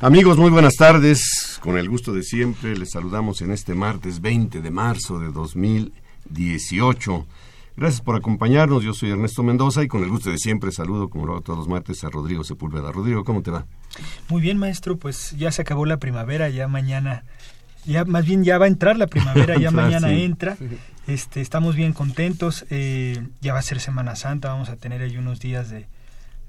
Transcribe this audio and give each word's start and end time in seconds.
Amigos, 0.00 0.36
muy 0.36 0.50
buenas 0.50 0.74
tardes. 0.74 1.58
Con 1.62 1.78
el 1.78 1.88
gusto 1.88 2.12
de 2.12 2.22
siempre, 2.22 2.76
les 2.76 2.90
saludamos 2.90 3.40
en 3.40 3.50
este 3.50 3.74
martes 3.74 4.20
20 4.20 4.60
de 4.60 4.70
marzo 4.70 5.18
de 5.18 5.32
2018. 5.32 7.26
Gracias 7.78 8.02
por 8.02 8.14
acompañarnos. 8.14 8.84
Yo 8.84 8.92
soy 8.92 9.12
Ernesto 9.12 9.42
Mendoza 9.42 9.82
y 9.82 9.88
con 9.88 10.02
el 10.02 10.10
gusto 10.10 10.30
de 10.30 10.36
siempre 10.36 10.70
saludo, 10.70 11.08
como 11.08 11.24
lo 11.24 11.32
hago 11.32 11.40
todos 11.40 11.60
los 11.60 11.68
martes, 11.68 12.04
a 12.04 12.10
Rodrigo 12.10 12.44
Sepúlveda. 12.44 12.92
Rodrigo, 12.92 13.24
¿cómo 13.24 13.42
te 13.42 13.50
va? 13.50 13.64
Muy 14.28 14.42
bien, 14.42 14.58
maestro. 14.58 14.98
Pues 14.98 15.30
ya 15.30 15.50
se 15.50 15.62
acabó 15.62 15.86
la 15.86 15.96
primavera, 15.96 16.50
ya 16.50 16.68
mañana, 16.68 17.24
ya 17.86 18.04
más 18.04 18.26
bien 18.26 18.44
ya 18.44 18.58
va 18.58 18.66
a 18.66 18.68
entrar 18.68 18.98
la 18.98 19.06
primavera, 19.06 19.56
ya 19.58 19.70
mañana 19.70 20.12
entra. 20.12 20.58
Este, 21.06 21.40
estamos 21.40 21.74
bien 21.74 21.94
contentos. 21.94 22.66
Eh, 22.68 23.26
ya 23.40 23.54
va 23.54 23.60
a 23.60 23.62
ser 23.62 23.80
Semana 23.80 24.14
Santa, 24.14 24.48
vamos 24.48 24.68
a 24.68 24.76
tener 24.76 25.00
ahí 25.00 25.16
unos 25.16 25.40
días 25.40 25.70
de, 25.70 25.86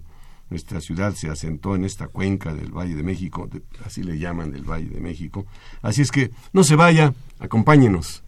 nuestra 0.49 0.81
ciudad 0.81 1.13
se 1.13 1.29
asentó 1.29 1.75
en 1.75 1.85
esta 1.85 2.07
cuenca 2.07 2.55
del 2.55 2.71
Valle 2.71 2.95
de 2.95 3.03
México, 3.03 3.47
así 3.85 4.01
le 4.01 4.17
llaman 4.17 4.51
del 4.51 4.63
Valle 4.63 4.89
de 4.89 4.99
México. 4.99 5.45
Así 5.83 6.01
es 6.01 6.11
que 6.11 6.31
no 6.53 6.63
se 6.63 6.75
vaya, 6.75 7.13
acompáñenos. 7.39 8.23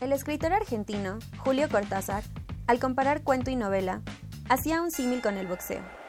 El 0.01 0.13
escritor 0.13 0.53
argentino 0.55 1.19
Julio 1.39 1.69
Cortázar, 1.69 2.25
al 2.67 2.81
comparar 2.81 3.23
cuento 3.23 3.51
y 3.51 3.57
novela, 3.57 4.01
hacía 4.49 4.83
un 4.83 4.91
símil 4.91 5.21
con 5.21 5.37
el 5.37 5.47
boxeo 5.47 6.00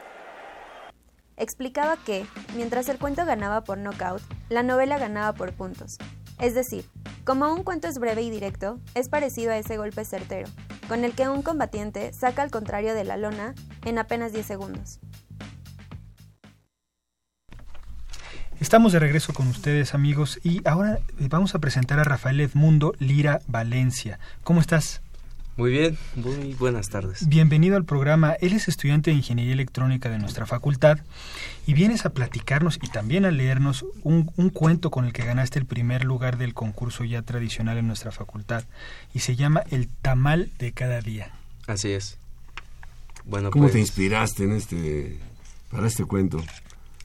explicaba 1.42 1.98
que, 1.98 2.26
mientras 2.56 2.88
el 2.88 3.00
cuento 3.00 3.26
ganaba 3.26 3.64
por 3.64 3.78
knockout, 3.78 4.22
la 4.50 4.62
novela 4.62 5.00
ganaba 5.00 5.34
por 5.34 5.52
puntos. 5.54 5.98
Es 6.40 6.54
decir, 6.54 6.86
como 7.24 7.52
un 7.52 7.64
cuento 7.64 7.88
es 7.88 7.98
breve 7.98 8.22
y 8.22 8.30
directo, 8.30 8.80
es 8.94 9.10
parecido 9.10 9.52
a 9.52 9.58
ese 9.58 9.78
golpe 9.78 10.06
certero, 10.06 10.48
con 10.88 11.04
el 11.04 11.14
que 11.14 11.28
un 11.28 11.42
combatiente 11.42 12.14
saca 12.14 12.44
al 12.44 12.52
contrario 12.52 12.94
de 12.94 13.04
la 13.04 13.18
lona 13.18 13.56
en 13.86 13.98
apenas 13.98 14.34
10 14.34 14.46
segundos. 14.46 15.00
Estamos 18.60 18.94
de 18.94 19.00
regreso 19.00 19.34
con 19.34 19.48
ustedes 19.48 19.96
amigos 19.96 20.40
y 20.44 20.62
ahora 20.68 21.00
vamos 21.18 21.56
a 21.56 21.60
presentar 21.60 22.00
a 22.00 22.04
Rafael 22.04 22.40
Edmundo 22.40 22.94
Lira 23.00 23.42
Valencia. 23.48 24.20
¿Cómo 24.44 24.62
estás? 24.62 25.02
Muy 25.58 25.72
bien, 25.72 25.98
muy 26.16 26.54
buenas 26.54 26.90
tardes. 26.90 27.28
Bienvenido 27.28 27.76
al 27.76 27.84
programa. 27.84 28.34
Él 28.40 28.54
es 28.54 28.70
estudiante 28.70 29.12
de 29.12 29.18
Ingeniería 29.18 29.54
Electrónica 29.54 30.10
de 30.10 30.18
nuestra 30.18 30.46
facultad 30.46 31.00
y 31.68 31.74
vienes 31.74 32.06
a 32.06 32.12
platicarnos 32.12 32.80
y 32.82 32.88
también 32.88 33.26
a 33.26 33.32
leernos 33.32 33.86
un, 34.04 34.24
cuento 34.50 34.92
con 34.92 35.06
el 35.06 35.12
que 35.12 35.26
ganaste 35.26 35.60
el 35.60 35.66
primer 35.66 36.06
lugar 36.06 36.38
del 36.38 36.54
concurso 36.54 37.04
ya 37.04 37.22
tradicional 37.22 37.78
en 37.78 37.88
nuestra 37.88 38.12
facultad 38.12 38.64
y 39.14 39.20
se 39.20 39.36
llama 39.36 39.64
El 39.70 39.90
tamal 39.90 40.50
de 40.58 40.72
cada 40.72 41.02
día. 41.02 41.34
Así 41.68 41.92
es. 41.92 42.18
Bueno, 43.26 43.52
¿Cómo 43.52 43.66
te 43.66 43.74
pues 43.74 43.82
inspiraste 43.82 44.46
en 44.46 44.54
este 44.54 45.20
para 45.70 45.88
este 45.88 46.06
cuento? 46.06 46.42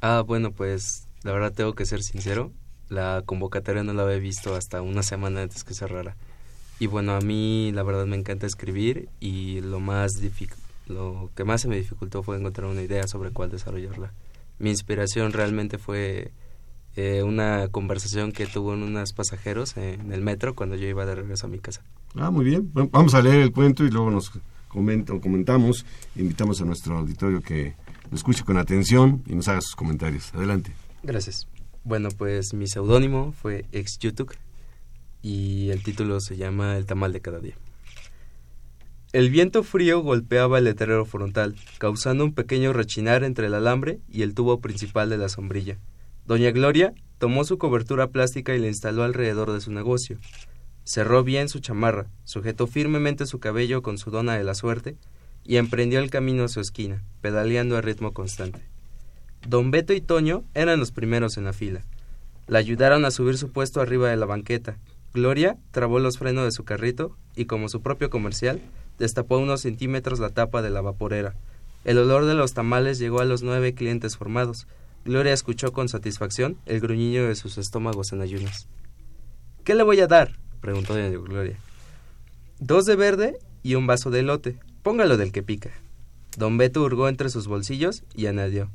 Ah, 0.00 0.22
bueno, 0.25 0.52
pues 0.52 1.08
la 1.25 1.32
verdad 1.32 1.52
tengo 1.52 1.75
que 1.75 1.84
ser 1.84 2.00
sincero, 2.00 2.52
la 2.88 3.22
convocatoria 3.26 3.82
no 3.82 3.92
la 3.92 4.04
había 4.04 4.19
visto 4.19 4.54
hasta 4.54 4.82
una 4.82 5.02
semana 5.02 5.42
antes 5.42 5.64
que 5.64 5.75
cerrara. 5.75 6.14
Y 6.78 6.87
bueno, 6.87 7.14
a 7.14 7.20
mí 7.20 7.73
la 7.73 7.82
verdad 7.82 8.06
me 8.06 8.17
encanta 8.17 8.46
escribir 8.46 9.08
y 9.19 9.61
lo 9.62 9.81
más 9.81 10.12
lo 10.88 11.31
que 11.34 11.44
más 11.44 11.62
se 11.62 11.69
me 11.69 11.76
dificultó 11.76 12.23
fue 12.23 12.37
encontrar 12.37 12.69
una 12.69 12.82
idea 12.82 13.06
sobre 13.08 13.31
cuál 13.31 13.50
desarrollarla. 13.50 14.12
Mi 14.58 14.70
inspiración 14.70 15.32
realmente 15.32 15.78
fue 15.78 16.32
eh, 16.94 17.23
una 17.23 17.69
conversación 17.69 18.32
que 18.32 18.46
tuvo 18.46 18.75
en 18.75 18.82
unos 18.82 19.12
pasajeros 19.12 19.76
en 19.76 20.12
el 20.12 20.23
metro 20.23 20.55
cuando 20.55 20.76
yo 20.76 20.87
iba 20.87 21.05
de 21.05 21.14
regreso 21.14 21.46
a 21.46 21.50
mi 21.50 21.58
casa. 21.58 21.82
Ah, 22.14 22.31
muy 22.31 22.44
bien. 22.44 22.70
Vamos 22.73 23.14
a 23.14 23.23
leer 23.23 23.40
el 23.40 23.52
cuento 23.52 23.84
y 23.84 23.90
luego 23.90 24.11
nos 24.11 24.31
comenta, 24.69 25.19
comentamos. 25.20 25.84
Invitamos 26.14 26.61
a 26.61 26.64
nuestro 26.64 26.99
auditorio 26.99 27.40
que 27.40 27.75
lo 28.11 28.17
escuche 28.17 28.44
con 28.44 28.56
atención 28.56 29.23
y 29.26 29.34
nos 29.34 29.49
haga 29.49 29.61
sus 29.61 29.75
comentarios. 29.75 30.32
Adelante. 30.34 30.73
Gracias. 31.02 31.49
Bueno, 31.84 32.08
pues 32.17 32.55
mi 32.55 32.67
seudónimo 32.67 33.32
fue 33.32 33.67
ex 33.73 33.99
y 35.26 35.70
el 35.70 35.82
título 35.82 36.20
se 36.20 36.37
llama 36.37 36.76
El 36.76 36.87
tamal 36.87 37.12
de 37.12 37.20
cada 37.20 37.40
día. 37.40 37.56
El 39.12 39.28
viento 39.28 39.64
frío 39.64 40.00
golpeaba 40.00 40.58
el 40.58 40.64
letrero 40.64 41.05
frontal, 41.05 41.56
causando 41.78 42.23
un 42.25 42.32
pequeño 42.32 42.73
rechinar 42.73 43.25
entre 43.25 43.49
el 43.49 43.55
alambre 43.55 43.99
y 44.08 44.23
el 44.23 44.34
tubo 44.34 44.61
principal 44.61 45.11
de 45.11 45.19
la 45.19 45.28
sombrilla. 45.28 45.78
Doña 46.26 46.52
Gloria 46.52 46.94
tomó 47.19 47.43
su 47.43 47.58
cobertura 47.58 48.06
plástica 48.06 48.55
y 48.55 48.61
la 48.61 48.69
instaló 48.69 49.02
alrededor 49.02 49.50
de 49.50 49.61
su 49.61 49.73
negocio. 49.73 50.19
Cerró 50.84 51.25
bien 51.25 51.49
su 51.49 51.58
chamarra, 51.58 52.06
sujetó 52.23 52.69
firmemente 52.69 53.26
su 53.26 53.40
cabello 53.40 53.82
con 53.82 53.99
su 53.99 54.12
dona 54.12 54.37
de 54.37 54.44
la 54.44 54.55
suerte 54.55 54.96
y 55.43 55.56
emprendió 55.56 55.99
el 55.99 56.11
camino 56.11 56.44
a 56.44 56.49
su 56.49 56.61
esquina, 56.61 57.02
pedaleando 57.20 57.76
a 57.76 57.81
ritmo 57.81 58.12
constante. 58.12 58.61
Don 59.49 59.73
Beto 59.73 59.93
y 59.93 60.00
Toño 60.00 60.44
eran 60.55 60.78
los 60.78 60.93
primeros 60.93 61.37
en 61.37 61.46
la 61.46 61.52
fila. 61.52 61.84
La 62.46 62.61
ayudaron 62.61 63.05
a 63.05 63.11
subir 63.11 63.37
su 63.38 63.50
puesto 63.50 63.81
arriba 63.81 64.08
de 64.08 64.17
la 64.17 64.26
banqueta. 64.26 64.78
Gloria 65.16 65.56
trabó 65.70 65.98
los 65.98 66.18
frenos 66.18 66.44
de 66.44 66.50
su 66.50 66.64
carrito 66.64 67.16
y, 67.34 67.46
como 67.46 67.70
su 67.70 67.80
propio 67.80 68.10
comercial, 68.10 68.60
destapó 68.98 69.38
unos 69.38 69.62
centímetros 69.62 70.20
la 70.20 70.28
tapa 70.28 70.60
de 70.60 70.68
la 70.68 70.82
vaporera. 70.82 71.34
El 71.84 71.96
olor 71.96 72.26
de 72.26 72.34
los 72.34 72.52
tamales 72.52 72.98
llegó 72.98 73.20
a 73.20 73.24
los 73.24 73.42
nueve 73.42 73.72
clientes 73.72 74.18
formados. 74.18 74.66
Gloria 75.06 75.32
escuchó 75.32 75.72
con 75.72 75.88
satisfacción 75.88 76.58
el 76.66 76.80
gruñido 76.80 77.28
de 77.28 77.34
sus 77.34 77.56
estómagos 77.56 78.12
en 78.12 78.20
ayunas. 78.20 78.68
¿Qué 79.64 79.74
le 79.74 79.84
voy 79.84 80.00
a 80.00 80.06
dar? 80.06 80.36
preguntó 80.60 80.92
doña 80.92 81.08
Gloria. 81.08 81.56
Dos 82.58 82.84
de 82.84 82.96
verde 82.96 83.38
y 83.62 83.74
un 83.74 83.86
vaso 83.86 84.10
de 84.10 84.20
elote. 84.20 84.58
Póngalo 84.82 85.16
del 85.16 85.32
que 85.32 85.42
pica. 85.42 85.70
Don 86.36 86.58
Beto 86.58 86.82
hurgó 86.82 87.08
entre 87.08 87.30
sus 87.30 87.48
bolsillos 87.48 88.04
y 88.14 88.26
añadió. 88.26 88.68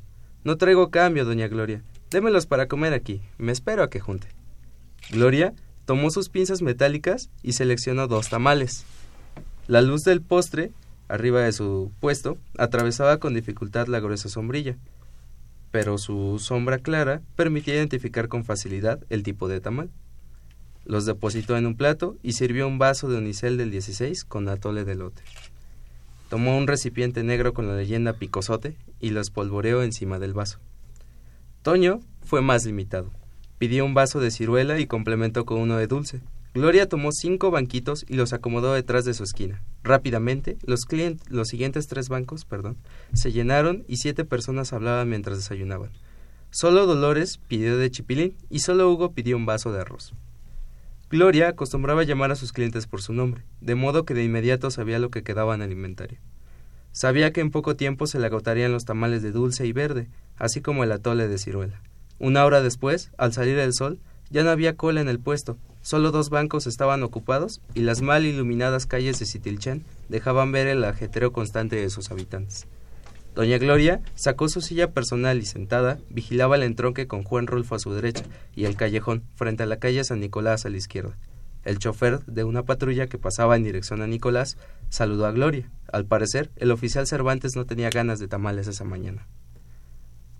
No 0.43 0.57
traigo 0.57 0.89
cambio, 0.89 1.23
doña 1.23 1.47
Gloria. 1.47 1.83
Démelos 2.09 2.47
para 2.47 2.67
comer 2.67 2.95
aquí. 2.95 3.21
Me 3.37 3.51
espero 3.51 3.83
a 3.83 3.91
que 3.91 3.99
junte. 3.99 4.27
Gloria 5.11 5.53
tomó 5.85 6.11
sus 6.11 6.29
pinzas 6.29 6.61
metálicas 6.61 7.29
y 7.43 7.53
seleccionó 7.53 8.07
dos 8.07 8.29
tamales. 8.29 8.85
La 9.67 9.81
luz 9.81 10.03
del 10.03 10.21
postre, 10.21 10.71
arriba 11.07 11.41
de 11.41 11.51
su 11.51 11.91
puesto, 11.99 12.37
atravesaba 12.57 13.17
con 13.17 13.33
dificultad 13.33 13.87
la 13.87 13.99
gruesa 13.99 14.29
sombrilla, 14.29 14.77
pero 15.71 15.97
su 15.97 16.39
sombra 16.39 16.79
clara 16.79 17.21
permitía 17.35 17.75
identificar 17.75 18.27
con 18.27 18.43
facilidad 18.43 18.99
el 19.09 19.23
tipo 19.23 19.47
de 19.47 19.61
tamal. 19.61 19.89
Los 20.85 21.05
depositó 21.05 21.57
en 21.57 21.65
un 21.65 21.75
plato 21.75 22.17
y 22.23 22.33
sirvió 22.33 22.67
un 22.67 22.79
vaso 22.79 23.07
de 23.07 23.17
unicel 23.17 23.57
del 23.57 23.71
16 23.71 24.25
con 24.25 24.49
atole 24.49 24.83
de 24.83 24.95
lote. 24.95 25.23
Tomó 26.29 26.57
un 26.57 26.67
recipiente 26.67 27.23
negro 27.23 27.53
con 27.53 27.67
la 27.67 27.75
leyenda 27.75 28.13
picosote 28.13 28.75
y 28.99 29.09
lo 29.11 29.21
espolvoreó 29.21 29.83
encima 29.83 30.17
del 30.17 30.33
vaso. 30.33 30.59
Toño 31.61 31.99
fue 32.23 32.41
más 32.41 32.65
limitado. 32.65 33.11
Pidió 33.61 33.85
un 33.85 33.93
vaso 33.93 34.19
de 34.19 34.31
ciruela 34.31 34.79
y 34.79 34.87
complementó 34.87 35.45
con 35.45 35.59
uno 35.59 35.77
de 35.77 35.85
dulce. 35.85 36.19
Gloria 36.55 36.89
tomó 36.89 37.11
cinco 37.11 37.51
banquitos 37.51 38.03
y 38.09 38.15
los 38.15 38.33
acomodó 38.33 38.73
detrás 38.73 39.05
de 39.05 39.13
su 39.13 39.23
esquina. 39.23 39.61
Rápidamente, 39.83 40.57
los, 40.65 40.87
los 41.29 41.47
siguientes 41.47 41.85
tres 41.85 42.09
bancos 42.09 42.43
perdón, 42.43 42.77
se 43.13 43.31
llenaron 43.31 43.83
y 43.87 43.97
siete 43.97 44.25
personas 44.25 44.73
hablaban 44.73 45.09
mientras 45.09 45.37
desayunaban. 45.37 45.91
Solo 46.49 46.87
Dolores 46.87 47.37
pidió 47.47 47.77
de 47.77 47.91
chipilín 47.91 48.33
y 48.49 48.61
solo 48.61 48.91
Hugo 48.91 49.11
pidió 49.11 49.37
un 49.37 49.45
vaso 49.45 49.71
de 49.71 49.81
arroz. 49.81 50.15
Gloria 51.11 51.49
acostumbraba 51.49 52.01
llamar 52.01 52.31
a 52.31 52.37
sus 52.37 52.53
clientes 52.53 52.87
por 52.87 53.03
su 53.03 53.13
nombre, 53.13 53.43
de 53.59 53.75
modo 53.75 54.05
que 54.05 54.15
de 54.15 54.23
inmediato 54.23 54.71
sabía 54.71 54.97
lo 54.97 55.11
que 55.11 55.21
quedaba 55.21 55.53
en 55.53 55.61
el 55.61 55.71
inventario. 55.71 56.17
Sabía 56.93 57.31
que 57.31 57.41
en 57.41 57.51
poco 57.51 57.75
tiempo 57.75 58.07
se 58.07 58.17
le 58.17 58.25
agotarían 58.25 58.71
los 58.71 58.85
tamales 58.85 59.21
de 59.21 59.31
dulce 59.31 59.67
y 59.67 59.71
verde, 59.71 60.07
así 60.35 60.61
como 60.61 60.83
el 60.83 60.91
atole 60.91 61.27
de 61.27 61.37
ciruela. 61.37 61.79
Una 62.21 62.45
hora 62.45 62.61
después, 62.61 63.09
al 63.17 63.33
salir 63.33 63.57
el 63.57 63.73
sol, 63.73 63.97
ya 64.29 64.43
no 64.43 64.51
había 64.51 64.75
cola 64.75 65.01
en 65.01 65.09
el 65.09 65.19
puesto, 65.19 65.57
solo 65.81 66.11
dos 66.11 66.29
bancos 66.29 66.67
estaban 66.67 67.01
ocupados 67.01 67.61
y 67.73 67.79
las 67.79 68.03
mal 68.03 68.27
iluminadas 68.27 68.85
calles 68.85 69.17
de 69.17 69.25
Sitilchen 69.25 69.83
dejaban 70.07 70.51
ver 70.51 70.67
el 70.67 70.83
ajetreo 70.83 71.33
constante 71.33 71.77
de 71.77 71.89
sus 71.89 72.11
habitantes. 72.11 72.67
Doña 73.33 73.57
Gloria 73.57 74.01
sacó 74.13 74.49
su 74.49 74.61
silla 74.61 74.91
personal 74.91 75.39
y 75.39 75.45
sentada 75.45 75.97
vigilaba 76.11 76.57
el 76.57 76.61
entronque 76.61 77.07
con 77.07 77.23
Juan 77.23 77.47
Rulfo 77.47 77.73
a 77.73 77.79
su 77.79 77.91
derecha 77.91 78.23
y 78.55 78.65
el 78.65 78.75
callejón 78.75 79.23
frente 79.33 79.63
a 79.63 79.65
la 79.65 79.77
calle 79.77 80.03
San 80.03 80.19
Nicolás 80.19 80.67
a 80.67 80.69
la 80.69 80.77
izquierda. 80.77 81.17
El 81.63 81.79
chofer 81.79 82.23
de 82.25 82.43
una 82.43 82.61
patrulla 82.65 83.07
que 83.07 83.17
pasaba 83.17 83.55
en 83.55 83.63
dirección 83.63 84.03
a 84.03 84.05
Nicolás 84.05 84.57
saludó 84.89 85.25
a 85.25 85.31
Gloria. 85.31 85.71
Al 85.91 86.05
parecer, 86.05 86.51
el 86.55 86.69
oficial 86.69 87.07
Cervantes 87.07 87.55
no 87.55 87.65
tenía 87.65 87.89
ganas 87.89 88.19
de 88.19 88.27
tamales 88.27 88.67
esa 88.67 88.83
mañana. 88.83 89.25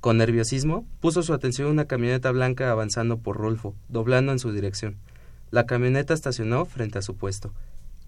Con 0.01 0.17
nerviosismo, 0.17 0.87
puso 0.99 1.21
su 1.21 1.31
atención 1.31 1.67
en 1.67 1.73
una 1.73 1.85
camioneta 1.85 2.31
blanca 2.31 2.71
avanzando 2.71 3.19
por 3.19 3.37
Rulfo, 3.37 3.75
doblando 3.87 4.31
en 4.31 4.39
su 4.39 4.51
dirección. 4.51 4.97
La 5.51 5.67
camioneta 5.67 6.15
estacionó 6.15 6.65
frente 6.65 6.97
a 6.97 7.03
su 7.03 7.15
puesto. 7.15 7.53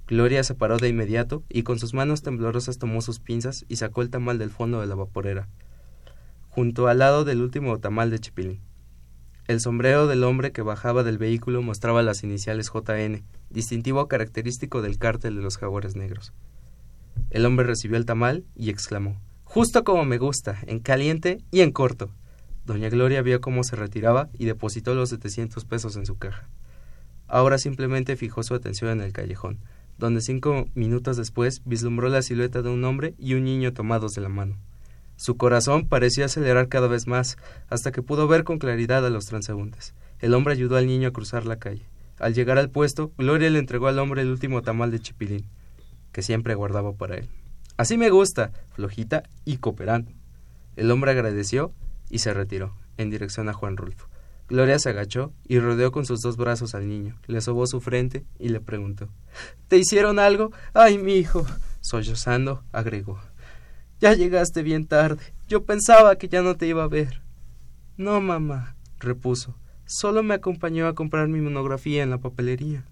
Gloria 0.08 0.44
se 0.44 0.56
paró 0.56 0.80
de 0.80 0.90
inmediato 0.90 1.44
y 1.50 1.62
con 1.62 1.78
sus 1.78 1.94
manos 1.94 2.24
temblorosas 2.24 2.80
tomó 2.80 3.02
sus 3.02 3.20
pinzas 3.20 3.64
y 3.70 3.76
sacó 3.76 4.02
el 4.02 4.10
tamal 4.10 4.40
del 4.40 4.50
fondo 4.50 4.82
de 4.82 4.88
la 4.88 4.96
vaporera, 4.96 5.48
junto 6.50 6.88
al 6.88 6.98
lado 6.98 7.26
del 7.26 7.44
último 7.44 7.78
tamal 7.78 8.10
de 8.10 8.18
chipilín. 8.18 8.62
El 9.48 9.60
sombrero 9.60 10.08
del 10.08 10.24
hombre 10.24 10.52
que 10.52 10.64
bajaba 10.64 11.04
del 11.04 11.20
vehículo 11.20 11.62
mostraba 11.62 12.02
las 12.02 12.24
iniciales 12.24 12.72
JN, 12.74 13.24
distintivo 13.52 14.08
característico 14.08 14.82
del 14.82 14.98
cártel 14.98 15.36
de 15.36 15.44
los 15.44 15.58
jaguares 15.58 15.96
negros. 15.96 16.34
El 17.30 17.46
hombre 17.46 17.68
recibió 17.68 17.98
el 17.98 18.06
tamal 18.08 18.46
y 18.56 18.72
exclamó 18.72 19.22
Justo 19.54 19.84
como 19.84 20.04
me 20.04 20.18
gusta, 20.18 20.58
en 20.66 20.80
caliente 20.80 21.38
y 21.52 21.62
en 21.62 21.72
corto. 21.72 22.10
Doña 22.66 22.90
Gloria 22.90 23.22
vio 23.22 23.40
cómo 23.40 23.64
se 23.64 23.76
retiraba 23.76 24.30
y 24.34 24.46
depositó 24.46 24.96
los 24.96 25.10
setecientos 25.10 25.64
pesos 25.64 25.96
en 25.96 26.08
su 26.08 26.18
caja. 26.18 26.50
Ahora 27.28 27.60
simplemente 27.60 28.16
fijó 28.16 28.42
su 28.42 28.56
atención 28.56 28.90
en 28.90 29.02
el 29.02 29.14
callejón, 29.14 29.60
donde 30.00 30.22
cinco 30.22 30.66
minutos 30.74 31.18
después 31.18 31.62
vislumbró 31.66 32.10
la 32.10 32.24
silueta 32.24 32.64
de 32.64 32.72
un 32.72 32.84
hombre 32.84 33.14
y 33.20 33.36
un 33.36 33.44
niño 33.44 33.74
tomados 33.74 34.16
de 34.16 34.22
la 34.22 34.30
mano. 34.30 34.58
Su 35.18 35.38
corazón 35.38 35.88
parecía 35.88 36.26
acelerar 36.26 36.68
cada 36.68 36.88
vez 36.88 37.06
más, 37.06 37.38
hasta 37.70 37.92
que 37.92 38.02
pudo 38.02 38.28
ver 38.28 38.46
con 38.46 38.58
claridad 38.58 39.06
a 39.06 39.12
los 39.12 39.28
transeúntes. 39.28 39.94
El 40.18 40.34
hombre 40.34 40.54
ayudó 40.54 40.78
al 40.78 40.88
niño 40.88 41.10
a 41.10 41.14
cruzar 41.14 41.46
la 41.46 41.60
calle. 41.60 41.86
Al 42.18 42.34
llegar 42.34 42.58
al 42.58 42.72
puesto, 42.72 43.12
Gloria 43.20 43.52
le 43.52 43.60
entregó 43.60 43.86
al 43.86 44.00
hombre 44.00 44.24
el 44.24 44.32
último 44.32 44.64
tamal 44.64 44.90
de 44.90 45.00
chipilín, 45.00 45.46
que 46.12 46.24
siempre 46.24 46.56
guardaba 46.56 46.94
para 46.94 47.18
él. 47.18 47.30
Así 47.78 47.98
me 47.98 48.10
gusta, 48.10 48.52
flojita 48.72 49.24
y 49.46 49.58
cooperando. 49.58 50.12
El 50.76 50.92
hombre 50.92 51.12
agradeció 51.12 51.74
y 52.10 52.20
se 52.20 52.34
retiró, 52.34 52.76
en 52.98 53.10
dirección 53.10 53.50
a 53.50 53.54
Juan 53.54 53.78
Rulfo. 53.78 54.08
Gloria 54.50 54.78
se 54.78 54.90
agachó 54.90 55.34
y 55.48 55.60
rodeó 55.60 55.92
con 55.92 56.06
sus 56.06 56.22
dos 56.22 56.38
brazos 56.38 56.76
al 56.76 56.88
niño, 56.88 57.18
le 57.28 57.42
sobó 57.42 57.66
su 57.66 57.82
frente 57.82 58.26
y 58.38 58.50
le 58.50 58.60
preguntó 58.60 59.10
¿Te 59.68 59.78
hicieron 59.78 60.20
algo? 60.20 60.52
Ay, 60.74 60.98
mi 60.98 61.16
hijo. 61.16 61.46
Sollozando, 61.82 62.64
agregó 62.72 63.20
Ya 64.00 64.14
llegaste 64.14 64.62
bien 64.62 64.86
tarde. 64.86 65.34
Yo 65.48 65.64
pensaba 65.64 66.18
que 66.18 66.28
ya 66.28 66.42
no 66.42 66.56
te 66.56 66.68
iba 66.68 66.84
a 66.84 66.88
ver. 66.88 67.22
No, 67.98 68.22
mamá, 68.22 68.76
repuso. 69.00 69.56
Solo 69.86 70.24
me 70.24 70.34
acompañó 70.36 70.88
a 70.88 70.96
comprar 70.96 71.28
mi 71.28 71.42
monografía 71.42 72.04
en 72.04 72.10
la 72.10 72.20
papelería. 72.20 72.86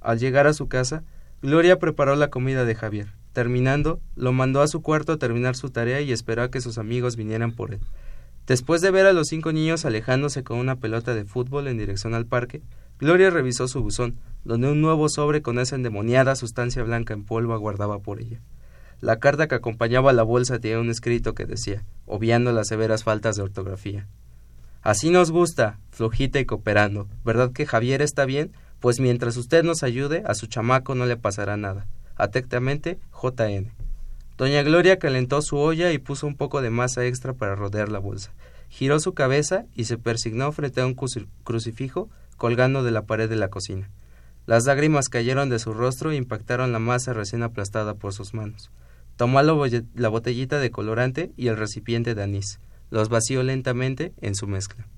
Al 0.00 0.18
llegar 0.18 0.46
a 0.46 0.54
su 0.54 0.68
casa, 0.68 1.04
Gloria 1.42 1.78
preparó 1.78 2.16
la 2.16 2.30
comida 2.30 2.64
de 2.64 2.74
Javier. 2.74 3.19
Terminando, 3.40 4.02
lo 4.16 4.34
mandó 4.34 4.60
a 4.60 4.68
su 4.68 4.82
cuarto 4.82 5.12
a 5.12 5.16
terminar 5.16 5.56
su 5.56 5.70
tarea 5.70 6.02
y 6.02 6.12
esperó 6.12 6.42
a 6.42 6.50
que 6.50 6.60
sus 6.60 6.76
amigos 6.76 7.16
vinieran 7.16 7.52
por 7.52 7.72
él. 7.72 7.80
Después 8.46 8.82
de 8.82 8.90
ver 8.90 9.06
a 9.06 9.14
los 9.14 9.28
cinco 9.28 9.50
niños 9.50 9.86
alejándose 9.86 10.44
con 10.44 10.58
una 10.58 10.76
pelota 10.76 11.14
de 11.14 11.24
fútbol 11.24 11.66
en 11.66 11.78
dirección 11.78 12.12
al 12.12 12.26
parque, 12.26 12.60
Gloria 12.98 13.30
revisó 13.30 13.66
su 13.66 13.80
buzón, 13.80 14.18
donde 14.44 14.70
un 14.70 14.82
nuevo 14.82 15.08
sobre 15.08 15.40
con 15.40 15.58
esa 15.58 15.74
endemoniada 15.74 16.36
sustancia 16.36 16.82
blanca 16.82 17.14
en 17.14 17.24
polvo 17.24 17.54
aguardaba 17.54 18.00
por 18.00 18.20
ella. 18.20 18.42
La 19.00 19.20
carta 19.20 19.48
que 19.48 19.54
acompañaba 19.54 20.12
la 20.12 20.22
bolsa 20.22 20.58
tenía 20.58 20.78
un 20.78 20.90
escrito 20.90 21.32
que 21.32 21.46
decía, 21.46 21.82
obviando 22.04 22.52
las 22.52 22.68
severas 22.68 23.04
faltas 23.04 23.36
de 23.36 23.42
ortografía. 23.42 24.06
Así 24.82 25.08
nos 25.08 25.30
gusta, 25.30 25.78
flojita 25.92 26.40
y 26.40 26.44
cooperando. 26.44 27.08
¿Verdad 27.24 27.52
que 27.52 27.64
Javier 27.64 28.02
está 28.02 28.26
bien? 28.26 28.52
Pues 28.80 29.00
mientras 29.00 29.38
usted 29.38 29.64
nos 29.64 29.82
ayude, 29.82 30.24
a 30.26 30.34
su 30.34 30.46
chamaco 30.46 30.94
no 30.94 31.06
le 31.06 31.16
pasará 31.16 31.56
nada. 31.56 31.86
Atentamente, 32.16 32.98
JN. 33.22 33.72
Doña 34.36 34.62
Gloria 34.62 34.98
calentó 34.98 35.42
su 35.42 35.58
olla 35.58 35.92
y 35.92 35.98
puso 35.98 36.26
un 36.26 36.34
poco 36.34 36.62
de 36.62 36.70
masa 36.70 37.04
extra 37.04 37.34
para 37.34 37.54
rodear 37.54 37.90
la 37.90 37.98
bolsa. 37.98 38.32
Giró 38.68 38.98
su 39.00 39.12
cabeza 39.12 39.66
y 39.74 39.84
se 39.84 39.98
persignó 39.98 40.50
frente 40.52 40.80
a 40.80 40.86
un 40.86 40.94
crucifijo 41.44 42.08
colgando 42.36 42.82
de 42.82 42.90
la 42.90 43.02
pared 43.02 43.28
de 43.28 43.36
la 43.36 43.48
cocina. 43.48 43.90
Las 44.46 44.64
lágrimas 44.64 45.08
cayeron 45.08 45.50
de 45.50 45.58
su 45.58 45.74
rostro 45.74 46.10
e 46.10 46.16
impactaron 46.16 46.72
la 46.72 46.78
masa 46.78 47.12
recién 47.12 47.42
aplastada 47.42 47.94
por 47.94 48.14
sus 48.14 48.32
manos. 48.32 48.70
Tomó 49.16 49.42
la 49.42 50.08
botellita 50.08 50.58
de 50.58 50.70
colorante 50.70 51.32
y 51.36 51.48
el 51.48 51.58
recipiente 51.58 52.14
de 52.14 52.22
anís. 52.22 52.58
Los 52.90 53.10
vació 53.10 53.42
lentamente 53.42 54.14
en 54.22 54.34
su 54.34 54.46
mezcla. 54.46 54.88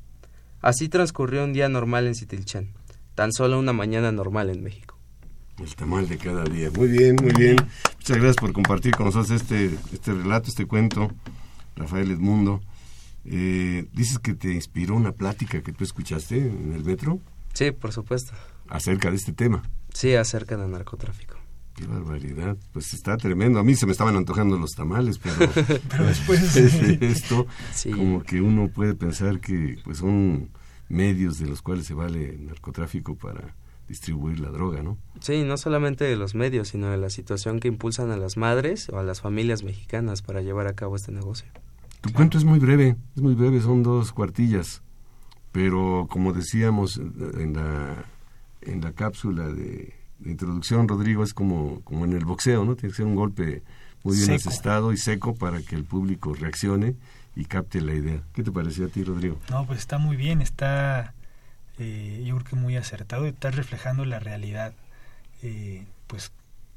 Así 0.60 0.88
transcurrió 0.88 1.42
un 1.42 1.52
día 1.52 1.68
normal 1.68 2.06
en 2.06 2.14
Citilchán, 2.14 2.72
tan 3.16 3.32
solo 3.32 3.58
una 3.58 3.72
mañana 3.72 4.12
normal 4.12 4.48
en 4.48 4.62
México. 4.62 4.96
El 5.58 5.74
tamal 5.76 6.08
de 6.08 6.18
cada 6.18 6.44
día. 6.44 6.70
Muy 6.70 6.88
bien, 6.88 7.16
muy 7.22 7.32
bien. 7.32 7.56
Muchas 7.96 8.16
gracias 8.16 8.36
por 8.36 8.52
compartir 8.52 8.94
con 8.96 9.06
nosotros 9.06 9.30
este, 9.30 9.66
este 9.92 10.12
relato, 10.12 10.48
este 10.48 10.66
cuento, 10.66 11.12
Rafael 11.76 12.10
Edmundo. 12.10 12.60
Eh, 13.24 13.86
dices 13.92 14.18
que 14.18 14.34
te 14.34 14.52
inspiró 14.52 14.96
una 14.96 15.12
plática 15.12 15.62
que 15.62 15.72
tú 15.72 15.84
escuchaste 15.84 16.38
en 16.38 16.72
el 16.72 16.84
metro. 16.84 17.20
Sí, 17.52 17.70
por 17.70 17.92
supuesto. 17.92 18.32
Acerca 18.68 19.10
de 19.10 19.16
este 19.16 19.32
tema. 19.32 19.62
Sí, 19.92 20.14
acerca 20.14 20.56
del 20.56 20.70
narcotráfico. 20.70 21.36
Qué 21.74 21.86
barbaridad. 21.86 22.56
Pues 22.72 22.92
está 22.94 23.16
tremendo. 23.16 23.58
A 23.58 23.64
mí 23.64 23.76
se 23.76 23.86
me 23.86 23.92
estaban 23.92 24.16
antojando 24.16 24.58
los 24.58 24.72
tamales, 24.72 25.18
pero, 25.18 25.50
pero 25.88 26.04
después 26.04 26.56
esto, 26.56 27.46
como 27.94 28.22
que 28.22 28.40
uno 28.40 28.68
puede 28.68 28.94
pensar 28.94 29.40
que 29.40 29.78
pues 29.84 29.98
son 29.98 30.50
medios 30.88 31.38
de 31.38 31.46
los 31.46 31.62
cuales 31.62 31.86
se 31.86 31.94
vale 31.94 32.30
el 32.30 32.46
narcotráfico 32.46 33.14
para 33.14 33.54
distribuir 33.92 34.40
la 34.40 34.48
droga, 34.48 34.82
¿no? 34.82 34.96
Sí, 35.20 35.44
no 35.44 35.58
solamente 35.58 36.04
de 36.04 36.16
los 36.16 36.34
medios, 36.34 36.68
sino 36.68 36.88
de 36.88 36.96
la 36.96 37.10
situación 37.10 37.60
que 37.60 37.68
impulsan 37.68 38.10
a 38.10 38.16
las 38.16 38.38
madres 38.38 38.88
o 38.88 38.98
a 38.98 39.02
las 39.02 39.20
familias 39.20 39.64
mexicanas 39.64 40.22
para 40.22 40.40
llevar 40.40 40.66
a 40.66 40.72
cabo 40.72 40.96
este 40.96 41.12
negocio. 41.12 41.46
Tu 42.00 42.10
cuento 42.10 42.38
es 42.38 42.44
muy 42.44 42.58
breve, 42.58 42.96
es 43.14 43.22
muy 43.22 43.34
breve, 43.34 43.60
son 43.60 43.82
dos 43.82 44.12
cuartillas, 44.12 44.82
pero 45.52 46.06
como 46.08 46.32
decíamos 46.32 46.96
en 46.96 47.52
la, 47.52 48.06
en 48.62 48.80
la 48.80 48.92
cápsula 48.92 49.46
de, 49.48 49.92
introducción, 50.24 50.88
Rodrigo, 50.88 51.22
es 51.22 51.34
como, 51.34 51.82
como 51.82 52.06
en 52.06 52.14
el 52.14 52.24
boxeo, 52.24 52.64
¿no? 52.64 52.76
Tiene 52.76 52.92
que 52.92 52.96
ser 52.96 53.06
un 53.06 53.16
golpe 53.16 53.62
muy 54.04 54.16
bien 54.16 54.30
asestado 54.30 54.92
y 54.92 54.96
seco 54.96 55.34
para 55.34 55.60
que 55.60 55.76
el 55.76 55.84
público 55.84 56.32
reaccione 56.32 56.96
y 57.36 57.44
capte 57.44 57.82
la 57.82 57.92
idea. 57.92 58.22
¿Qué 58.32 58.42
te 58.42 58.50
pareció 58.50 58.86
a 58.86 58.88
ti, 58.88 59.04
Rodrigo? 59.04 59.38
No, 59.50 59.66
pues 59.66 59.80
está 59.80 59.98
muy 59.98 60.16
bien, 60.16 60.40
está 60.40 61.14
eh, 61.82 62.24
yo 62.24 62.36
creo 62.36 62.44
que 62.50 62.56
muy 62.56 62.76
acertado, 62.76 63.26
está 63.26 63.50
reflejando 63.50 64.04
la 64.04 64.18
realidad 64.18 64.72
eh, 65.42 65.84
pues 66.06 66.32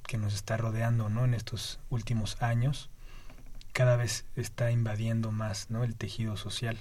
que 0.07 0.17
nos 0.17 0.33
está 0.33 0.57
rodeando 0.57 1.09
¿no? 1.09 1.25
en 1.25 1.33
estos 1.33 1.79
últimos 1.89 2.41
años. 2.41 2.89
Cada 3.74 3.95
vez 3.97 4.25
está 4.35 4.71
invadiendo 4.71 5.31
más 5.31 5.69
¿no? 5.69 5.83
el 5.83 5.95
tejido 5.95 6.38
social. 6.38 6.77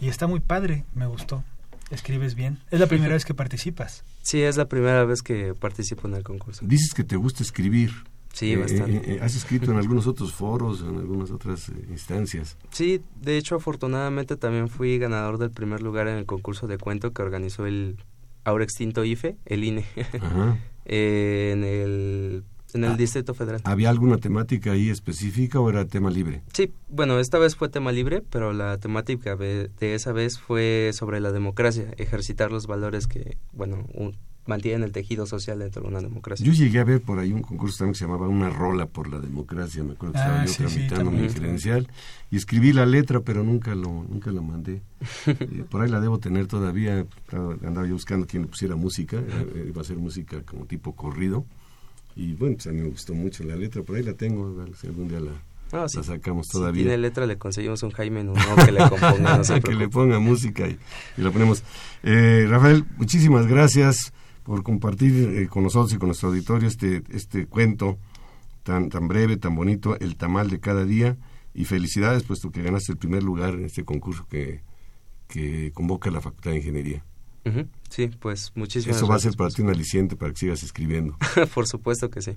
Y 0.00 0.08
está 0.08 0.26
muy 0.26 0.40
padre, 0.40 0.84
me 0.94 1.06
gustó. 1.06 1.44
Escribes 1.90 2.34
bien. 2.34 2.60
¿Es 2.70 2.78
la 2.78 2.86
primera 2.86 3.14
vez 3.14 3.24
que 3.24 3.34
participas? 3.34 4.04
Sí, 4.22 4.42
es 4.42 4.56
la 4.56 4.66
primera 4.66 5.04
vez 5.04 5.22
que 5.22 5.54
participo 5.54 6.06
en 6.06 6.14
el 6.14 6.22
concurso. 6.22 6.64
Dices 6.64 6.94
que 6.94 7.02
te 7.02 7.16
gusta 7.16 7.42
escribir. 7.42 7.90
Sí, 8.32 8.52
eh, 8.52 8.56
bastante. 8.56 8.96
Eh, 8.96 9.16
eh, 9.16 9.18
has 9.22 9.34
escrito 9.34 9.70
en 9.70 9.78
algunos 9.78 10.06
otros 10.06 10.32
foros, 10.32 10.82
en 10.82 10.96
algunas 10.96 11.30
otras 11.30 11.70
instancias. 11.88 12.56
Sí, 12.70 13.02
de 13.20 13.36
hecho, 13.36 13.56
afortunadamente 13.56 14.36
también 14.36 14.68
fui 14.68 14.98
ganador 14.98 15.38
del 15.38 15.50
primer 15.50 15.82
lugar 15.82 16.08
en 16.08 16.16
el 16.16 16.26
concurso 16.26 16.66
de 16.66 16.78
cuento 16.78 17.12
que 17.12 17.22
organizó 17.22 17.66
el 17.66 17.96
ahora 18.44 18.64
extinto 18.64 19.04
IFE, 19.04 19.36
el 19.46 19.64
INE, 19.64 19.84
en 20.84 21.64
el 21.64 22.44
en 22.72 22.84
el 22.84 22.92
ah, 22.92 22.96
Distrito 22.96 23.34
Federal. 23.34 23.60
¿Había 23.64 23.90
alguna 23.90 24.18
temática 24.18 24.70
ahí 24.70 24.90
específica 24.90 25.58
o 25.58 25.68
era 25.68 25.84
tema 25.86 26.08
libre? 26.08 26.42
Sí, 26.52 26.72
bueno, 26.88 27.18
esta 27.18 27.36
vez 27.36 27.56
fue 27.56 27.68
tema 27.68 27.90
libre, 27.90 28.22
pero 28.30 28.52
la 28.52 28.78
temática 28.78 29.34
de 29.34 29.70
esa 29.80 30.12
vez 30.12 30.38
fue 30.38 30.92
sobre 30.92 31.18
la 31.18 31.32
democracia, 31.32 31.92
ejercitar 31.96 32.52
los 32.52 32.68
valores 32.68 33.08
que, 33.08 33.36
bueno, 33.52 33.86
un, 33.92 34.14
mantienen 34.50 34.82
el 34.82 34.90
tejido 34.90 35.26
social 35.26 35.60
dentro 35.60 35.82
de 35.82 35.88
una 35.88 36.00
democracia. 36.00 36.44
Yo 36.44 36.52
llegué 36.52 36.80
a 36.80 36.84
ver 36.84 37.00
por 37.00 37.20
ahí 37.20 37.32
un 37.32 37.42
concurso 37.42 37.78
también 37.78 37.92
que 37.92 38.00
se 38.00 38.04
llamaba 38.04 38.26
Una 38.26 38.50
rola 38.50 38.86
por 38.86 39.08
la 39.08 39.20
democracia, 39.20 39.84
me 39.84 39.92
acuerdo 39.92 40.14
que 40.14 40.18
estaba 40.18 40.42
ah, 40.42 40.44
yo 40.44 40.54
tramitando 40.54 41.10
mi 41.12 41.28
credencial 41.28 41.88
y 42.32 42.36
escribí 42.36 42.72
la 42.72 42.84
letra, 42.84 43.20
pero 43.20 43.44
nunca 43.44 43.74
lo 43.74 44.04
nunca 44.08 44.30
lo 44.30 44.42
mandé. 44.42 44.82
Eh, 45.40 45.64
por 45.68 45.80
ahí 45.80 45.88
la 45.88 46.00
debo 46.00 46.18
tener 46.18 46.46
todavía, 46.46 47.06
andaba 47.64 47.86
yo 47.86 47.94
buscando 47.94 48.26
quien 48.26 48.42
le 48.42 48.48
pusiera 48.48 48.76
música, 48.76 49.16
eh, 49.16 49.66
iba 49.68 49.80
a 49.80 49.84
ser 49.84 49.96
música 49.96 50.42
como 50.42 50.66
tipo 50.66 50.94
corrido 50.94 51.46
y 52.16 52.34
bueno, 52.34 52.56
pues 52.56 52.66
a 52.66 52.72
mí 52.72 52.80
me 52.80 52.90
gustó 52.90 53.14
mucho 53.14 53.44
la 53.44 53.56
letra, 53.56 53.82
por 53.82 53.96
ahí 53.96 54.02
la 54.02 54.14
tengo, 54.14 54.66
si 54.78 54.88
algún 54.88 55.08
día 55.08 55.20
la, 55.20 55.30
ah, 55.72 55.86
la 55.94 56.02
sacamos 56.02 56.48
todavía. 56.48 56.80
Si 56.80 56.88
tiene 56.88 56.98
letra, 56.98 57.26
le 57.26 57.38
conseguimos 57.38 57.82
un 57.82 57.92
Jaime 57.92 58.24
no 58.24 58.34
que 58.64 58.72
le 58.72 58.88
componga. 58.88 59.40
que 59.64 59.74
le 59.74 59.88
ponga 59.88 60.18
música 60.18 60.68
y, 60.68 60.78
y 61.16 61.22
la 61.22 61.30
ponemos. 61.30 61.62
Eh, 62.02 62.46
Rafael, 62.48 62.84
muchísimas 62.96 63.46
gracias 63.46 64.12
por 64.42 64.62
compartir 64.62 65.36
eh, 65.36 65.48
con 65.48 65.62
nosotros 65.62 65.92
y 65.92 65.98
con 65.98 66.08
nuestro 66.08 66.28
auditorio 66.28 66.68
este, 66.68 67.02
este 67.10 67.46
cuento 67.46 67.98
tan, 68.62 68.88
tan 68.88 69.08
breve, 69.08 69.36
tan 69.36 69.54
bonito, 69.54 69.98
El 69.98 70.16
tamal 70.16 70.50
de 70.50 70.60
cada 70.60 70.84
día. 70.84 71.16
Y 71.52 71.64
felicidades, 71.64 72.22
puesto 72.22 72.50
que 72.50 72.62
ganaste 72.62 72.92
el 72.92 72.98
primer 72.98 73.24
lugar 73.24 73.54
en 73.54 73.64
este 73.64 73.84
concurso 73.84 74.24
que, 74.28 74.62
que 75.26 75.72
convoca 75.72 76.10
la 76.10 76.20
Facultad 76.20 76.52
de 76.52 76.58
Ingeniería. 76.58 77.04
Sí, 77.88 78.08
pues 78.20 78.52
muchísimas 78.54 78.98
Eso 78.98 79.08
va 79.08 79.16
a 79.16 79.18
ser 79.18 79.34
para 79.34 79.50
ti 79.50 79.62
un 79.62 79.70
aliciente 79.70 80.14
para 80.14 80.30
que 80.32 80.38
sigas 80.38 80.62
escribiendo. 80.62 81.16
Por 81.54 81.66
supuesto 81.66 82.10
que 82.10 82.22
sí. 82.22 82.36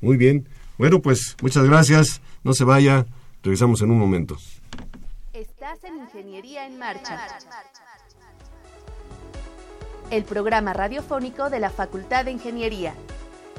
Muy 0.00 0.16
bien. 0.16 0.48
Bueno, 0.78 1.02
pues 1.02 1.36
muchas 1.42 1.64
gracias. 1.64 2.20
No 2.42 2.54
se 2.54 2.64
vaya. 2.64 3.06
Regresamos 3.42 3.82
en 3.82 3.90
un 3.90 3.98
momento. 3.98 4.38
Estás 5.32 5.82
en 5.84 5.98
Ingeniería 5.98 6.66
en 6.66 6.78
Marcha 6.78 7.18
el 10.14 10.24
programa 10.24 10.72
radiofónico 10.72 11.50
de 11.50 11.58
la 11.58 11.68
Facultad 11.70 12.24
de 12.24 12.30
Ingeniería. 12.30 12.94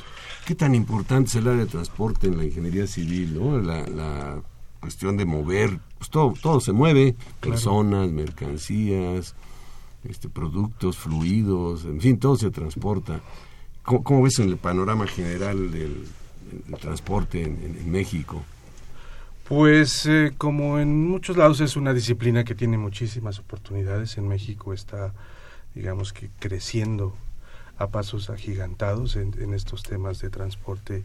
¿Qué 0.47 0.55
tan 0.55 0.75
importante 0.75 1.31
es 1.31 1.37
el 1.37 1.49
área 1.49 1.65
de 1.65 1.71
transporte 1.71 2.27
en 2.27 2.37
la 2.37 2.45
ingeniería 2.45 2.87
civil? 2.87 3.35
¿no? 3.35 3.59
La, 3.59 4.41
cuestión 4.81 5.17
de 5.17 5.25
mover, 5.25 5.79
pues 5.97 6.11
todo, 6.11 6.35
todo 6.43 6.59
se 6.59 6.73
mueve, 6.73 7.15
personas, 7.39 8.11
mercancías, 8.11 9.37
este, 10.03 10.29
productos, 10.29 10.99
fluidos, 10.99 11.85
en 11.85 12.01
fin, 12.01 12.19
todo 12.19 12.37
se 12.37 12.51
transporta. 12.51 13.21
¿Cómo, 13.85 14.23
ves 14.23 14.41
en 14.41 14.49
el 14.49 14.57
panorama 14.57 15.07
general 15.07 15.71
del, 15.71 16.05
transporte 16.81 17.43
en, 17.45 17.91
México? 17.93 18.43
Pues 19.49 20.07
eh, 20.07 20.33
como 20.37 20.81
en 20.81 21.09
muchos 21.09 21.37
lados 21.37 21.61
es 21.61 21.77
una 21.77 21.95
disciplina 21.95 22.43
que 22.43 22.57
tiene 22.57 22.77
muchísimas 22.77 23.39
oportunidades, 23.39 24.19
en 24.19 24.27
México 24.27 24.73
está, 24.73 25.13
digamos 25.75 26.13
que 26.13 26.31
creciendo 26.39 27.15
a 27.79 27.89
pasos 27.89 28.31
agigantados 28.31 29.17
en, 29.17 29.55
estos 29.55 29.83
temas 29.83 30.21
de 30.21 30.31
transporte. 30.31 31.05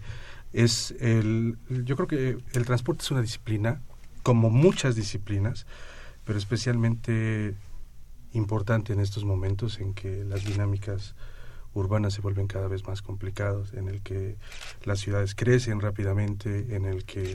Es 0.53 0.91
el, 0.99 1.57
yo 1.69 1.95
creo 1.95 2.07
que 2.07 2.37
el 2.53 2.65
transporte 2.65 3.03
es 3.03 3.11
una 3.11 3.21
disciplina, 3.21 3.81
como 4.23 4.49
muchas 4.49 4.95
disciplinas, 4.95 5.65
pero 6.25 6.37
especialmente 6.37 7.55
importante 8.33 8.93
en 8.93 8.99
estos 8.99 9.23
momentos 9.23 9.79
en 9.79 9.93
que 9.93 10.23
las 10.25 10.45
dinámicas 10.45 11.15
urbanas 11.73 12.13
se 12.13 12.21
vuelven 12.21 12.47
cada 12.47 12.67
vez 12.67 12.85
más 12.85 13.01
complicadas, 13.01 13.73
en 13.73 13.87
el 13.87 14.01
que 14.01 14.35
las 14.83 14.99
ciudades 14.99 15.35
crecen 15.35 15.79
rápidamente, 15.79 16.75
en 16.75 16.85
el 16.85 17.05
que 17.05 17.33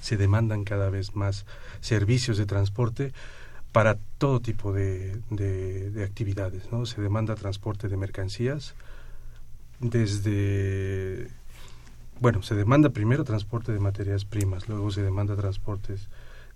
se 0.00 0.16
demandan 0.16 0.64
cada 0.64 0.88
vez 0.88 1.14
más 1.14 1.44
servicios 1.80 2.38
de 2.38 2.46
transporte 2.46 3.12
para 3.72 3.96
todo 4.18 4.40
tipo 4.40 4.72
de, 4.72 5.20
de, 5.30 6.04
actividades. 6.04 6.70
¿no? 6.72 6.86
Se 6.86 7.00
demanda 7.00 7.34
transporte 7.34 7.88
de 7.88 7.96
mercancías 7.96 8.74
desde... 9.78 11.28
Bueno, 12.20 12.42
se 12.42 12.54
demanda 12.54 12.90
primero 12.90 13.24
transporte 13.24 13.72
de 13.72 13.80
materias 13.80 14.24
primas, 14.26 14.68
luego 14.68 14.90
se 14.90 15.02
demanda 15.02 15.36
transportes 15.36 16.08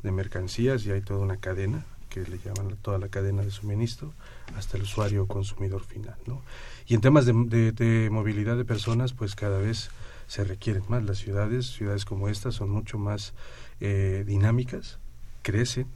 de 0.02 0.12
mercancías 0.12 0.84
y 0.84 0.90
hay 0.90 1.00
toda 1.00 1.20
una 1.20 1.38
cadena 1.38 1.86
que 2.10 2.20
le 2.20 2.38
llaman 2.38 2.76
toda 2.82 2.98
la 2.98 3.08
cadena 3.08 3.42
de 3.42 3.50
suministro 3.50 4.12
hasta 4.56 4.76
el 4.76 4.82
usuario 4.82 5.26
consumidor 5.26 5.82
final. 5.82 6.16
¿no? 6.26 6.42
Y 6.86 6.94
en 6.94 7.00
temas 7.00 7.24
de, 7.24 7.72
de, 7.72 8.10
movilidad 8.10 8.58
de 8.58 8.66
personas, 8.66 9.14
pues 9.14 9.34
cada 9.34 9.58
vez 9.58 9.90
se 10.26 10.44
requieren 10.44 10.84
más. 10.88 11.02
Las 11.02 11.18
ciudades, 11.18 11.66
ciudades 11.66 12.04
como 12.04 12.28
estas, 12.28 12.56
son 12.56 12.68
mucho 12.68 12.98
más 12.98 13.32
eh, 13.80 14.22
dinámicas, 14.26 14.98
crecen 15.42 15.86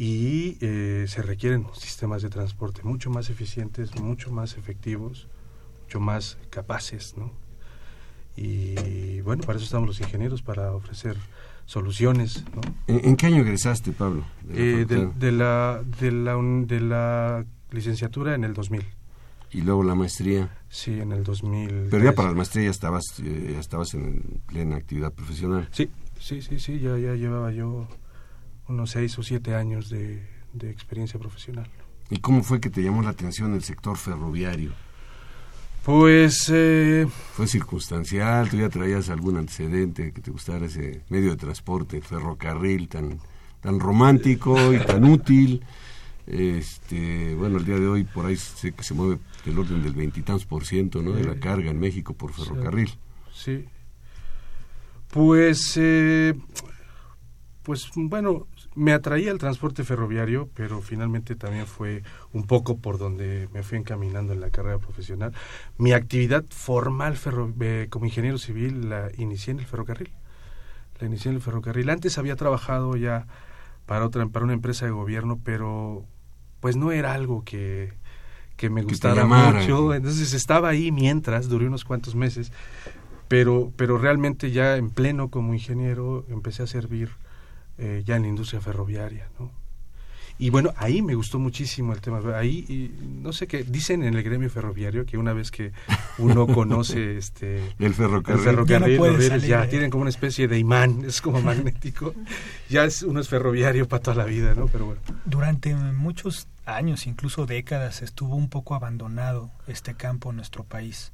y 0.00 0.56
eh, 0.62 1.04
se 1.08 1.20
requieren 1.20 1.66
sistemas 1.74 2.22
de 2.22 2.30
transporte 2.30 2.82
mucho 2.84 3.10
más 3.10 3.28
eficientes, 3.28 4.00
mucho 4.00 4.30
más 4.30 4.56
efectivos, 4.56 5.28
mucho 5.82 6.00
más 6.00 6.38
capaces, 6.48 7.18
¿no? 7.18 7.30
Y 8.34 9.20
bueno, 9.20 9.42
para 9.42 9.58
eso 9.58 9.66
estamos 9.66 9.86
los 9.86 10.00
ingenieros, 10.00 10.40
para 10.40 10.72
ofrecer 10.72 11.18
soluciones. 11.66 12.44
¿no? 12.54 12.62
¿En, 12.86 13.14
qué 13.16 13.26
año 13.26 13.42
egresaste, 13.42 13.92
Pablo? 13.92 14.24
De, 14.42 14.54
la, 14.56 14.80
eh, 14.80 14.86
de, 14.86 15.32
la, 15.32 15.82
de, 16.66 16.80
la, 16.80 17.44
licenciatura 17.70 18.34
en 18.34 18.44
el 18.44 18.54
2000. 18.54 18.82
¿Y 19.50 19.60
luego 19.60 19.82
la 19.82 19.94
maestría? 19.94 20.48
Sí, 20.70 20.98
en 20.98 21.12
el 21.12 21.24
2000. 21.24 21.88
Pero 21.90 22.02
ya 22.02 22.14
para 22.14 22.30
la 22.30 22.36
maestría 22.36 22.64
ya 22.64 22.70
estabas, 22.70 23.04
ya 23.18 23.60
estabas 23.60 23.92
en 23.92 24.40
plena 24.46 24.76
actividad 24.76 25.12
profesional. 25.12 25.68
Sí, 25.72 25.90
Sí, 26.20 26.42
sí, 26.42 26.58
sí, 26.58 26.78
ya, 26.78 26.98
ya 26.98 27.14
llevaba 27.14 27.50
yo 27.50 27.88
unos 28.70 28.90
seis 28.90 29.18
o 29.18 29.22
siete 29.22 29.54
años 29.54 29.90
de, 29.90 30.22
experiencia 30.62 31.18
profesional. 31.18 31.68
¿Y 32.10 32.18
cómo 32.18 32.42
fue 32.42 32.60
que 32.60 32.70
te 32.70 32.82
llamó 32.82 33.02
la 33.02 33.10
atención 33.10 33.54
el 33.54 33.62
sector 33.62 33.96
ferroviario? 33.96 34.72
Pues... 35.84 36.50
Eh, 36.52 37.06
¿Fue 37.34 37.46
circunstancial? 37.46 38.48
¿Tú 38.48 38.58
ya 38.58 38.68
traías 38.68 39.08
algún 39.10 39.36
antecedente 39.36 40.12
que 40.12 40.20
te 40.20 40.30
gustara 40.30 40.66
ese 40.66 41.02
medio 41.08 41.30
de 41.30 41.36
transporte, 41.36 42.00
ferrocarril 42.00 42.88
tan, 42.88 43.18
tan 43.60 43.78
romántico 43.78 44.72
y 44.72 44.78
tan 44.78 45.04
útil? 45.04 45.62
Este, 46.26 47.34
bueno, 47.34 47.58
el 47.58 47.64
día 47.64 47.78
de 47.78 47.88
hoy 47.88 48.04
por 48.04 48.26
ahí 48.26 48.36
sé 48.36 48.72
que 48.72 48.82
se 48.82 48.94
mueve 48.94 49.18
del 49.44 49.58
orden 49.58 49.82
del 49.82 49.94
veintitantos 49.94 50.46
por 50.46 50.64
ciento 50.64 51.02
¿no? 51.02 51.12
de 51.12 51.24
la 51.24 51.36
carga 51.36 51.70
en 51.70 51.78
México 51.78 52.12
por 52.14 52.32
ferrocarril. 52.32 52.90
Sí, 53.32 53.64
pues, 55.10 55.76
eh, 55.76 56.34
pues 57.64 57.90
bueno, 57.94 58.46
me 58.74 58.92
atraía 58.92 59.30
el 59.30 59.38
transporte 59.38 59.84
ferroviario, 59.84 60.48
pero 60.54 60.80
finalmente 60.80 61.34
también 61.34 61.66
fue 61.66 62.02
un 62.32 62.46
poco 62.46 62.78
por 62.78 62.98
donde 62.98 63.48
me 63.52 63.62
fui 63.62 63.78
encaminando 63.78 64.32
en 64.32 64.40
la 64.40 64.50
carrera 64.50 64.78
profesional. 64.78 65.32
Mi 65.76 65.92
actividad 65.92 66.44
formal 66.50 67.18
eh, 67.60 67.86
como 67.90 68.06
ingeniero 68.06 68.38
civil 68.38 68.88
la 68.88 69.10
inicié 69.16 69.52
en 69.52 69.60
el 69.60 69.66
ferrocarril. 69.66 70.10
La 71.00 71.06
inicié 71.06 71.30
en 71.30 71.36
el 71.36 71.42
ferrocarril. 71.42 71.90
Antes 71.90 72.18
había 72.18 72.36
trabajado 72.36 72.96
ya 72.96 73.26
para 73.86 74.04
otra 74.04 74.26
para 74.26 74.44
una 74.44 74.54
empresa 74.54 74.84
de 74.84 74.92
gobierno, 74.92 75.40
pero 75.42 76.04
pues 76.60 76.76
no 76.76 76.92
era 76.92 77.14
algo 77.14 77.42
que, 77.44 77.94
que 78.56 78.70
me 78.70 78.82
gustara 78.82 79.24
mucho. 79.24 79.94
Entonces 79.94 80.32
estaba 80.32 80.68
ahí 80.68 80.92
mientras, 80.92 81.48
duré 81.48 81.66
unos 81.66 81.84
cuantos 81.84 82.14
meses 82.14 82.52
pero, 83.30 83.72
pero 83.76 83.96
realmente 83.96 84.50
ya 84.50 84.76
en 84.76 84.90
pleno 84.90 85.30
como 85.30 85.54
ingeniero 85.54 86.26
empecé 86.30 86.64
a 86.64 86.66
servir 86.66 87.10
eh, 87.80 88.02
ya 88.04 88.16
en 88.16 88.22
la 88.22 88.28
industria 88.28 88.60
ferroviaria, 88.60 89.28
¿no? 89.38 89.50
Y 90.38 90.48
bueno, 90.48 90.72
ahí 90.78 91.02
me 91.02 91.14
gustó 91.14 91.38
muchísimo 91.38 91.92
el 91.92 92.00
tema. 92.00 92.20
Ahí, 92.34 92.94
no 93.22 93.30
sé 93.30 93.46
qué, 93.46 93.62
dicen 93.62 94.02
en 94.02 94.14
el 94.14 94.22
gremio 94.22 94.48
ferroviario 94.48 95.04
que 95.04 95.18
una 95.18 95.34
vez 95.34 95.50
que 95.50 95.72
uno 96.16 96.46
conoce 96.54 97.18
este 97.18 97.62
el 97.78 97.92
ferrocarril, 97.92 99.04
el 99.04 99.42
ya, 99.42 99.68
tienen 99.68 99.90
como 99.90 100.00
una 100.00 100.08
especie 100.08 100.48
de 100.48 100.58
imán, 100.58 101.04
es 101.06 101.20
como 101.20 101.40
magnético. 101.42 102.14
ya 102.70 102.84
es, 102.84 103.02
uno 103.02 103.20
es 103.20 103.28
ferroviario 103.28 103.86
para 103.86 104.02
toda 104.02 104.16
la 104.16 104.24
vida, 104.24 104.54
¿no? 104.54 104.66
Pero 104.68 104.86
bueno. 104.86 105.00
Durante 105.26 105.74
muchos 105.74 106.48
años, 106.64 107.06
incluso 107.06 107.44
décadas, 107.44 108.00
estuvo 108.00 108.34
un 108.34 108.48
poco 108.48 108.74
abandonado 108.74 109.50
este 109.66 109.94
campo 109.94 110.30
en 110.30 110.36
nuestro 110.36 110.64
país 110.64 111.12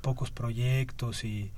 pocos 0.00 0.30
proyectos 0.30 1.24
y 1.24 1.50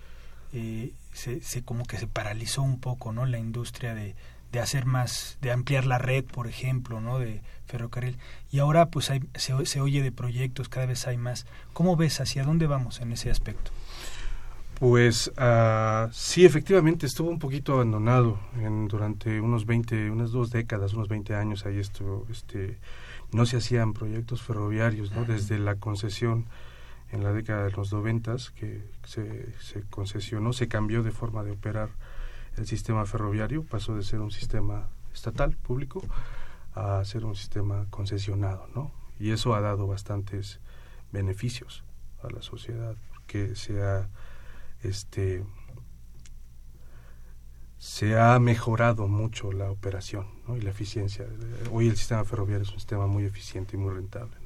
se, 1.15 1.41
se, 1.41 1.63
como 1.63 1.87
que 1.87 1.97
se 1.97 2.07
paralizó 2.07 2.61
un 2.63 2.79
poco 2.79 3.13
no 3.13 3.25
la 3.25 3.39
industria 3.39 3.95
de, 3.95 4.15
de 4.53 4.61
hacer 4.61 4.85
más 4.85 5.39
de 5.41 5.53
ampliar 5.53 5.87
la 5.87 5.97
red 5.97 6.25
por 6.25 6.47
ejemplo 6.47 7.01
no 7.01 7.19
de 7.19 7.41
ferrocarril. 7.67 8.19
Y 8.51 8.59
ahora 8.59 8.91
pues 8.91 9.09
hay, 9.11 9.23
se, 9.35 9.65
se 9.65 9.81
oye 9.81 10.03
de 10.03 10.13
proyectos 10.13 10.69
cada 10.69 10.85
vez 10.87 11.07
hay 11.07 11.17
más. 11.17 11.47
Cómo 11.73 11.97
ves 11.97 12.21
hacia 12.21 12.45
dónde 12.45 12.67
vamos 12.67 13.01
en 13.01 13.13
ese 13.13 13.31
aspecto 13.31 13.71
pues 14.79 15.33
uh, 15.39 16.09
sí, 16.13 16.45
efectivamente 16.45 17.07
estuvo 17.07 17.31
un 17.31 17.39
poquito 17.39 17.75
abandonado 17.75 18.41
en, 18.61 18.89
durante 18.89 19.41
unos 19.41 19.67
20, 19.67 20.11
unas 20.11 20.33
dos 20.33 20.51
décadas, 20.51 20.95
unos 20.95 21.09
20 21.09 21.35
años 21.35 21.65
ahí 21.65 21.79
estuvo, 21.79 22.27
este, 22.31 22.79
no 23.33 23.47
se 23.47 23.59
hacían 23.59 23.93
proyectos 23.93 24.43
ferroviarios, 24.43 25.13
¿no? 25.13 25.25
Desde 25.25 25.59
la 25.59 25.77
concesión 25.77 26.47
en 27.15 27.23
la 27.23 27.33
década 27.33 27.65
de 27.65 27.71
los 27.71 27.93
noventas 27.93 28.51
que 28.51 28.83
se, 29.07 29.85
concesionó, 29.89 30.53
se 30.53 30.67
cambió 30.67 31.05
de 31.05 31.13
forma 31.13 31.45
de 31.45 31.53
operar 31.53 31.91
el 32.57 32.67
sistema 32.67 33.07
ferroviario, 33.07 33.63
pasó 33.65 33.95
de 33.95 34.03
ser 34.03 34.21
un 34.21 34.33
sistema 34.33 34.89
estatal, 35.13 35.57
público, 35.57 36.03
a 36.75 37.05
ser 37.05 37.25
un 37.25 37.37
sistema 37.37 37.87
concesionado, 37.91 38.69
¿no? 38.75 38.91
Y 39.21 39.31
eso 39.31 39.55
ha 39.55 39.61
dado 39.61 39.87
bastantes 39.87 40.59
beneficios 41.13 41.85
a 42.23 42.31
la 42.31 42.43
sociedad, 42.43 42.97
porque 43.11 43.55
se 43.55 43.81
ha, 43.81 44.09
este, 44.83 45.45
se 47.79 48.19
ha 48.19 48.37
mejorado 48.41 49.07
mucho 49.07 49.53
la 49.53 49.71
operación 49.71 50.27
y 50.49 50.63
la 50.63 50.71
eficiencia. 50.71 51.27
Hoy 51.71 51.87
el 51.87 51.97
sistema 51.97 52.25
ferroviario 52.25 52.65
es 52.65 52.71
un 52.71 52.81
sistema 52.81 53.07
muy 53.07 53.25
eficiente 53.25 53.77
y 53.77 53.79
muy 53.79 53.95
rentable 53.95 54.44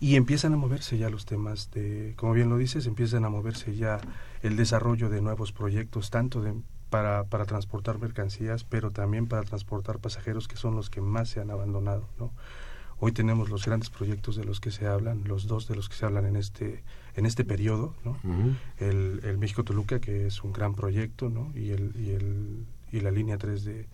y 0.00 0.16
empiezan 0.16 0.52
a 0.52 0.56
moverse 0.56 0.98
ya 0.98 1.08
los 1.08 1.24
temas 1.24 1.70
de, 1.70 2.14
como 2.16 2.32
bien 2.32 2.48
lo 2.48 2.58
dices, 2.58 2.86
empiezan 2.86 3.24
a 3.24 3.30
moverse 3.30 3.74
ya 3.74 4.00
el 4.42 4.56
desarrollo 4.56 5.08
de 5.08 5.22
nuevos 5.22 5.52
proyectos, 5.52 6.10
tanto 6.10 6.42
de, 6.42 6.54
para, 6.90 7.24
para 7.24 7.46
transportar 7.46 7.98
mercancías, 7.98 8.64
pero 8.64 8.90
también 8.90 9.26
para 9.26 9.42
transportar 9.42 9.98
pasajeros, 9.98 10.48
que 10.48 10.56
son 10.56 10.74
los 10.74 10.90
que 10.90 11.00
más 11.00 11.28
se 11.28 11.40
han 11.40 11.50
abandonado. 11.50 12.08
¿no? 12.18 12.32
Hoy 12.98 13.12
tenemos 13.12 13.50
los 13.50 13.64
grandes 13.66 13.90
proyectos 13.90 14.36
de 14.36 14.44
los 14.44 14.60
que 14.60 14.70
se 14.70 14.86
hablan, 14.86 15.24
los 15.24 15.46
dos 15.46 15.68
de 15.68 15.76
los 15.76 15.88
que 15.88 15.96
se 15.96 16.06
hablan 16.06 16.26
en 16.26 16.36
este, 16.36 16.82
en 17.16 17.26
este 17.26 17.44
periodo, 17.44 17.94
¿no? 18.04 18.16
el, 18.78 19.20
el 19.24 19.38
México-Toluca, 19.38 20.00
que 20.00 20.26
es 20.26 20.42
un 20.42 20.52
gran 20.52 20.74
proyecto, 20.74 21.30
¿no? 21.30 21.50
y, 21.54 21.70
el, 21.70 21.92
y, 21.98 22.10
el, 22.10 22.64
y 22.92 23.00
la 23.00 23.10
línea 23.10 23.38
3 23.38 23.64
de, 23.64 23.86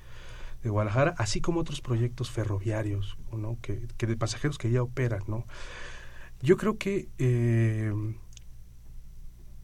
de 0.63 0.71
Guadalajara, 0.71 1.15
así 1.19 1.41
como 1.41 1.61
otros 1.61 1.81
proyectos 1.81 2.31
ferroviarios, 2.31 3.17
¿no? 3.33 3.59
que, 3.63 3.87
de 3.99 4.17
pasajeros 4.17 4.59
que 4.59 4.71
ya 4.71 4.83
operan, 4.83 5.23
¿no? 5.27 5.47
Yo 6.43 6.57
creo 6.57 6.79
que 6.79 7.09
eh, 7.19 7.93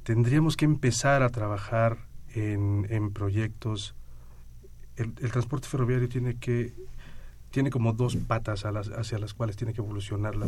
tendríamos 0.03 0.57
que 0.57 0.65
empezar 0.67 1.23
a 1.23 1.31
trabajar 1.31 1.99
en, 2.35 2.87
en 2.91 3.13
proyectos. 3.13 3.95
El, 4.97 5.15
transporte 5.15 5.69
ferroviario 5.69 6.09
tiene 6.09 6.37
que 6.37 6.75
tiene 7.51 7.71
como 7.71 7.93
dos 7.93 8.17
patas 8.17 8.67
a 8.67 8.73
las, 8.73 8.89
hacia 8.89 9.19
las 9.19 9.33
cuales 9.33 9.57
tiene 9.57 9.73
que 9.73 9.81
evolucionar 9.81 10.37
la, 10.37 10.47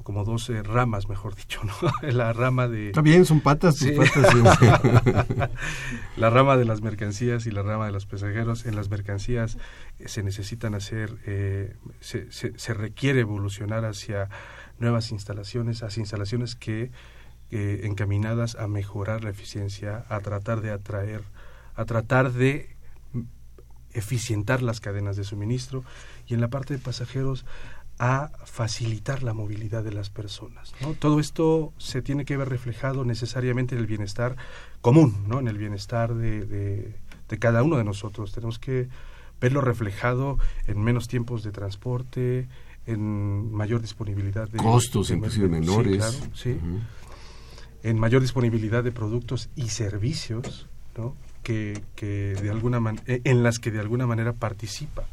o 0.00 0.04
como 0.04 0.24
dos 0.24 0.48
eh, 0.48 0.62
ramas, 0.62 1.08
mejor 1.08 1.34
dicho, 1.34 1.60
¿no? 1.64 1.74
la 2.08 2.32
rama 2.32 2.68
de... 2.68 2.88
Está 2.88 3.02
bien, 3.02 3.26
son 3.26 3.40
patas, 3.40 3.82
la 6.16 6.30
rama 6.30 6.56
de 6.56 6.64
las 6.64 6.80
mercancías 6.80 7.46
y 7.46 7.50
la 7.50 7.62
rama 7.62 7.86
de 7.86 7.92
los 7.92 8.06
pasajeros. 8.06 8.64
En 8.64 8.76
las 8.76 8.88
mercancías 8.88 9.58
eh, 9.98 10.08
se 10.08 10.22
necesitan 10.22 10.74
hacer, 10.74 11.18
se, 12.00 12.32
se, 12.32 12.58
se, 12.58 12.74
requiere 12.74 13.20
evolucionar 13.20 13.84
hacia 13.84 14.30
nuevas 14.78 15.12
instalaciones, 15.12 15.82
hacia 15.82 16.00
instalaciones 16.00 16.56
que 16.56 16.90
encaminadas 17.50 18.54
a 18.54 18.68
mejorar 18.68 19.24
la 19.24 19.30
eficiencia, 19.30 20.04
a 20.08 20.20
tratar 20.20 20.60
de 20.60 20.70
atraer, 20.70 21.24
a 21.74 21.84
tratar 21.84 22.32
de 22.32 22.76
eficientar 23.92 24.62
las 24.62 24.80
cadenas 24.80 25.16
de 25.16 25.24
suministro 25.24 25.84
y 26.26 26.34
en 26.34 26.40
la 26.40 26.48
parte 26.48 26.74
de 26.74 26.80
pasajeros 26.80 27.44
a 28.02 28.30
facilitar 28.46 29.22
la 29.22 29.34
movilidad 29.34 29.84
de 29.84 29.92
las 29.92 30.08
personas. 30.08 30.72
¿no? 30.80 30.94
Todo 30.94 31.20
esto 31.20 31.74
se 31.76 32.00
tiene 32.00 32.24
que 32.24 32.38
ver 32.38 32.48
reflejado 32.48 33.04
necesariamente 33.04 33.74
en 33.74 33.82
el 33.82 33.86
bienestar 33.86 34.36
común, 34.80 35.24
¿no? 35.28 35.38
en 35.38 35.48
el 35.48 35.58
bienestar 35.58 36.14
de, 36.14 36.46
de, 36.46 36.96
de 37.28 37.38
cada 37.38 37.62
uno 37.62 37.76
de 37.76 37.84
nosotros. 37.84 38.32
Tenemos 38.32 38.58
que 38.58 38.88
verlo 39.38 39.60
reflejado 39.60 40.38
en 40.66 40.82
menos 40.82 41.08
tiempos 41.08 41.42
de 41.42 41.52
transporte, 41.52 42.48
en 42.86 43.52
mayor 43.52 43.82
disponibilidad 43.82 44.48
de 44.48 44.56
costos 44.56 45.10
inclusive 45.10 45.48
menores, 45.48 46.22
sí, 46.34 46.58
en 47.82 47.98
mayor 47.98 48.22
disponibilidad 48.22 48.82
de 48.82 48.92
productos 48.92 49.50
y 49.56 49.68
servicios, 49.68 50.68
¿no? 50.96 51.14
Que, 51.42 51.82
que 51.96 52.34
de 52.40 52.50
alguna 52.50 52.80
eh, 53.06 53.20
en 53.24 53.42
las 53.42 53.58
que 53.58 53.70
de 53.70 53.80
alguna 53.80 54.06
manera 54.06 54.32
participa. 54.32 55.04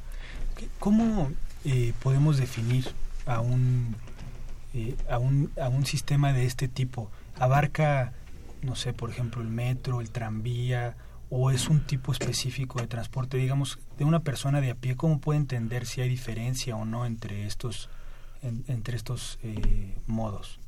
¿Cómo 0.80 1.32
eh, 1.68 1.94
podemos 2.02 2.38
definir 2.38 2.86
a 3.26 3.42
un, 3.42 3.96
eh, 4.74 4.96
a 5.10 5.20
un 5.20 5.52
a 5.62 5.68
un 5.68 5.86
sistema 5.86 6.32
de 6.32 6.46
este 6.46 6.68
tipo? 6.68 7.12
¿Abarca, 7.38 8.14
no 8.62 8.76
sé, 8.76 8.94
por 8.94 9.10
ejemplo, 9.10 9.42
el 9.42 9.50
metro, 9.50 10.00
el 10.00 10.10
tranvía, 10.10 10.96
o 11.30 11.52
es 11.52 11.68
un 11.68 11.82
tipo 11.82 12.12
específico 12.12 12.80
de 12.80 12.88
transporte, 12.88 13.38
digamos, 13.38 13.80
de 13.98 14.06
una 14.06 14.22
persona 14.22 14.62
de 14.62 14.72
a 14.72 14.76
pie, 14.76 14.96
¿cómo 14.96 15.20
puede 15.20 15.40
entender 15.40 15.86
si 15.86 16.02
hay 16.02 16.10
diferencia 16.10 16.76
o 16.76 16.86
no 16.86 17.06
entre 17.06 17.46
estos, 17.46 17.90
entre 18.42 18.96
estos 18.96 19.38
eh, 19.44 19.94
modos? 20.06 20.60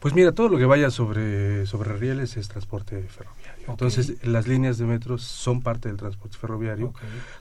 Pues 0.00 0.14
mira, 0.14 0.32
todo 0.32 0.48
lo 0.48 0.58
que 0.58 0.66
vaya 0.66 0.90
sobre, 0.90 1.66
sobre 1.66 1.96
rieles 1.96 2.36
es 2.36 2.48
transporte 2.48 3.00
ferroviario. 3.04 3.41
Entonces, 3.68 4.24
las 4.24 4.46
líneas 4.46 4.78
de 4.78 4.86
metros 4.86 5.22
son 5.22 5.62
parte 5.62 5.88
del 5.88 5.98
transporte 5.98 6.36
ferroviario, 6.36 6.92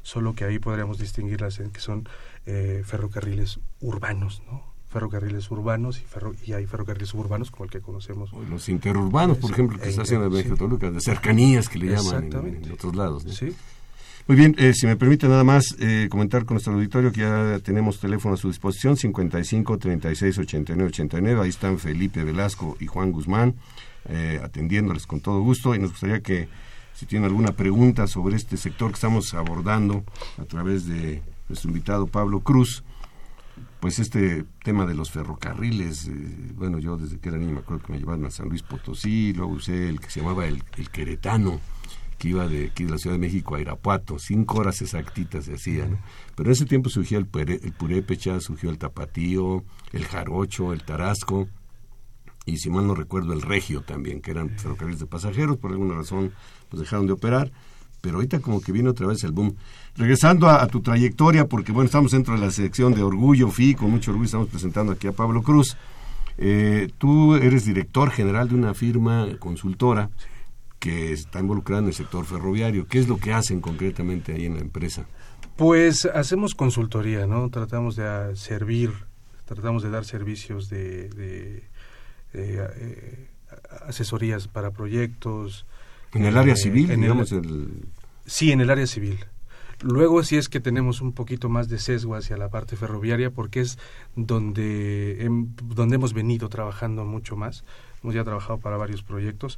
solo 0.02 0.34
que 0.34 0.46
ahí 0.46 0.60
podríamos 0.60 0.98
distinguirlas 0.98 1.60
en 1.60 1.72
que 1.72 1.80
son 1.80 2.08
eh, 2.46 2.84
ferrocarriles 2.86 3.60
urbanos, 3.80 4.42
¿no? 4.50 4.72
ferrocarriles 4.92 5.50
urbanos 5.50 6.02
y, 6.02 6.04
ferro, 6.04 6.34
y 6.46 6.52
hay 6.52 6.66
ferrocarriles 6.66 7.10
suburbanos 7.10 7.50
como 7.50 7.64
el 7.64 7.72
que 7.72 7.80
conocemos. 7.80 8.32
los 8.50 8.68
interurbanos, 8.68 9.38
por 9.38 9.52
ejemplo, 9.52 9.80
que 9.80 9.88
está 9.88 10.02
haciendo 10.02 10.30
México 10.30 10.58
Toluca, 10.58 10.92
de 10.92 11.00
cercanías 11.00 11.70
que 11.70 11.80
le 11.80 11.96
llaman 11.96 12.26
en, 12.26 12.72
otros 12.74 12.96
lados. 12.96 13.24
Sí. 13.24 13.56
Muy 14.28 14.38
bien, 14.38 14.56
eh, 14.58 14.74
si 14.74 14.86
me 14.86 14.96
permite 14.96 15.28
nada 15.28 15.44
más 15.44 15.76
eh, 15.80 16.08
comentar 16.10 16.46
con 16.46 16.56
nuestro 16.56 16.74
auditorio 16.74 17.12
que 17.12 17.22
ya 17.22 17.60
tenemos 17.60 18.00
teléfono 18.00 18.36
a 18.36 18.38
su 18.38 18.48
disposición, 18.48 18.96
55 18.96 19.78
36 19.78 20.38
89 20.38 20.90
89, 20.90 21.42
ahí 21.42 21.50
están 21.50 21.80
Felipe 21.80 22.24
Velasco 22.24 22.78
y 22.80 22.88
Juan 22.88 23.12
Guzmán 23.12 23.56
eh, 24.10 24.40
atendiéndoles 24.44 25.08
con 25.08 25.22
todo 25.22 25.42
gusto. 25.42 25.76
Y 25.76 25.80
nos 25.80 25.92
gustaría 25.92 26.22
que 26.22 26.48
si 26.94 27.06
tienen 27.06 27.30
alguna 27.30 27.54
pregunta 27.54 28.08
sobre 28.08 28.36
este 28.36 28.58
sector 28.58 28.90
que 28.92 28.96
estamos 28.96 29.34
abordando 29.34 30.04
a 30.38 30.46
través 30.46 30.86
de 30.86 31.22
nuestro 31.50 31.70
invitado 31.70 32.08
Pablo 32.08 32.42
Cruz, 32.42 32.84
pues 33.80 34.00
este 34.00 34.46
tema 34.64 34.86
de 34.86 34.94
los 34.94 35.12
ferrocarriles, 35.12 36.08
eh, 36.08 36.52
bueno, 36.56 36.80
yo 36.80 36.98
desde 36.98 37.18
que 37.18 37.30
era 37.30 37.38
niño 37.38 37.54
me 37.54 37.60
acuerdo 37.60 37.84
que 37.84 37.94
me 37.94 38.00
llevaron 38.00 38.26
a 38.26 38.32
San 38.32 38.50
Luis 38.50 38.62
Potosí, 38.62 39.34
luego 39.34 39.54
usé 39.54 39.90
el 39.90 40.00
que 40.00 40.10
se 40.10 40.20
llamaba 40.20 40.46
el, 40.46 40.64
Queretano, 40.92 41.60
que 42.22 42.30
iba 42.30 42.48
de 42.48 42.68
aquí 42.68 42.84
de 42.84 42.92
la 42.92 43.00
Ciudad 43.00 43.16
de 43.16 43.20
México 43.20 43.56
a 43.56 43.62
Irapuato, 43.62 44.20
cinco 44.20 44.60
horas 44.60 44.80
exactitas 44.84 45.46
se 45.46 45.56
hacían. 45.56 45.98
Pero 46.36 46.50
en 46.50 46.54
ese 46.54 46.66
tiempo 46.66 46.92
surgió 46.92 47.18
el, 47.18 47.28
el 47.34 47.72
purépecha, 47.74 48.40
surgió 48.40 48.70
el 48.70 48.78
tapatío, 48.78 49.64
el 49.92 50.06
jarocho, 50.06 50.72
el 50.72 50.84
tarasco, 50.84 51.50
y 52.46 52.58
si 52.58 52.70
mal 52.70 52.86
no 52.86 52.94
recuerdo 52.94 53.34
el 53.34 53.42
regio 53.42 53.82
también, 53.82 54.22
que 54.22 54.30
eran 54.30 54.52
ferrocarriles 54.52 55.00
de 55.00 55.08
pasajeros, 55.08 55.58
por 55.58 55.72
alguna 55.72 55.96
razón 55.96 56.32
pues 56.70 56.82
dejaron 56.82 57.08
de 57.08 57.14
operar 57.14 57.52
pero 58.02 58.16
ahorita 58.16 58.40
como 58.40 58.62
que 58.62 58.72
viene 58.72 58.90
otra 58.90 59.06
vez 59.06 59.24
el 59.24 59.32
boom. 59.32 59.56
Regresando 59.96 60.50
a, 60.50 60.66
tu 60.66 60.82
trayectoria, 60.82 61.48
porque 61.48 61.72
bueno, 61.72 61.86
estamos 61.86 62.12
dentro 62.12 62.34
de 62.34 62.40
la 62.40 62.50
sección 62.50 62.96
de 62.96 63.04
Orgullo, 63.04 63.50
FI, 63.50 63.76
con 63.76 63.92
mucho 63.92 64.10
orgullo 64.10 64.26
estamos 64.26 64.48
presentando 64.48 64.94
aquí 64.94 65.06
a 65.06 65.12
Pablo 65.12 65.44
Cruz. 65.44 65.78
Eh, 66.40 66.90
tú 66.98 67.36
eres 67.36 67.64
director 67.64 68.10
general 68.10 68.50
de 68.50 68.56
una 68.56 68.74
firma 68.74 69.28
consultora 69.38 70.10
que 70.82 71.14
está 71.14 71.40
involucrada 71.40 71.84
en 71.84 71.88
el 71.90 71.94
sector 71.94 72.26
ferroviario. 72.26 72.88
¿Qué 72.88 72.98
es 72.98 73.08
lo 73.08 73.18
que 73.18 73.32
hacen 73.34 73.62
concretamente 73.62 74.34
ahí 74.34 74.46
en 74.46 74.56
la 74.56 74.62
empresa? 74.62 75.06
Pues 75.56 76.06
hacemos 76.06 76.56
consultoría, 76.56 77.28
¿no? 77.28 77.50
Tratamos 77.52 77.96
de 77.96 78.36
servir, 78.36 78.92
tratamos 79.46 79.84
de 79.84 79.92
dar 79.92 80.06
servicios 80.06 80.70
de, 80.70 81.64
eh, 82.34 83.30
asesorías 83.88 84.48
para 84.48 84.72
proyectos, 84.72 85.68
en 86.14 86.26
el 86.26 86.36
área 86.36 86.56
civil, 86.56 86.88
digamos. 87.00 87.32
El... 87.32 87.86
Sí, 88.26 88.52
en 88.52 88.62
el 88.62 88.70
área 88.72 88.88
civil. 88.88 89.20
Luego 89.82 90.24
sí 90.24 90.36
es 90.36 90.50
que 90.50 90.60
tenemos 90.60 91.02
un 91.02 91.14
poquito 91.14 91.48
más 91.48 91.70
de 91.70 91.78
sesgo 91.78 92.16
hacia 92.16 92.38
la 92.38 92.50
parte 92.50 92.76
ferroviaria 92.76 93.30
porque 93.30 93.62
es 93.62 93.78
donde, 94.16 95.28
donde 95.64 95.96
hemos 95.96 96.14
venido 96.14 96.50
trabajando 96.50 97.06
mucho 97.06 97.36
más. 97.36 97.64
Hemos 98.04 98.16
ya 98.16 98.24
trabajado 98.24 98.60
para 98.60 98.78
varios 98.78 99.04
proyectos 99.04 99.58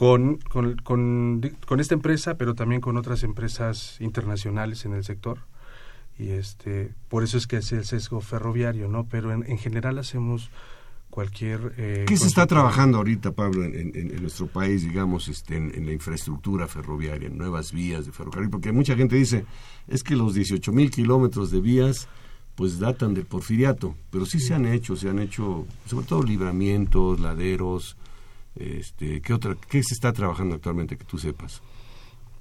con, 0.00 0.38
con, 0.38 0.76
con, 0.82 1.78
esta 1.78 1.92
empresa, 1.92 2.38
pero 2.38 2.54
también 2.54 2.80
con 2.80 2.96
otras 2.96 3.22
empresas 3.22 4.00
internacionales 4.00 4.86
en 4.86 4.94
el 4.94 5.04
sector. 5.04 5.40
Y 6.18 6.30
este, 6.30 6.94
por 7.10 7.22
eso 7.22 7.36
es 7.36 7.46
que 7.46 7.58
es 7.58 7.70
el 7.72 7.84
sesgo 7.84 8.22
ferroviario, 8.22 8.88
¿no? 8.88 9.04
Pero 9.04 9.30
en 9.30 9.58
general 9.58 9.98
hacemos 9.98 10.50
cualquier... 11.10 11.74
Eh, 11.76 12.06
¿Qué 12.08 12.16
se 12.16 12.28
está 12.28 12.46
trabajando 12.46 12.96
ahorita, 12.96 13.32
Pablo, 13.32 13.62
en, 13.62 14.22
nuestro 14.22 14.46
país, 14.46 14.84
digamos, 14.84 15.28
este, 15.28 15.56
en, 15.56 15.84
la 15.84 15.92
infraestructura 15.92 16.66
ferroviaria, 16.66 17.28
en 17.28 17.36
nuevas 17.36 17.70
vías 17.70 18.06
de 18.06 18.12
ferrocarril? 18.12 18.48
Porque 18.48 18.72
mucha 18.72 18.96
gente 18.96 19.16
dice, 19.16 19.44
es 19.86 20.02
que 20.02 20.16
los 20.16 20.32
18 20.32 20.72
mil 20.72 20.90
kilómetros 20.90 21.50
de 21.50 21.60
vías 21.60 22.08
pues 22.54 22.78
datan 22.78 23.12
del 23.12 23.26
porfiriato, 23.26 23.94
pero 24.10 24.24
sí, 24.24 24.40
se 24.40 24.54
han 24.54 24.64
hecho, 24.64 24.96
se 24.96 25.10
han 25.10 25.18
hecho, 25.18 25.66
sobre 25.84 26.06
todo 26.06 26.22
libramientos, 26.22 27.20
laderos, 27.20 27.98
este, 28.56 29.20
¿qué, 29.20 29.32
otra, 29.32 29.56
¿qué 29.68 29.82
se 29.82 29.94
está 29.94 30.12
trabajando 30.12 30.56
actualmente 30.56 30.96
que 30.96 31.04
tú 31.04 31.18
sepas? 31.18 31.62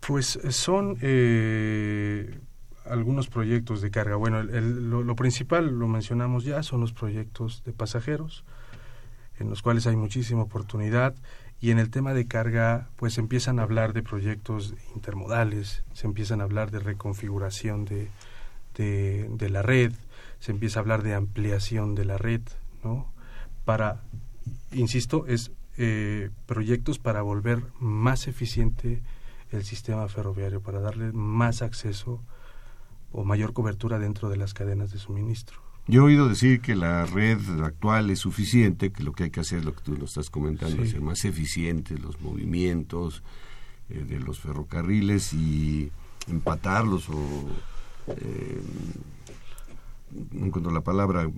Pues 0.06 0.38
eh, 0.38 0.52
son 0.52 0.98
eh, 1.02 2.40
algunos 2.86 3.28
proyectos 3.28 3.82
de 3.82 3.92
carga. 3.92 4.16
Bueno, 4.16 4.44
lo, 4.44 5.04
lo, 5.04 5.16
principal, 5.16 5.68
lo 5.78 5.88
mencionamos 5.88 6.44
ya, 6.44 6.64
son 6.64 6.82
los 6.82 6.94
proyectos 6.94 7.64
de 7.66 7.74
pasajeros, 7.74 8.44
en 9.40 9.50
los 9.50 9.62
cuales 9.62 9.88
hay 9.88 9.96
muchísima 9.96 10.44
oportunidad 10.44 11.16
y 11.62 11.72
en 11.72 11.80
el 11.80 11.90
tema 11.90 12.14
de 12.14 12.26
carga 12.26 12.90
pues 12.96 13.18
empiezan 13.18 13.60
a 13.60 13.64
hablar 13.64 13.94
de 13.94 14.02
proyectos 14.02 14.74
intermodales, 14.96 15.84
se 15.94 16.08
empiezan 16.08 16.42
a 16.42 16.46
hablar 16.46 16.72
de 16.72 16.80
reconfiguración 16.80 17.86
de, 17.86 18.10
de, 18.78 19.50
la 19.50 19.62
red, 19.62 19.92
se 20.40 20.52
empieza 20.52 20.80
a 20.80 20.82
hablar 20.82 21.04
de 21.04 21.14
ampliación 21.14 21.96
de 21.96 22.06
la 22.06 22.18
red, 22.18 22.42
¿no? 22.84 23.12
Para, 23.66 24.02
insisto, 24.72 25.26
es 25.28 25.52
eh, 25.82 26.30
proyectos 26.46 27.00
para 27.00 27.22
volver 27.22 27.64
más 27.80 28.28
eficiente 28.28 29.02
el 29.52 29.64
sistema 29.64 30.06
ferroviario, 30.10 30.62
para 30.62 30.82
darle 30.82 31.14
más 31.14 31.62
acceso 31.62 32.22
o 33.14 33.24
mayor 33.24 33.54
cobertura 33.54 33.98
dentro 33.98 34.30
de 34.30 34.36
las 34.36 34.54
cadenas 34.54 34.92
de 34.92 35.00
suministro. 35.00 35.58
Yo 35.88 36.02
he 36.02 36.04
oído 36.04 36.28
decir 36.28 36.60
que 36.60 36.76
la 36.76 37.06
red 37.06 37.40
actual 37.64 38.10
es 38.10 38.20
suficiente, 38.20 38.92
que 38.92 39.04
lo 39.04 39.14
que 39.14 39.24
hay 39.24 39.30
que 39.32 39.40
hacer, 39.40 39.64
lo 39.64 39.74
que 39.74 39.82
tú 39.82 39.96
lo 39.96 40.04
estás 40.04 40.30
comentando, 40.30 40.84
es 40.84 40.92
ser 40.92 41.02
más 41.02 41.24
eficiente 41.24 41.98
los 41.98 42.20
movimientos 42.20 43.24
eh, 43.90 44.04
de 44.04 44.20
los 44.20 44.42
ferrocarriles 44.42 45.34
y 45.34 45.90
empatarlos 46.28 47.10
o, 47.10 47.50
eh, 48.08 48.62
no 50.32 50.46
encuentro 50.48 50.74
la 50.74 50.82
palabra, 50.82 51.32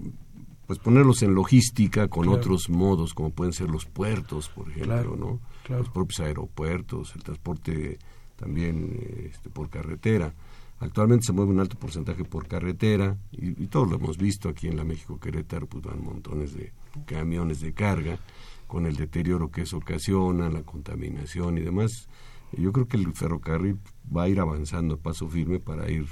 pues 0.71 0.79
ponerlos 0.79 1.21
en 1.21 1.35
logística 1.35 2.07
con 2.07 2.29
otros 2.29 2.69
modos, 2.69 3.13
como 3.13 3.31
pueden 3.31 3.51
ser 3.51 3.69
los 3.69 3.83
puertos, 3.83 4.47
por 4.47 4.69
ejemplo, 4.69 5.17
¿no? 5.17 5.41
Los 5.67 5.89
propios 5.89 6.21
aeropuertos, 6.21 7.13
el 7.13 7.23
transporte 7.23 7.99
también 8.37 9.27
este, 9.29 9.49
por 9.49 9.69
carretera. 9.69 10.33
Actualmente 10.79 11.25
se 11.25 11.33
mueve 11.33 11.51
un 11.51 11.59
alto 11.59 11.77
porcentaje 11.77 12.23
por 12.23 12.47
carretera 12.47 13.17
y, 13.33 13.67
todos 13.67 13.89
lo 13.89 13.97
hemos 13.97 14.17
visto 14.17 14.47
aquí 14.47 14.69
en 14.69 14.77
la 14.77 14.85
México 14.85 15.19
Querétaro, 15.19 15.67
pues 15.67 15.83
van 15.83 16.01
montones 16.01 16.53
de 16.53 16.71
camiones 17.05 17.59
de 17.59 17.73
carga 17.73 18.17
con 18.65 18.85
el 18.85 18.95
deterioro 18.95 19.51
que 19.51 19.63
eso 19.63 19.75
ocasiona, 19.75 20.49
la 20.49 20.63
contaminación 20.63 21.57
y 21.57 21.61
demás. 21.63 22.07
Yo 22.53 22.71
creo 22.71 22.87
que 22.87 22.95
el 22.95 23.11
ferrocarril 23.11 23.77
va 24.15 24.23
a 24.23 24.29
ir 24.29 24.39
avanzando 24.39 24.93
a 24.93 24.97
paso 24.97 25.27
firme 25.27 25.59
para 25.59 25.91
ir 25.91 26.07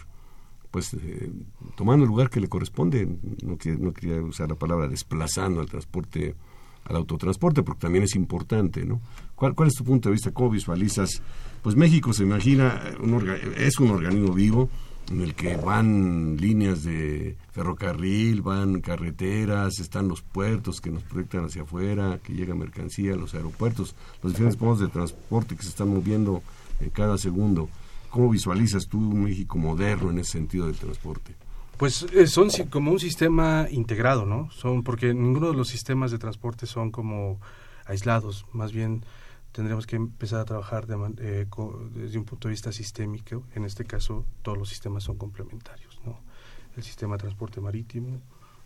pues 0.71 0.93
eh, 0.93 1.31
tomando 1.75 2.03
el 2.03 2.09
lugar 2.09 2.29
que 2.29 2.39
le 2.39 2.47
corresponde, 2.47 3.07
no, 3.43 3.57
no 3.79 3.93
quería 3.93 4.21
usar 4.21 4.49
la 4.49 4.55
palabra 4.55 4.87
desplazando 4.87 5.61
al 5.61 5.67
transporte 5.67 6.35
al 6.85 6.95
autotransporte, 6.95 7.61
porque 7.63 7.81
también 7.81 8.03
es 8.03 8.15
importante, 8.15 8.83
¿no? 8.83 8.99
¿Cuál, 9.35 9.53
¿Cuál 9.53 9.69
es 9.69 9.75
tu 9.75 9.83
punto 9.83 10.09
de 10.09 10.13
vista? 10.13 10.31
¿Cómo 10.31 10.49
visualizas? 10.49 11.21
Pues 11.61 11.75
México 11.75 12.13
se 12.13 12.23
imagina, 12.23 12.81
un 12.99 13.29
es 13.57 13.79
un 13.79 13.91
organismo 13.91 14.33
vivo 14.33 14.69
en 15.11 15.21
el 15.21 15.33
que 15.33 15.55
van 15.57 16.37
líneas 16.37 16.83
de 16.83 17.35
ferrocarril, 17.51 18.41
van 18.41 18.81
carreteras, 18.81 19.79
están 19.79 20.07
los 20.07 20.21
puertos 20.21 20.81
que 20.81 20.91
nos 20.91 21.03
proyectan 21.03 21.45
hacia 21.45 21.63
afuera, 21.63 22.19
que 22.23 22.33
llega 22.33 22.53
mercancía, 22.53 23.15
los 23.15 23.33
aeropuertos, 23.33 23.95
los 24.21 24.33
diferentes 24.33 24.61
modos 24.61 24.79
de 24.79 24.87
transporte 24.87 25.55
que 25.55 25.63
se 25.63 25.69
están 25.69 25.89
moviendo 25.89 26.43
en 26.79 26.89
cada 26.91 27.17
segundo. 27.17 27.69
¿Cómo 28.09 28.29
visualizas 28.29 28.87
tú 28.87 28.97
un 28.97 29.23
México 29.23 29.57
moderno 29.57 30.09
en 30.09 30.19
ese 30.19 30.33
sentido 30.33 30.65
del 30.65 30.75
transporte? 30.75 31.35
Pues 31.77 32.03
eh, 32.13 32.27
son 32.27 32.49
como 32.69 32.91
un 32.91 32.99
sistema 32.99 33.67
integrado, 33.69 34.25
¿no? 34.25 34.51
Son 34.51 34.83
porque 34.83 35.13
ninguno 35.13 35.47
de 35.47 35.53
los 35.55 35.69
sistemas 35.69 36.11
de 36.11 36.17
transporte 36.17 36.65
son 36.65 36.91
como 36.91 37.39
aislados, 37.85 38.45
más 38.51 38.71
bien 38.71 39.03
tendremos 39.51 39.87
que 39.87 39.95
empezar 39.95 40.41
a 40.41 40.45
trabajar 40.45 40.85
eh, 41.19 41.45
desde 41.93 42.17
un 42.17 42.25
punto 42.25 42.47
de 42.47 42.51
vista 42.51 42.71
sistémico. 42.71 43.43
En 43.55 43.65
este 43.65 43.85
caso, 43.85 44.25
todos 44.41 44.57
los 44.57 44.69
sistemas 44.69 45.03
son 45.03 45.17
complementarios. 45.17 45.99
¿no? 46.05 46.19
El 46.75 46.83
sistema 46.83 47.15
de 47.15 47.21
transporte 47.21 47.59
marítimo, 47.61 48.21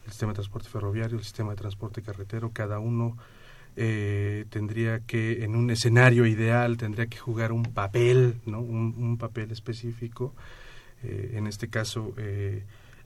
el 0.06 0.12
sistema 0.12 0.32
de 0.32 0.36
transporte 0.36 0.70
ferroviario, 0.70 1.18
el 1.18 1.24
sistema 1.24 1.52
de 1.52 1.58
transporte 1.58 2.02
carretero, 2.02 2.52
cada 2.52 2.80
uno 2.80 3.18
eh, 3.76 4.46
tendría 4.50 5.00
que, 5.00 5.44
en 5.44 5.56
un 5.56 5.70
escenario 5.70 6.26
ideal, 6.26 6.78
tendría 6.78 7.08
que 7.08 7.18
jugar 7.18 7.52
un 7.52 7.64
papel, 7.64 8.36
¿no? 8.46 8.62
un, 8.62 9.18
papel 9.18 9.52
específico. 9.52 10.34
Eh, 11.04 11.34
en 11.36 11.48
este 11.48 11.68
caso, 11.68 12.14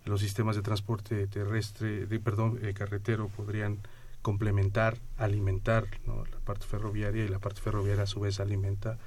los 0.06 0.22
sistemas 0.22 0.56
de 0.56 0.62
transporte 0.62 1.28
terrestre, 1.28 2.06
de, 2.06 2.20
perdón, 2.20 2.60
carretero 2.74 3.28
podrían 3.30 3.80
complementar, 4.22 4.98
alimentar 5.18 5.86
la 6.06 6.40
parte 6.44 6.66
ferroviaria 6.66 7.24
y 7.24 7.30
la 7.30 7.40
parte 7.40 7.62
ferroviaria 7.62 8.04
a 8.04 8.08
su 8.08 8.20
vez 8.20 8.40
alimenta 8.40 8.98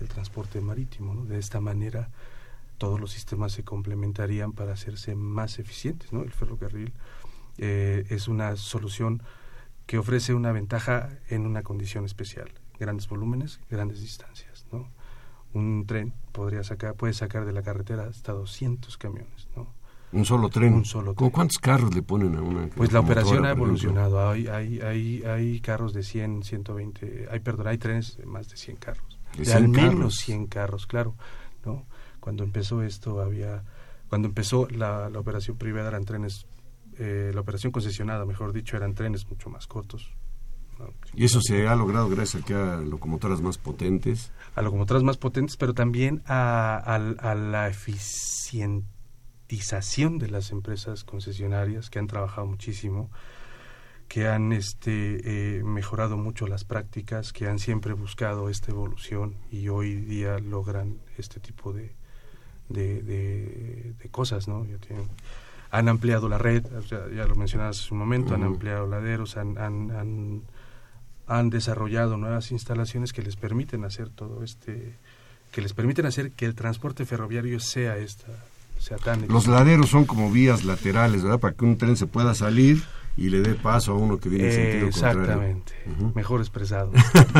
el 0.00 0.08
transporte 0.08 0.60
marítimo. 0.60 1.24
De 1.24 1.38
esta 1.38 1.60
manera 1.60 2.10
todos 2.78 3.00
los 3.00 3.10
sistemas 3.10 3.52
se 3.52 3.64
complementarían 3.64 4.52
para 4.52 4.72
hacerse 4.72 5.14
más 5.14 5.58
eficientes. 5.58 6.12
¿no? 6.12 6.22
El 6.22 6.30
ferrocarril 6.30 6.92
eh, 7.58 8.04
es 8.10 8.28
una 8.28 8.56
solución 8.56 9.22
que 9.86 9.98
ofrece 9.98 10.34
una 10.34 10.52
ventaja 10.52 11.10
en 11.28 11.46
una 11.46 11.62
condición 11.62 12.04
especial, 12.04 12.50
grandes 12.78 13.08
volúmenes, 13.08 13.60
grandes 13.70 14.00
distancias. 14.00 14.66
¿no? 14.72 14.88
Un 15.54 15.86
tren 15.86 16.12
podría 16.32 16.64
sacar, 16.64 16.94
puede 16.94 17.14
sacar 17.14 17.44
de 17.46 17.52
la 17.52 17.62
carretera 17.62 18.06
hasta 18.08 18.32
200 18.32 18.96
camiones. 18.98 19.48
¿no? 19.56 19.68
Un 20.12 20.24
solo 20.24 20.48
tren. 20.48 20.74
Un 20.74 20.84
solo 20.84 21.14
tren. 21.14 21.30
¿Cuántos 21.30 21.58
carros 21.58 21.94
le 21.94 22.02
ponen 22.02 22.36
a 22.36 22.42
una? 22.42 22.68
Pues 22.68 22.92
la 22.92 23.00
operación 23.00 23.44
ha 23.44 23.50
evolucionado. 23.50 24.30
Hay, 24.30 24.46
hay, 24.46 24.80
hay, 24.80 25.22
hay 25.24 25.60
carros 25.60 25.92
de 25.92 26.02
100, 26.02 26.42
120. 26.42 27.28
Hay, 27.30 27.40
perdón, 27.40 27.66
hay 27.68 27.78
trenes 27.78 28.16
de 28.16 28.26
más 28.26 28.48
de 28.48 28.56
100 28.56 28.76
carros. 28.76 29.18
De, 29.36 29.52
al 29.52 29.68
menos 29.68 30.16
100 30.16 30.46
carros, 30.46 30.86
claro. 30.86 31.14
¿no? 31.64 31.84
Cuando 32.20 32.44
empezó 32.44 32.82
esto 32.82 33.20
había. 33.20 33.64
Cuando 34.08 34.28
empezó 34.28 34.68
la, 34.70 35.10
la 35.10 35.18
operación 35.18 35.56
privada 35.56 35.88
eran 35.88 36.04
trenes. 36.04 36.46
Eh, 36.98 37.30
la 37.34 37.40
operación 37.40 37.72
concesionada, 37.72 38.24
mejor 38.24 38.52
dicho, 38.52 38.76
eran 38.76 38.94
trenes 38.94 39.28
mucho 39.28 39.50
más 39.50 39.66
cortos. 39.66 40.14
Y 41.14 41.24
eso 41.24 41.40
se 41.40 41.66
ha 41.66 41.74
logrado 41.74 42.08
gracias 42.10 42.42
a 42.42 42.46
que 42.46 42.54
a 42.54 42.76
locomotoras 42.76 43.40
más 43.40 43.56
potentes. 43.56 44.30
A 44.54 44.60
locomotoras 44.60 45.02
más 45.02 45.16
potentes, 45.16 45.56
pero 45.56 45.72
también 45.72 46.22
a, 46.26 46.76
a 46.76 47.34
la 47.34 47.68
eficiente 47.68 48.86
de 49.48 50.28
las 50.28 50.50
empresas 50.50 51.04
concesionarias 51.04 51.88
que 51.88 51.98
han 51.98 52.06
trabajado 52.06 52.46
muchísimo, 52.46 53.10
que 54.08 54.26
han 54.28 54.52
este, 54.52 55.58
eh, 55.58 55.62
mejorado 55.62 56.16
mucho 56.16 56.46
las 56.46 56.64
prácticas, 56.64 57.32
que 57.32 57.46
han 57.46 57.58
siempre 57.58 57.92
buscado 57.94 58.48
esta 58.48 58.72
evolución 58.72 59.36
y 59.50 59.68
hoy 59.68 59.94
día 59.94 60.38
logran 60.38 61.00
este 61.16 61.40
tipo 61.40 61.72
de, 61.72 61.94
de, 62.68 63.94
cosas, 64.10 64.48
¿no? 64.48 64.66
Han 65.70 65.88
ampliado 65.88 66.28
la 66.28 66.38
red, 66.38 66.64
ya, 66.88 67.24
lo 67.26 67.34
mencionabas 67.34 67.80
hace 67.80 67.94
un 67.94 68.00
momento, 68.00 68.34
han 68.34 68.44
ampliado 68.44 68.86
laderos, 68.86 69.36
han, 69.36 69.58
han, 69.58 69.90
han, 69.90 70.42
han 71.26 71.50
desarrollado 71.50 72.16
nuevas 72.16 72.50
instalaciones 72.50 73.12
que 73.12 73.22
les 73.22 73.36
permiten 73.36 73.84
hacer 73.84 74.08
todo 74.08 74.42
este, 74.44 74.94
que 75.52 75.60
les 75.60 75.72
permiten 75.72 76.06
hacer 76.06 76.32
que 76.32 76.46
el 76.46 76.54
transporte 76.54 77.04
ferroviario 77.04 77.60
sea 77.60 77.96
esta 77.98 78.32
los 79.28 79.46
laderos 79.46 79.90
son 79.90 80.04
como 80.04 80.30
vías 80.30 80.64
laterales, 80.64 81.22
¿verdad? 81.22 81.40
Para 81.40 81.54
que 81.54 81.64
un 81.64 81.76
tren 81.76 81.96
se 81.96 82.06
pueda 82.06 82.34
salir 82.34 82.82
y 83.16 83.30
le 83.30 83.40
dé 83.40 83.54
paso 83.54 83.92
a 83.92 83.94
uno 83.94 84.18
que 84.18 84.28
viene 84.28 84.46
en 84.46 84.52
sentido 84.52 84.90
contrario. 84.90 85.20
Exactamente, 85.22 85.72
mejor 86.14 86.40
expresado. 86.40 86.92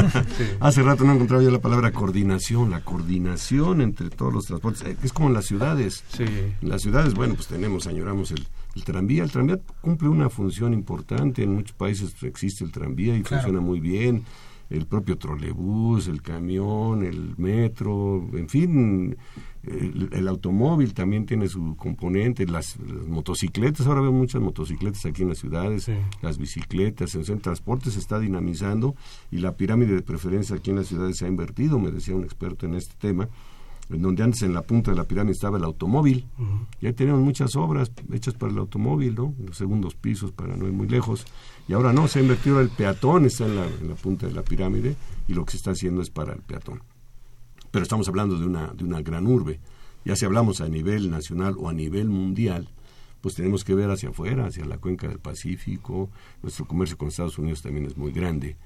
Hace 0.60 0.82
rato 0.82 1.04
no 1.04 1.12
encontraba 1.12 1.42
yo 1.42 1.50
la 1.50 1.60
palabra 1.60 1.92
coordinación, 1.92 2.70
la 2.70 2.80
coordinación 2.80 3.82
entre 3.82 4.08
todos 4.08 4.32
los 4.32 4.46
transportes. 4.46 4.82
Eh, 4.82 4.96
es 5.02 5.12
como 5.12 5.28
en 5.28 5.34
las 5.34 5.44
ciudades. 5.44 6.02
Sí. 6.08 6.24
En 6.24 6.68
las 6.68 6.82
ciudades, 6.82 7.14
bueno, 7.14 7.34
pues 7.34 7.46
tenemos, 7.48 7.86
añoramos 7.86 8.30
el, 8.30 8.46
tranvía. 8.84 9.22
El 9.22 9.30
tranvía 9.30 9.58
cumple 9.80 10.08
una 10.08 10.30
función 10.30 10.72
importante. 10.72 11.42
En 11.42 11.54
muchos 11.54 11.76
países 11.76 12.14
existe 12.22 12.64
el 12.64 12.72
tranvía 12.72 13.14
y 13.16 13.22
funciona 13.22 13.60
muy 13.60 13.80
bien. 13.80 14.24
El 14.68 14.86
propio 14.86 15.16
trolebús, 15.16 16.08
el 16.08 16.22
camión, 16.22 17.04
el 17.04 17.34
metro, 17.36 18.26
en 18.32 18.48
fin, 18.48 19.16
el, 19.66 20.28
automóvil 20.28 20.94
también 20.94 21.26
tiene 21.26 21.48
su 21.48 21.76
componente, 21.76 22.46
las, 22.46 22.78
motocicletas, 22.78 23.86
ahora 23.86 24.00
veo 24.00 24.12
muchas 24.12 24.40
motocicletas 24.40 25.04
aquí 25.06 25.22
en 25.22 25.30
las 25.30 25.38
ciudades, 25.38 25.90
las 26.22 26.38
bicicletas, 26.38 27.14
el, 27.14 27.40
transporte 27.40 27.90
se 27.90 27.98
está 27.98 28.18
dinamizando 28.18 28.94
y 29.30 29.38
la 29.38 29.56
pirámide 29.56 29.94
de 29.94 30.02
preferencia 30.02 30.56
aquí 30.56 30.70
en 30.70 30.76
las 30.76 30.86
ciudades 30.86 31.16
se 31.16 31.26
ha 31.26 31.28
invertido, 31.28 31.78
me 31.78 31.90
decía 31.90 32.14
un 32.14 32.24
experto 32.24 32.66
en 32.66 32.74
este 32.74 32.94
tema, 32.98 33.28
en 33.90 34.02
donde 34.02 34.22
antes 34.22 34.42
en 34.42 34.52
la 34.52 34.62
punta 34.62 34.90
de 34.90 34.96
la 34.96 35.04
pirámide 35.04 35.32
estaba 35.32 35.58
el 35.58 35.64
automóvil, 35.64 36.26
ya 36.80 36.92
tenemos 36.92 37.20
muchas 37.20 37.54
obras 37.56 37.92
hechas 38.12 38.34
para 38.34 38.52
el 38.52 38.58
automóvil, 38.58 39.14
¿no? 39.14 39.34
los 39.44 39.56
segundos 39.56 39.94
pisos 39.94 40.32
para 40.32 40.56
no 40.56 40.66
ir 40.66 40.72
muy 40.72 40.88
lejos, 40.88 41.24
y 41.68 41.72
ahora 41.72 41.92
no, 41.92 42.08
se 42.08 42.18
ha 42.18 42.22
invertido 42.22 42.60
el 42.60 42.68
peatón, 42.68 43.26
está 43.26 43.46
en 43.46 43.56
la, 43.56 43.66
en 43.66 43.88
la 43.88 43.94
punta 43.94 44.26
de 44.26 44.32
la 44.32 44.42
pirámide, 44.42 44.96
y 45.28 45.34
lo 45.34 45.44
que 45.44 45.52
se 45.52 45.56
está 45.58 45.70
haciendo 45.72 46.02
es 46.02 46.10
para 46.10 46.32
el 46.32 46.40
peatón 46.40 46.80
pero 47.76 47.82
estamos 47.82 48.08
hablando 48.08 48.38
de 48.38 48.46
una, 48.46 48.68
de 48.68 48.84
una 48.84 49.02
gran 49.02 49.26
urbe. 49.26 49.60
Ya 50.02 50.16
si 50.16 50.24
hablamos 50.24 50.62
a 50.62 50.68
nivel 50.70 51.10
nacional 51.10 51.56
o 51.58 51.68
a 51.68 51.74
nivel 51.74 52.08
mundial, 52.08 52.70
pues 53.20 53.34
tenemos 53.34 53.64
que 53.64 53.74
ver 53.74 53.90
hacia 53.90 54.08
afuera, 54.08 54.46
hacia 54.46 54.64
la 54.64 54.78
cuenca 54.78 55.08
del 55.08 55.18
Pacífico, 55.18 56.08
nuestro 56.42 56.64
comercio 56.66 56.96
con 56.96 57.08
Estados 57.08 57.38
Unidos 57.38 57.60
también 57.60 57.84
es 57.84 57.98
muy 57.98 58.12
grande. 58.12 58.56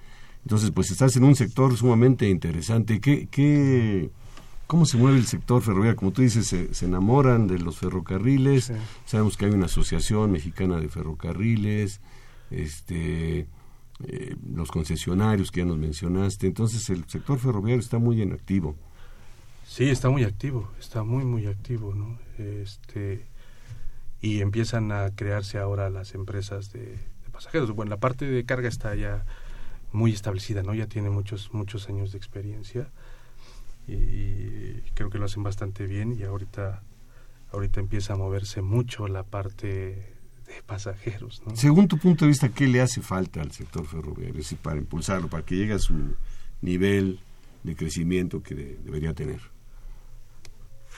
Entonces, 0.45 0.71
pues 0.71 0.93
estás 0.93 1.17
en 1.17 1.25
un 1.25 1.35
sector 1.35 1.77
sumamente 1.77 2.29
interesante. 2.29 3.01
¿Qué, 3.01 3.27
qué, 3.29 4.11
¿Cómo 4.71 4.87
se 4.87 4.99
mueve 4.99 5.19
el 5.19 5.27
sector 5.27 5.61
ferroviario? 5.63 5.97
Como 5.97 6.13
tú 6.13 6.23
dices, 6.23 6.47
se, 6.47 6.85
enamoran 6.85 7.49
de 7.49 7.59
los 7.59 7.79
ferrocarriles, 7.79 8.73
sabemos 9.05 9.37
que 9.37 9.47
hay 9.47 9.51
una 9.51 9.67
asociación 9.67 10.31
mexicana 10.31 10.79
de 10.79 10.89
ferrocarriles, 10.89 12.01
este, 12.53 13.49
eh, 14.05 14.37
los 14.55 14.71
concesionarios 14.71 15.51
que 15.51 15.63
ya 15.63 15.67
nos 15.67 15.77
mencionaste, 15.77 16.47
entonces 16.47 16.89
el 16.89 17.05
sector 17.09 17.41
ferroviario 17.41 17.81
está 17.81 17.99
muy 17.99 18.23
en 18.23 18.33
activo. 18.33 18.77
Sí, 19.67 19.89
está 19.89 20.09
muy 20.09 20.23
activo, 20.23 20.71
está 20.79 21.03
muy, 21.03 21.25
muy 21.25 21.49
activo, 21.49 21.93
¿no? 21.93 22.21
Este, 22.39 23.27
y 24.21 24.41
empiezan 24.41 24.93
a 24.93 25.11
crearse 25.17 25.59
ahora 25.59 25.91
las 25.91 26.15
empresas 26.15 26.73
de, 26.73 26.97
pasajeros. 27.33 27.73
Bueno, 27.73 27.91
la 27.91 27.99
parte 27.99 28.25
de 28.25 28.45
carga 28.45 28.69
está 28.69 28.95
ya 28.95 29.25
muy 29.91 30.13
establecida, 30.13 30.63
¿no? 30.63 30.75
Ya 30.75 30.87
tiene 30.87 31.11
muchos, 31.11 31.53
muchos 31.53 31.89
años 31.89 32.13
de 32.13 32.19
experiencia 32.19 32.89
y, 33.87 34.81
creo 34.95 35.11
que 35.11 35.19
lo 35.19 35.25
hacen 35.25 35.43
bastante 35.43 35.87
bien 35.87 36.17
y 36.19 36.25
ahorita, 36.25 36.83
ahorita 37.53 37.81
empieza 37.81 38.15
a 38.15 38.17
moverse 38.17 38.63
mucho 38.63 39.09
la 39.09 39.23
parte 39.23 39.67
de 40.47 40.63
pasajeros, 40.67 41.43
¿no? 41.47 41.57
Según 41.57 41.89
tu 41.89 41.97
punto 41.97 42.25
de 42.25 42.29
vista, 42.29 42.49
¿qué 42.51 42.67
le 42.67 42.81
hace 42.81 43.01
falta 43.01 43.41
al 43.41 43.53
sector 43.53 43.87
ferroviario 43.87 44.43
para 44.63 44.79
impulsarlo, 44.79 45.29
para 45.29 45.45
que 45.45 45.57
llegue 45.57 45.75
a 45.75 45.79
su 45.79 45.95
nivel 46.61 47.21
de 47.63 47.77
crecimiento 47.77 48.43
que 48.43 48.55
debería 48.55 49.15
tener? 49.15 49.41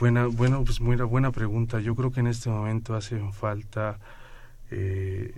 Buena, 0.00 0.26
bueno, 0.26 0.64
pues 0.64 0.80
muy 0.80 0.96
buena 0.96 1.30
pregunta. 1.30 1.78
Yo 1.78 1.94
creo 1.94 2.10
que 2.10 2.18
en 2.18 2.26
este 2.26 2.50
momento 2.50 2.96
hace 2.96 3.20
falta 3.30 4.00
eh, 4.70 5.32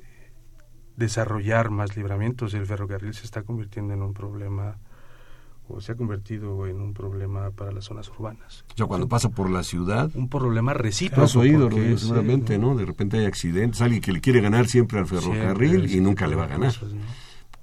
desarrollar 0.96 1.68
más 1.68 1.96
libramientos. 1.96 2.54
El 2.54 2.64
ferrocarril 2.64 3.12
se 3.12 3.24
está 3.24 3.42
convirtiendo 3.42 3.92
en 3.92 4.00
un 4.00 4.14
problema 4.14 4.78
o 5.68 5.80
se 5.80 5.92
ha 5.92 5.94
convertido 5.94 6.66
en 6.66 6.80
un 6.80 6.92
problema 6.92 7.50
para 7.50 7.72
las 7.72 7.84
zonas 7.84 8.08
urbanas. 8.10 8.64
O 8.80 8.86
cuando 8.86 9.08
pasa 9.08 9.30
por 9.30 9.50
la 9.50 9.62
ciudad. 9.62 10.10
Un 10.14 10.28
problema 10.28 10.74
recíproco. 10.74 11.22
Has 11.22 11.36
oído, 11.36 11.70
seguramente, 11.96 12.58
¿no? 12.58 12.74
De 12.76 12.84
repente 12.84 13.18
hay 13.18 13.24
accidentes, 13.24 13.80
alguien 13.80 14.02
que 14.02 14.12
le 14.12 14.20
quiere 14.20 14.40
ganar 14.40 14.66
siempre 14.66 14.98
al 14.98 15.06
ferrocarril 15.06 15.90
y 15.90 16.00
nunca 16.00 16.26
le 16.26 16.36
va 16.36 16.44
a 16.44 16.48
ganar. 16.48 16.74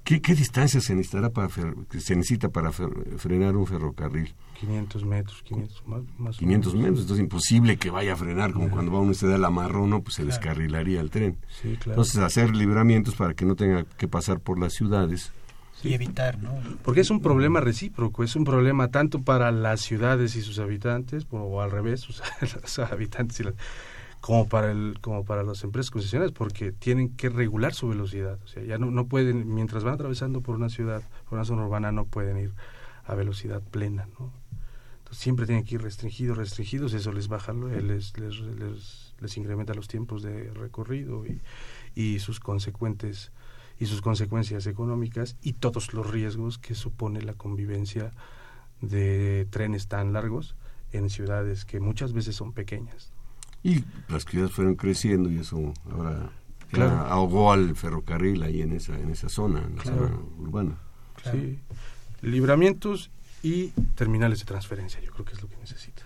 ¿Qué, 0.04 0.36
distancia 0.36 0.82
se 0.82 0.96
necesitará 0.96 1.30
para 1.30 1.48
se 1.50 2.16
necesita 2.16 2.50
para 2.50 2.72
frenar 2.72 3.56
un 3.56 3.68
ferrocarril? 3.68 4.34
500 4.60 5.06
metros, 5.06 5.44
500 5.44 5.88
más, 5.88 6.02
más 6.18 6.38
500 6.38 6.76
metros, 6.76 7.00
entonces 7.02 7.18
es 7.18 7.24
imposible 7.24 7.78
que 7.78 7.92
vaya 7.92 8.14
a 8.14 8.16
frenar 8.16 8.52
como 8.52 8.70
cuando 8.70 8.92
va 8.92 9.00
uno 9.00 9.12
usted 9.12 9.32
al 9.32 9.46
amarrón, 9.46 10.02
pues 10.02 10.16
se 10.16 10.26
descarrilaría 10.26 11.02
el 11.02 11.12
tren. 11.12 11.38
Entonces 11.64 12.18
hacer 12.18 12.56
libramientos 12.56 13.16
para 13.16 13.36
que 13.36 13.46
no 13.46 13.56
tenga 13.56 13.84
que 13.84 14.08
pasar 14.08 14.40
por 14.40 14.60
las 14.60 14.74
ciudades. 14.74 15.32
Y 15.84 15.94
evitar, 15.94 16.38
¿no? 16.40 16.54
Porque 16.84 17.02
es 17.02 17.10
un 17.10 17.22
problema 17.22 17.60
recíproco, 17.60 18.24
es 18.24 18.36
un 18.36 18.44
problema 18.44 18.90
tanto 18.90 19.22
para 19.22 19.52
las 19.52 19.82
ciudades 19.82 20.36
y 20.36 20.42
sus 20.42 20.60
habitantes, 20.60 21.26
o, 21.32 21.62
al 21.62 21.72
revés, 21.72 22.08
los 22.62 22.80
habitantes 22.80 23.40
y 23.40 23.44
las 23.44 23.56
como 24.22 24.48
para 24.48 24.72
el 24.72 25.00
como 25.02 25.26
para 25.26 25.44
las 25.44 25.64
empresas 25.64 25.90
concesionarias 25.90 26.32
porque 26.32 26.72
tienen 26.72 27.10
que 27.16 27.30
regular 27.30 27.74
su 27.74 27.90
velocidad. 27.90 28.40
O 28.44 28.48
sea 28.48 28.64
ya 28.64 28.78
no, 28.78 28.92
no 28.92 29.08
pueden 29.08 29.54
mientras 29.54 29.84
van 29.84 29.96
atravesando 29.96 30.42
por 30.42 30.56
una 30.56 30.70
ciudad 30.70 31.02
por 31.28 31.38
una 31.38 31.46
zona 31.46 31.66
urbana 31.66 31.92
no 31.92 32.06
pueden 32.06 32.38
ir 32.38 32.54
a 33.06 33.16
velocidad 33.16 33.62
plena 33.62 34.08
no 34.20 34.32
entonces 35.00 35.18
siempre 35.18 35.48
tienen 35.48 35.66
que 35.66 35.76
ir 35.76 35.82
restringidos 35.82 36.38
restringidos 36.38 36.94
eso 36.94 37.12
les 37.12 37.28
baja 37.28 37.52
les, 37.54 38.16
les, 38.18 38.40
les, 38.40 39.16
les 39.20 39.38
incrementa 39.38 39.74
los 39.74 39.88
tiempos 39.88 40.22
de 40.22 40.52
recorrido 40.54 41.26
y, 41.26 41.42
y 41.96 42.20
sus 42.20 42.40
consecuentes 42.40 43.32
y 43.82 43.88
sus 43.88 44.02
consecuencias 44.02 44.68
económicas 44.68 45.36
y 45.42 45.54
todos 45.54 45.94
los 45.94 46.08
riesgos 46.10 46.60
que 46.60 46.76
supone 46.76 47.22
la 47.24 47.34
convivencia 47.34 48.12
de 48.80 49.48
trenes 49.50 49.88
tan 49.88 50.14
largos 50.14 50.56
en 50.92 51.10
ciudades 51.10 51.66
que 51.66 51.80
muchas 51.80 52.14
veces 52.14 52.36
son 52.36 52.54
pequeñas. 52.54 53.12
Y 53.64 53.84
las 54.08 54.24
ciudades 54.26 54.54
fueron 54.54 54.76
creciendo 54.76 55.32
y 55.32 55.40
eso 55.40 55.74
ahora 55.92 56.30
Claro. 56.70 56.92
ahogó 57.08 57.52
al 57.52 57.76
ferrocarril 57.76 58.44
ahí 58.44 58.62
en 58.62 58.72
esa, 58.72 58.98
en 58.98 59.10
esa 59.10 59.30
zona, 59.30 59.60
en 59.64 59.76
la 59.78 59.82
Claro. 59.82 60.08
zona 60.08 60.20
urbana. 60.40 60.78
Claro. 61.22 61.38
Sí. 61.40 61.60
Libramientos 62.22 63.10
y 63.44 63.70
terminales 63.96 64.40
de 64.40 64.46
transferencia, 64.46 65.02
yo 65.02 65.12
creo 65.12 65.26
que 65.26 65.34
es 65.34 65.42
lo 65.42 65.50
que 65.50 65.58
necesita. 65.58 66.01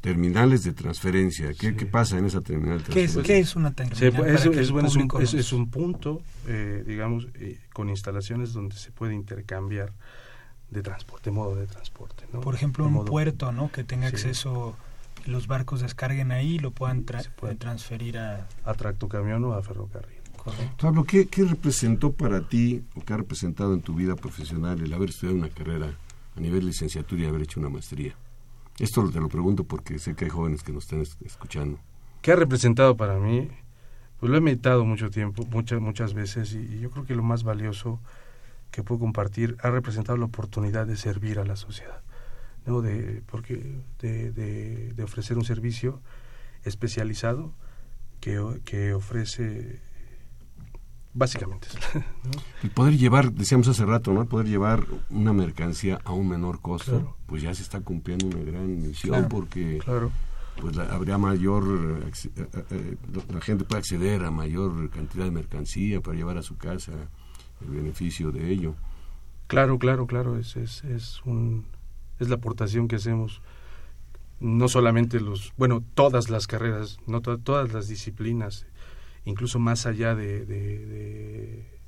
Terminales 0.00 0.62
de 0.62 0.72
transferencia. 0.72 1.48
¿Qué, 1.54 1.70
Sí. 1.70 1.74
qué 1.76 1.86
pasa 1.86 2.18
en 2.18 2.24
esa 2.26 2.40
terminal 2.40 2.78
de 2.78 2.84
¿Qué 2.84 3.04
es, 3.04 3.12
transferencia? 3.14 3.34
qué 3.34 3.40
es 3.40 3.56
una 3.56 3.72
terminal? 3.72 3.98
Se 3.98 4.06
es, 4.08 4.14
que 4.14 4.60
es 4.60 4.66
el 4.68 4.72
bueno, 4.72 4.88
es 4.88 4.94
un, 4.94 5.08
público 5.08 5.20
es- 5.20 5.34
nos- 5.34 5.40
es 5.46 5.52
un 5.52 5.70
punto, 5.70 6.22
eh, 6.46 6.84
digamos, 6.86 7.26
eh, 7.34 7.58
con 7.72 7.88
instalaciones 7.88 8.52
donde 8.52 8.76
se 8.76 8.92
puede 8.92 9.14
intercambiar 9.14 9.92
de 10.70 10.82
transporte, 10.82 11.30
modo 11.30 11.56
de 11.56 11.66
transporte. 11.66 12.24
¿no? 12.32 12.40
Por 12.40 12.54
ejemplo, 12.54 12.84
De 12.84 12.88
un 12.88 12.94
modo- 12.94 13.06
puerto, 13.06 13.50
¿no? 13.52 13.72
Que 13.72 13.82
tenga 13.84 14.08
Sí. 14.10 14.14
acceso, 14.14 14.76
los 15.26 15.46
barcos 15.48 15.80
descarguen 15.80 16.30
ahí 16.30 16.54
y 16.54 16.58
lo 16.58 16.70
puedan 16.70 17.04
tra- 17.04 17.22
Se 17.22 17.30
puede. 17.30 17.56
transferir 17.56 18.18
a... 18.18 18.46
A 18.64 18.74
tractocamión 18.74 19.42
o 19.44 19.54
a 19.54 19.62
ferrocarril. 19.62 20.16
Correcto. 20.36 20.74
Pablo, 20.80 21.04
¿qué, 21.04 21.26
¿qué 21.26 21.44
representó 21.44 22.12
para 22.12 22.46
ti 22.48 22.84
o 22.94 23.00
qué 23.04 23.12
ha 23.14 23.16
representado 23.16 23.74
en 23.74 23.80
tu 23.82 23.94
vida 23.94 24.14
profesional 24.14 24.80
el 24.80 24.92
haber 24.94 25.08
estudiado 25.10 25.36
una 25.36 25.48
carrera 25.48 25.92
a 26.36 26.40
nivel 26.40 26.64
licenciatura 26.66 27.22
y 27.22 27.26
haber 27.26 27.42
hecho 27.42 27.58
una 27.60 27.68
maestría? 27.68 28.14
Esto 28.78 29.08
te 29.10 29.20
lo 29.20 29.28
pregunto 29.28 29.64
porque 29.64 29.98
sé 29.98 30.14
que 30.14 30.26
hay 30.26 30.30
jóvenes 30.30 30.62
que 30.62 30.72
nos 30.72 30.84
están 30.84 31.00
es- 31.00 31.16
escuchando. 31.24 31.78
¿Qué 32.22 32.32
ha 32.32 32.36
representado 32.36 32.96
para 32.96 33.18
mí? 33.18 33.48
Pues 34.20 34.30
lo 34.30 34.36
he 34.38 34.40
meditado 34.40 34.84
mucho 34.84 35.10
tiempo, 35.10 35.44
muchas, 35.46 35.80
muchas 35.80 36.14
veces, 36.14 36.52
y, 36.52 36.58
y 36.58 36.80
yo 36.80 36.90
creo 36.90 37.04
que 37.04 37.14
lo 37.14 37.22
más 37.22 37.42
valioso 37.44 38.00
que 38.70 38.82
puedo 38.82 38.98
compartir 39.00 39.56
ha 39.62 39.70
representado 39.70 40.18
la 40.18 40.26
oportunidad 40.26 40.86
de 40.86 40.96
servir 40.96 41.38
a 41.38 41.44
la 41.44 41.56
sociedad, 41.56 42.02
¿no? 42.66 42.82
De, 42.82 43.22
porque 43.26 43.80
de, 44.00 44.30
de- 44.32 44.92
de 44.92 45.02
ofrecer 45.04 45.38
un 45.38 45.44
servicio 45.44 46.00
especializado 46.64 47.52
que, 48.20 48.60
que 48.64 48.92
ofrece 48.94 49.80
básicamente. 51.18 51.68
El 52.62 52.70
poder 52.70 52.96
llevar, 52.96 53.32
decíamos 53.32 53.68
hace 53.68 53.84
rato, 53.84 54.12
¿no? 54.12 54.22
El 54.22 54.28
poder 54.28 54.46
llevar 54.48 54.84
una 55.10 55.32
mercancía 55.32 55.98
a 56.04 56.12
un 56.12 56.28
menor 56.28 56.60
costo, 56.60 56.92
Claro. 56.92 57.16
pues 57.26 57.42
ya 57.42 57.54
se 57.54 57.62
está 57.62 57.80
cumpliendo 57.80 58.26
una 58.26 58.40
gran 58.42 58.80
misión 58.80 59.14
Claro. 59.14 59.28
porque 59.28 59.78
Claro. 59.84 60.10
pues 60.60 60.74
la- 60.76 60.84
habría 60.94 61.18
mayor, 61.18 62.00
eh, 62.04 62.10
eh, 62.36 62.64
eh, 62.70 62.96
la 63.32 63.40
gente 63.40 63.64
puede 63.64 63.80
acceder 63.80 64.24
a 64.24 64.30
mayor 64.30 64.90
cantidad 64.90 65.24
de 65.24 65.30
mercancía 65.30 66.00
para 66.00 66.16
llevar 66.16 66.38
a 66.38 66.42
su 66.42 66.56
casa 66.56 66.92
el 67.60 67.68
beneficio 67.70 68.30
de 68.32 68.50
ello. 68.50 68.74
Claro, 69.48 69.78
claro, 69.78 70.06
claro, 70.06 70.36
es, 70.38 70.56
es, 70.56 70.84
es, 70.84 71.20
un, 71.24 71.64
es 72.18 72.28
la 72.28 72.36
aportación 72.36 72.86
que 72.88 72.96
hacemos, 72.96 73.40
no 74.40 74.68
solamente 74.68 75.20
los, 75.20 75.52
bueno, 75.56 75.82
todas 75.94 76.28
las 76.30 76.46
carreras, 76.46 76.98
no 77.06 77.22
to- 77.22 77.38
todas 77.38 77.72
las 77.72 77.88
disciplinas, 77.88 78.66
incluso 79.28 79.58
más 79.58 79.84
allá 79.84 80.14
de, 80.14 80.46
de, 80.46 80.78
de, 80.86 81.80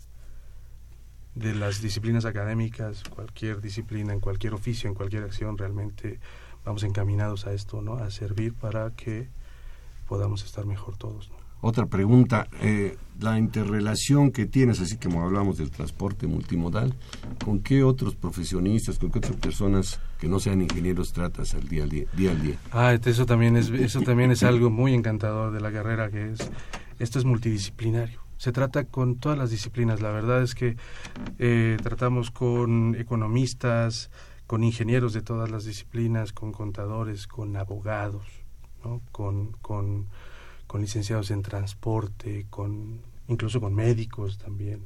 de 1.34 1.54
las 1.54 1.80
disciplinas 1.80 2.26
académicas, 2.26 3.02
cualquier 3.04 3.60
disciplina, 3.62 4.12
en 4.12 4.20
cualquier 4.20 4.52
oficio, 4.52 4.88
en 4.88 4.94
cualquier 4.94 5.24
acción, 5.24 5.56
realmente 5.56 6.20
vamos 6.64 6.82
encaminados 6.82 7.46
a 7.46 7.54
esto, 7.54 7.80
¿no? 7.80 7.94
A 7.94 8.10
servir 8.10 8.52
para 8.52 8.90
que 8.90 9.28
podamos 10.06 10.44
estar 10.44 10.66
mejor 10.66 10.98
todos, 10.98 11.30
¿no? 11.30 11.40
Otra 11.62 11.84
pregunta, 11.86 12.48
eh, 12.62 12.96
la 13.20 13.38
interrelación 13.38 14.32
que 14.32 14.46
tienes, 14.46 14.80
así 14.80 14.96
como 14.96 15.22
hablamos 15.22 15.58
del 15.58 15.70
transporte 15.70 16.26
multimodal, 16.26 16.94
¿con 17.44 17.60
qué 17.60 17.84
otros 17.84 18.16
profesionistas, 18.16 18.98
con 18.98 19.10
qué 19.10 19.18
otras 19.18 19.36
personas 19.36 20.00
que 20.18 20.26
no 20.26 20.40
sean 20.40 20.62
ingenieros 20.62 21.12
tratas 21.12 21.54
al 21.54 21.68
día 21.68 21.82
al 21.82 21.90
día? 21.90 22.06
día, 22.14 22.30
al 22.30 22.42
día? 22.42 22.56
Ah, 22.72 22.94
eso 22.94 23.26
también 23.26 23.56
es 23.56 23.68
eso 23.68 24.00
también 24.00 24.30
es 24.30 24.42
algo 24.42 24.70
muy 24.70 24.94
encantador 24.94 25.52
de 25.52 25.60
la 25.60 25.70
carrera 25.70 26.10
que 26.10 26.30
es 26.30 26.50
esto 27.00 27.18
es 27.18 27.24
multidisciplinario. 27.24 28.20
Se 28.36 28.52
trata 28.52 28.84
con 28.84 29.16
todas 29.16 29.36
las 29.36 29.50
disciplinas. 29.50 30.00
La 30.00 30.10
verdad 30.10 30.42
es 30.42 30.54
que 30.54 30.76
eh, 31.38 31.76
tratamos 31.82 32.30
con 32.30 32.94
economistas, 32.98 34.10
con 34.46 34.64
ingenieros 34.64 35.12
de 35.12 35.22
todas 35.22 35.50
las 35.50 35.64
disciplinas, 35.64 36.32
con 36.32 36.52
contadores, 36.52 37.26
con 37.26 37.56
abogados, 37.56 38.24
¿no? 38.84 39.02
con, 39.12 39.52
con, 39.60 40.06
con 40.66 40.80
licenciados 40.80 41.30
en 41.30 41.42
transporte, 41.42 42.46
con 42.48 43.00
incluso 43.28 43.60
con 43.60 43.74
médicos 43.74 44.38
también. 44.38 44.82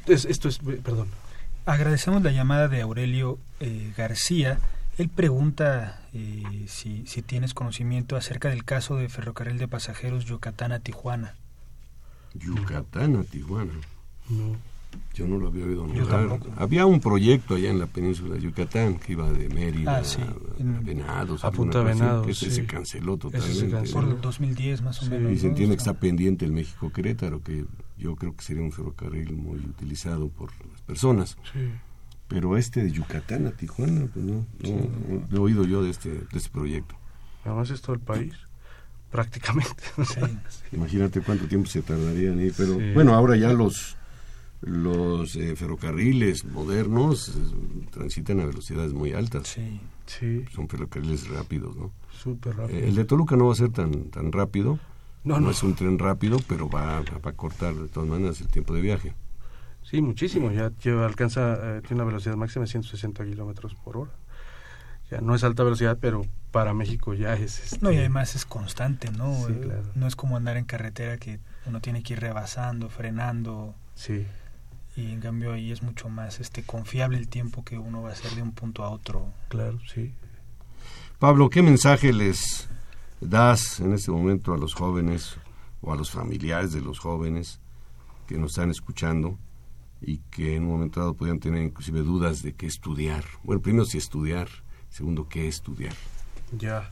Entonces, 0.00 0.30
esto 0.30 0.48
es, 0.48 0.58
perdón, 0.58 1.08
Agradecemos 1.66 2.22
la 2.22 2.30
llamada 2.30 2.68
de 2.68 2.82
Aurelio 2.82 3.38
eh, 3.58 3.94
García. 3.96 4.58
Él 4.98 5.08
pregunta 5.08 6.02
eh, 6.12 6.42
si, 6.68 7.04
si 7.06 7.22
tienes 7.22 7.52
conocimiento 7.54 8.16
acerca 8.16 8.48
del 8.48 8.64
caso 8.64 8.96
de 8.96 9.08
ferrocarril 9.08 9.58
de 9.58 9.66
pasajeros 9.68 10.24
Yucatán 10.24 10.72
a 10.72 10.78
Tijuana. 10.80 11.34
Yucatán 12.34 13.16
a 13.16 13.24
Tijuana. 13.24 13.72
no. 14.30 14.56
Yo 15.12 15.26
no 15.26 15.38
lo 15.38 15.48
había 15.48 15.64
oído 15.64 15.88
nombrar. 15.88 16.38
Había 16.56 16.86
un 16.86 17.00
proyecto 17.00 17.56
allá 17.56 17.68
en 17.68 17.80
la 17.80 17.86
península 17.88 18.36
de 18.36 18.42
Yucatán 18.42 19.00
que 19.00 19.14
iba 19.14 19.28
de 19.28 19.48
Mérida 19.48 19.96
Ah, 19.96 20.04
sí. 20.04 20.20
a, 20.22 20.60
En- 20.60 20.84
Venados. 20.84 21.44
a 21.44 21.50
Punta 21.50 21.82
Venados, 21.82 22.24
que 22.24 22.30
ese 22.30 22.44
sí. 22.50 22.52
se 22.58 22.66
canceló 22.66 23.14
se 23.14 23.18
totalmente. 23.18 23.70
canceló. 23.70 23.92
Por 23.92 24.04
Sí. 24.04 24.10
el 24.14 24.20
2010 24.20 24.82
más 24.82 25.02
o 25.02 25.04
Sí. 25.06 25.10
menos. 25.10 25.32
Y 25.32 25.38
se 25.38 25.46
¿no? 25.46 25.48
entiende 25.50 25.74
que 25.74 25.80
Está- 25.80 25.90
está 25.90 26.00
pendiente 26.00 26.44
el 26.44 26.52
México 26.52 26.92
Querétaro, 26.92 27.42
que 27.42 27.64
yo 27.98 28.14
creo 28.14 28.36
que 28.36 28.44
sería 28.44 28.62
un 28.62 28.70
ferrocarril 28.70 29.32
muy 29.36 29.58
utilizado 29.58 30.28
por 30.28 30.52
las 30.70 30.80
personas. 30.82 31.38
Sí. 31.52 31.58
Pero 32.34 32.56
este 32.56 32.82
de 32.82 32.90
Yucatán 32.90 33.46
a 33.46 33.52
Tijuana, 33.52 34.06
pues 34.12 34.24
no, 34.24 34.44
no, 34.62 35.26
no 35.30 35.36
he 35.36 35.38
oído 35.40 35.64
yo 35.64 35.82
de 35.84 35.90
este, 35.90 36.08
de 36.10 36.26
este 36.34 36.50
proyecto. 36.50 36.96
Además 37.44 37.70
es 37.70 37.80
todo 37.80 37.94
el 37.94 38.00
país, 38.00 38.34
prácticamente. 39.10 39.82
Sí. 40.04 40.20
Imagínate 40.72 41.20
cuánto 41.20 41.46
tiempo 41.46 41.68
se 41.68 41.82
tardaría 41.82 42.32
en 42.32 42.40
ir. 42.40 42.52
Pero 42.56 42.74
Sí. 42.76 42.92
bueno, 42.92 43.14
ahora 43.14 43.36
ya 43.36 43.52
los 43.52 43.96
los 44.62 45.36
eh, 45.36 45.54
ferrocarriles 45.56 46.44
modernos 46.46 47.28
eh, 47.36 47.86
transitan 47.90 48.40
a 48.40 48.46
velocidades 48.46 48.92
muy 48.94 49.12
altas. 49.12 49.48
Sí. 49.48 49.80
Sí, 50.06 50.44
Son 50.54 50.68
ferrocarriles 50.68 51.28
rápidos, 51.28 51.76
¿no? 51.76 51.92
súper 52.12 52.56
rápido. 52.56 52.78
Eh, 52.78 52.88
el 52.88 52.94
de 52.94 53.04
Toluca 53.04 53.36
no 53.36 53.46
va 53.46 53.52
a 53.52 53.56
ser 53.56 53.70
tan 53.70 54.04
tan 54.10 54.32
rápido. 54.32 54.78
no, 55.22 55.34
No, 55.34 55.40
no, 55.40 55.50
es 55.50 55.62
un 55.62 55.74
tren 55.74 55.98
rápido, 55.98 56.38
pero 56.48 56.68
va, 56.68 57.00
va 57.24 57.30
a 57.30 57.32
cortar 57.32 57.74
de 57.74 57.88
todas 57.88 58.08
maneras 58.08 58.40
el 58.40 58.48
tiempo 58.48 58.74
de 58.74 58.80
viaje. 58.82 59.14
Sí, 59.84 60.00
muchísimo. 60.02 60.50
Ya 60.50 60.70
lleva, 60.82 61.06
alcanza, 61.06 61.54
eh, 61.76 61.80
tiene 61.82 61.96
una 62.02 62.04
velocidad 62.04 62.36
máxima 62.36 62.64
de 62.64 62.70
160 62.70 63.24
kilómetros 63.24 63.74
por 63.74 63.96
hora. 63.96 64.10
Ya 65.10 65.20
no 65.20 65.34
es 65.34 65.44
alta 65.44 65.62
velocidad, 65.62 65.98
pero 66.00 66.26
para 66.50 66.72
México 66.74 67.14
ya 67.14 67.34
es. 67.34 67.62
Este, 67.72 67.78
No, 67.82 67.92
y 67.92 67.98
además 67.98 68.34
es 68.34 68.46
constante, 68.46 69.10
¿no? 69.12 69.34
Sí, 69.46 69.52
Eh, 69.52 69.60
claro. 69.60 69.82
No 69.94 70.06
es 70.06 70.16
como 70.16 70.36
andar 70.36 70.56
en 70.56 70.64
carretera 70.64 71.18
que 71.18 71.38
uno 71.66 71.80
tiene 71.80 72.02
que 72.02 72.14
ir 72.14 72.20
rebasando, 72.20 72.88
frenando, 72.88 73.74
Sí, 73.94 74.26
y 74.96 75.12
en 75.12 75.20
cambio 75.20 75.52
ahí 75.52 75.70
es 75.70 75.82
mucho 75.82 76.08
más 76.08 76.40
este 76.40 76.62
confiable 76.64 77.18
el 77.18 77.28
tiempo 77.28 77.64
que 77.64 77.78
uno 77.78 78.02
va 78.02 78.10
a 78.10 78.12
hacer 78.12 78.32
de 78.32 78.42
un 78.42 78.52
punto 78.52 78.82
a 78.82 78.90
otro. 78.90 79.28
claro, 79.48 79.78
sí. 79.86 80.12
Pablo, 81.18 81.48
¿qué 81.48 81.62
mensaje 81.62 82.12
les 82.12 82.68
das 83.20 83.80
en 83.80 83.92
este 83.92 84.10
momento 84.10 84.52
a 84.52 84.58
los 84.58 84.74
jóvenes 84.74 85.36
o 85.80 85.92
a 85.92 85.96
los 85.96 86.10
familiares 86.10 86.72
de 86.72 86.80
los 86.80 86.98
jóvenes 86.98 87.60
que 88.26 88.36
nos 88.36 88.52
están 88.52 88.70
escuchando 88.70 89.38
y 90.06 90.18
que 90.30 90.56
en 90.56 90.64
un 90.64 90.70
momento 90.70 91.00
dado 91.00 91.14
podrían 91.14 91.40
tener 91.40 91.62
inclusive 91.62 92.00
dudas 92.00 92.42
de 92.42 92.54
qué 92.54 92.66
estudiar? 92.66 93.24
Bueno, 93.42 93.62
primero 93.62 93.84
si 93.84 93.98
estudiar, 93.98 94.48
segundo 94.90 95.28
qué 95.28 95.48
estudiar. 95.48 95.94
Ya. 96.56 96.88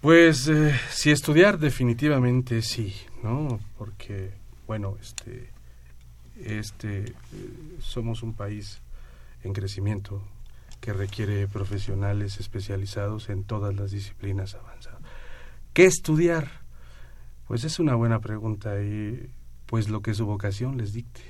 Pues 0.00 0.48
eh, 0.48 0.74
si 0.90 1.10
estudiar 1.10 1.58
definitivamente 1.58 2.62
sí, 2.62 2.94
¿no? 3.22 3.60
Porque 3.78 4.34
bueno, 4.66 4.96
este 5.00 5.50
este 6.44 7.04
eh, 7.04 7.14
somos 7.80 8.22
un 8.22 8.34
país 8.34 8.80
en 9.44 9.52
crecimiento 9.52 10.22
que 10.80 10.92
requiere 10.92 11.46
profesionales 11.46 12.40
especializados 12.40 13.28
en 13.28 13.44
todas 13.44 13.74
las 13.74 13.92
disciplinas 13.92 14.54
avanzadas. 14.54 15.00
¿Qué 15.72 15.86
estudiar? 15.86 16.62
Pues 17.46 17.64
es 17.64 17.78
una 17.78 17.94
buena 17.94 18.18
pregunta 18.20 18.82
y 18.82 19.30
pues 19.66 19.88
lo 19.88 20.02
que 20.02 20.14
su 20.14 20.26
vocación 20.26 20.76
les 20.76 20.92
dicte. 20.92 21.22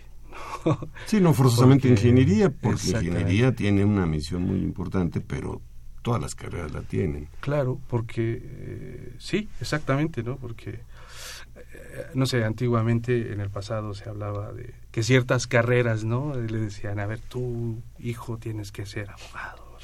¿No? 0.64 0.78
Sí, 1.06 1.20
no 1.20 1.32
forzosamente 1.34 1.88
Porque- 1.88 2.08
ingeniería, 2.08 2.50
porque 2.50 2.88
ingeniería 2.90 3.52
tiene 3.54 3.84
una 3.84 4.06
misión 4.06 4.42
muy 4.42 4.58
importante, 4.58 5.20
pero 5.20 5.60
todas 6.02 6.20
las 6.20 6.34
carreras 6.34 6.72
la 6.72 6.82
tienen. 6.82 7.28
Claro, 7.40 7.80
porque 7.88 8.40
eh, 8.42 9.14
sí, 9.18 9.48
exactamente, 9.60 10.22
¿no? 10.22 10.36
Porque, 10.36 10.70
eh, 10.70 12.06
no 12.14 12.26
sé, 12.26 12.44
antiguamente 12.44 13.32
en 13.32 13.40
el 13.40 13.50
pasado 13.50 13.94
se 13.94 14.08
hablaba 14.08 14.52
de 14.52 14.74
que 14.90 15.02
ciertas 15.02 15.46
carreras, 15.46 16.04
¿no? 16.04 16.34
Le 16.34 16.58
decían, 16.58 16.98
a 16.98 17.06
ver, 17.06 17.20
tú, 17.20 17.80
hijo, 17.98 18.36
tienes 18.38 18.72
que 18.72 18.84
ser 18.86 19.10
abogado. 19.10 19.78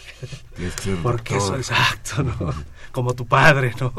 Porque 1.03 1.36
eso, 1.36 1.57
exacto, 1.57 2.22
¿no? 2.22 2.53
Como 2.92 3.14
tu 3.14 3.26
padre, 3.26 3.72
¿no? 3.80 3.92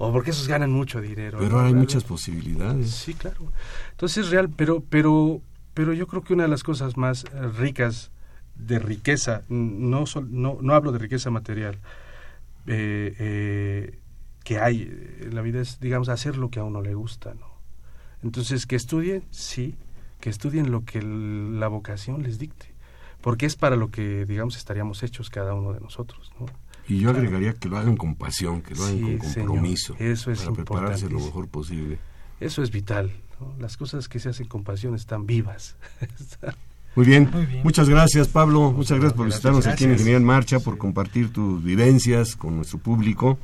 o 0.00 0.12
porque 0.12 0.30
esos 0.30 0.46
ganan 0.46 0.70
mucho 0.70 1.00
dinero. 1.00 1.38
Pero 1.40 1.60
hay 1.60 1.74
muchas 1.74 2.04
posibilidades. 2.04 2.90
Sí, 2.90 3.14
claro. 3.14 3.52
Entonces 3.90 4.26
es 4.26 4.30
real, 4.30 4.48
pero, 4.48 4.80
pero, 4.88 5.40
pero 5.78 5.92
yo 5.92 6.08
creo 6.08 6.24
que 6.24 6.32
una 6.34 6.42
de 6.42 6.48
las 6.48 6.64
cosas 6.64 6.96
más 6.96 7.24
ricas 7.56 8.10
de 8.56 8.80
riqueza, 8.80 9.44
no, 9.48 10.06
no, 10.28 10.58
no 10.60 10.74
hablo 10.74 10.90
de 10.90 10.98
riqueza 10.98 11.30
material, 11.30 11.78
eh, 12.66 13.14
eh, 13.16 13.98
que 14.42 14.58
hay 14.58 14.92
en 15.20 15.36
la 15.36 15.40
vida 15.40 15.60
es, 15.60 15.78
digamos, 15.78 16.08
hacer 16.08 16.36
lo 16.36 16.50
que 16.50 16.58
a 16.58 16.64
uno 16.64 16.82
le 16.82 16.94
gusta, 16.94 17.32
¿no? 17.34 17.46
Entonces, 18.24 18.66
que 18.66 18.74
estudien, 18.74 19.22
sí, 19.30 19.76
que 20.18 20.30
estudien 20.30 20.72
lo 20.72 20.84
que 20.84 21.00
la 21.00 21.68
vocación 21.68 22.24
les 22.24 22.40
dicte, 22.40 22.74
porque 23.20 23.46
es 23.46 23.54
para 23.54 23.76
lo 23.76 23.92
que, 23.92 24.26
digamos, 24.26 24.56
estaríamos 24.56 25.04
hechos 25.04 25.30
cada 25.30 25.54
uno 25.54 25.72
de 25.72 25.78
nosotros, 25.78 26.32
¿no? 26.40 26.46
Y 26.88 26.98
yo 26.98 27.10
agregaría 27.10 27.52
que 27.52 27.68
lo 27.68 27.78
hagan 27.78 27.96
con 27.96 28.16
pasión, 28.16 28.62
que 28.62 28.74
lo 28.74 28.82
hagan 28.82 29.18
con 29.18 29.32
compromiso, 29.32 29.94
eso 30.00 30.32
es 30.32 30.40
para 30.40 30.54
prepararse 30.54 31.08
lo 31.08 31.20
mejor 31.20 31.46
posible. 31.46 32.00
Eso 32.40 32.64
es 32.64 32.72
vital. 32.72 33.12
Las 33.58 33.76
cosas 33.76 34.08
que 34.08 34.18
se 34.18 34.28
hacen 34.28 34.46
con 34.46 34.64
pasión 34.64 34.94
están 34.94 35.26
vivas. 35.26 35.76
Muy 36.94 37.06
bien. 37.06 37.30
Muchas 37.62 37.88
gracias, 37.88 38.28
Pablo. 38.28 38.72
Muchas 38.72 38.98
gracias 38.98 39.16
por 39.16 39.26
visitarnos 39.26 39.66
aquí 39.66 39.84
en 39.84 39.92
Ingeniería 39.92 40.16
en 40.16 40.24
Marcha, 40.24 40.58
por 40.58 40.78
compartir 40.78 41.32
tus 41.32 41.62
vivencias 41.62 42.34
con 42.34 42.56
nuestro 42.56 42.78
público. 42.78 43.38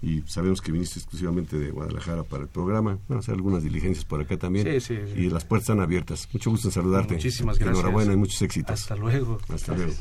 Y 0.00 0.22
sabemos 0.22 0.60
que 0.60 0.72
viniste 0.72 0.98
exclusivamente 0.98 1.58
de 1.58 1.70
Guadalajara 1.70 2.24
para 2.24 2.44
el 2.44 2.48
programa. 2.48 2.98
Van 3.08 3.16
a 3.16 3.20
hacer 3.20 3.34
algunas 3.34 3.62
diligencias 3.62 4.04
por 4.04 4.20
acá 4.20 4.36
también. 4.36 4.68
Y 5.16 5.30
las 5.30 5.44
puertas 5.44 5.70
están 5.70 5.80
abiertas. 5.80 6.28
Mucho 6.32 6.50
gusto 6.50 6.68
en 6.68 6.72
saludarte. 6.72 7.14
Muchísimas 7.14 7.58
gracias. 7.58 7.78
Enhorabuena 7.78 8.12
y 8.12 8.16
muchos 8.16 8.40
éxitos. 8.42 8.80
Hasta 8.80 8.96
luego. 8.96 9.38
Hasta 9.48 9.74
luego. 9.74 9.92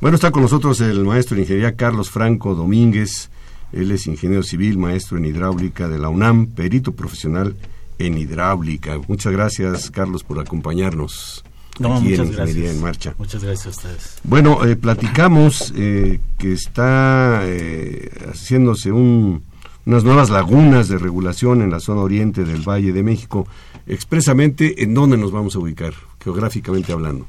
Bueno, 0.01 0.17
está 0.17 0.31
con 0.31 0.43
nosotros 0.43 0.81
el 0.83 1.05
maestro 1.05 1.37
de 1.37 1.43
ingeniería 1.43 1.75
Carlos 1.75 2.11
Franco 2.11 2.55
Domínguez. 2.55 3.31
Él 3.73 3.91
es 3.91 4.07
ingeniero 4.07 4.43
civil, 4.43 4.77
maestro 4.77 5.17
en 5.17 5.25
hidráulica 5.25 5.89
de 5.89 5.99
la 5.99 6.11
UNAM, 6.11 6.49
perito 6.49 6.93
profesional 6.93 7.57
en 7.99 8.19
hidráulica. 8.19 8.99
Muchas 9.09 9.33
gracias, 9.33 9.91
Carlos, 9.91 10.23
por 10.23 10.39
acompañarnos. 10.39 11.43
aquí 11.79 12.15
en 12.15 12.27
Ingeniería 12.27 12.71
en 12.71 12.81
Marcha. 12.83 13.15
Muchas 13.19 13.43
gracias 13.43 13.67
a 13.67 13.71
ustedes. 13.71 14.19
Bueno, 14.23 14.65
eh, 14.67 14.77
platicamos 14.77 15.73
eh, 15.75 16.21
que 16.39 16.53
está 16.53 17.41
eh, 17.45 18.11
haciéndose 18.29 18.93
un, 18.93 19.43
unas 19.87 20.05
nuevas 20.05 20.29
lagunas 20.29 20.89
de 20.89 20.99
regulación 20.99 21.63
en 21.63 21.71
la 21.71 21.81
zona 21.81 22.03
oriente 22.03 22.45
del 22.45 22.61
Valle 22.61 22.93
de 22.93 23.03
México. 23.03 23.47
Expresamente, 23.87 24.83
¿en 24.83 24.93
dónde 24.93 25.17
nos 25.17 25.33
vamos 25.33 25.57
a 25.57 25.59
ubicar, 25.59 25.95
geográficamente 26.23 26.93
hablando? 26.93 27.27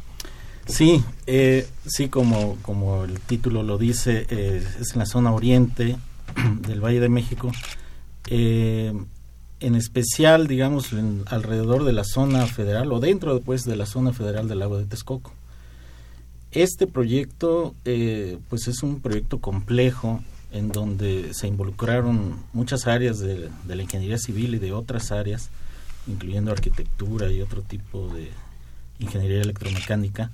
Sí, 0.67 1.01
eh, 1.27 1.65
sí, 1.85 2.09
como, 2.09 2.57
como 2.61 3.05
el 3.05 3.21
título 3.21 3.63
lo 3.63 3.77
dice, 3.77 4.27
eh, 4.29 4.65
es 4.79 4.91
en 4.91 4.99
la 4.99 5.05
zona 5.05 5.31
oriente 5.31 5.95
del 6.67 6.81
Valle 6.81 6.99
de 6.99 7.09
México. 7.09 7.51
Eh, 8.27 8.93
en 9.59 9.75
especial, 9.75 10.47
digamos, 10.47 10.89
alrededor 11.25 11.85
de 11.85 11.93
la 11.93 12.03
zona 12.03 12.45
federal 12.45 12.91
o 12.91 12.99
dentro 12.99 13.33
después 13.33 13.63
de 13.63 13.75
la 13.75 13.85
zona 13.85 14.11
federal 14.13 14.47
del 14.47 14.59
lago 14.59 14.77
de 14.77 14.85
Texcoco. 14.85 15.31
Este 16.51 16.85
proyecto, 16.85 17.73
pues 18.49 18.67
es 18.67 18.83
un 18.83 19.01
proyecto 19.01 19.39
complejo 19.39 20.21
en 20.51 20.69
donde 20.69 21.33
se 21.33 21.47
involucraron 21.47 22.35
muchas 22.53 22.85
áreas 22.85 23.19
de, 23.19 23.49
de 23.63 23.75
la 23.75 23.81
ingeniería 23.81 24.19
civil 24.19 24.53
y 24.55 24.59
de 24.59 24.73
otras 24.73 25.11
áreas, 25.11 25.49
incluyendo 26.07 26.51
arquitectura 26.51 27.31
y 27.31 27.41
otro 27.41 27.63
tipo 27.63 28.09
de 28.09 28.29
ingeniería 28.99 29.41
electromecánica 29.41 30.29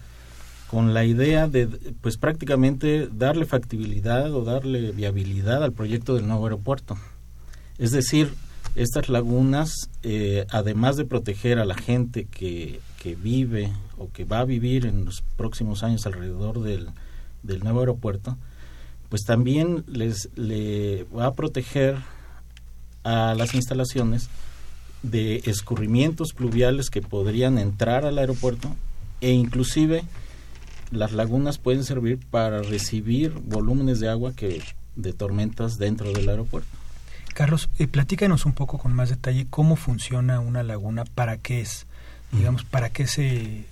con 0.73 0.95
la 0.95 1.05
idea 1.05 1.47
de, 1.47 1.67
pues 2.01 2.17
prácticamente 2.17 3.07
darle 3.07 3.45
factibilidad 3.45 4.33
o 4.33 4.43
darle 4.43 4.91
viabilidad 4.91 5.63
al 5.63 5.71
proyecto 5.71 6.15
del 6.15 6.27
nuevo 6.27 6.45
aeropuerto. 6.45 6.97
Es 7.77 7.91
decir, 7.91 8.33
estas 8.73 9.07
lagunas, 9.07 9.71
eh, 10.01 10.47
además 10.49 10.95
de 10.97 11.05
proteger 11.05 11.59
a 11.59 11.65
la 11.65 11.75
gente 11.75 12.25
que, 12.25 12.79
que, 12.97 13.13
vive 13.13 13.71
o 13.99 14.09
que 14.11 14.25
va 14.25 14.39
a 14.39 14.45
vivir 14.45 14.87
en 14.87 15.05
los 15.05 15.21
próximos 15.37 15.83
años 15.83 16.07
alrededor 16.07 16.63
del, 16.63 16.89
del 17.43 17.59
nuevo 17.59 17.81
aeropuerto, 17.81 18.35
pues 19.09 19.25
también 19.25 19.83
les 19.85 20.29
le 20.35 21.05
va 21.15 21.27
a 21.27 21.33
proteger 21.35 21.97
a 23.03 23.35
las 23.35 23.53
instalaciones 23.53 24.27
de 25.03 25.43
escurrimientos 25.45 26.33
pluviales 26.33 26.89
que 26.89 27.03
podrían 27.03 27.59
entrar 27.59 28.07
al 28.07 28.17
aeropuerto 28.17 28.75
e 29.21 29.33
inclusive 29.33 30.03
las 30.93 31.11
lagunas 31.11 31.57
pueden 31.57 31.83
servir 31.83 32.19
para 32.29 32.61
recibir 32.61 33.33
volúmenes 33.45 33.99
de 33.99 34.09
agua 34.09 34.33
que 34.33 34.61
de 34.95 35.13
tormentas 35.13 35.77
dentro 35.77 36.11
del 36.11 36.29
aeropuerto. 36.29 36.69
Carlos, 37.33 37.69
eh, 37.79 37.87
platícanos 37.87 38.45
un 38.45 38.53
poco 38.53 38.77
con 38.77 38.93
más 38.93 39.09
detalle 39.09 39.47
cómo 39.49 39.75
funciona 39.75 40.39
una 40.39 40.61
laguna, 40.61 41.03
para 41.03 41.37
qué 41.37 41.61
es, 41.61 41.87
digamos, 42.31 42.63
para 42.63 42.91
qué 42.91 43.07
se, 43.07 43.65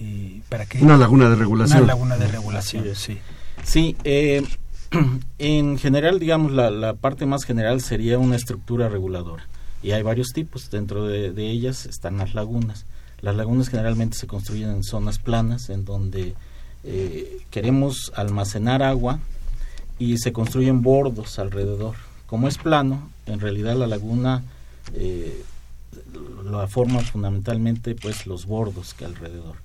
eh, 0.00 0.40
para 0.48 0.66
qué 0.66 0.82
una 0.82 0.96
laguna 0.96 1.30
de 1.30 1.36
regulación. 1.36 1.78
Una 1.78 1.86
laguna 1.86 2.16
de 2.16 2.26
regulación, 2.26 2.84
sí. 2.94 3.18
Sí, 3.62 3.96
eh, 4.02 4.44
en 5.38 5.78
general, 5.78 6.18
digamos, 6.18 6.52
la, 6.52 6.70
la, 6.70 6.94
parte 6.94 7.26
más 7.26 7.44
general 7.44 7.80
sería 7.80 8.18
una 8.18 8.36
estructura 8.36 8.88
reguladora 8.88 9.46
y 9.82 9.92
hay 9.92 10.02
varios 10.02 10.32
tipos. 10.32 10.68
Dentro 10.70 11.06
de, 11.06 11.32
de 11.32 11.50
ellas 11.50 11.86
están 11.86 12.18
las 12.18 12.34
lagunas. 12.34 12.86
Las 13.20 13.36
lagunas 13.36 13.68
generalmente 13.68 14.18
se 14.18 14.26
construyen 14.26 14.70
en 14.70 14.82
zonas 14.82 15.18
planas, 15.18 15.70
en 15.70 15.84
donde 15.84 16.34
eh, 16.86 17.38
queremos 17.50 18.12
almacenar 18.14 18.82
agua 18.82 19.18
y 19.98 20.18
se 20.18 20.32
construyen 20.32 20.82
bordos 20.82 21.38
alrededor. 21.38 21.96
Como 22.26 22.48
es 22.48 22.58
plano, 22.58 23.10
en 23.26 23.40
realidad 23.40 23.76
la 23.76 23.86
laguna 23.86 24.44
eh, 24.94 25.42
la 26.44 26.68
forma 26.68 27.00
fundamentalmente 27.00 27.94
pues 27.94 28.26
los 28.26 28.46
bordos 28.46 28.94
que 28.94 29.04
alrededor. 29.04 29.56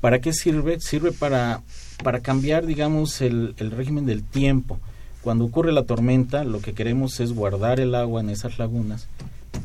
¿Para 0.00 0.20
qué 0.20 0.32
sirve? 0.32 0.80
Sirve 0.80 1.12
para, 1.12 1.62
para 2.02 2.20
cambiar, 2.20 2.66
digamos, 2.66 3.20
el, 3.20 3.54
el 3.58 3.70
régimen 3.70 4.06
del 4.06 4.22
tiempo. 4.22 4.78
Cuando 5.22 5.44
ocurre 5.44 5.72
la 5.72 5.84
tormenta, 5.84 6.44
lo 6.44 6.60
que 6.60 6.72
queremos 6.72 7.20
es 7.20 7.32
guardar 7.32 7.80
el 7.80 7.94
agua 7.94 8.20
en 8.20 8.30
esas 8.30 8.58
lagunas 8.58 9.08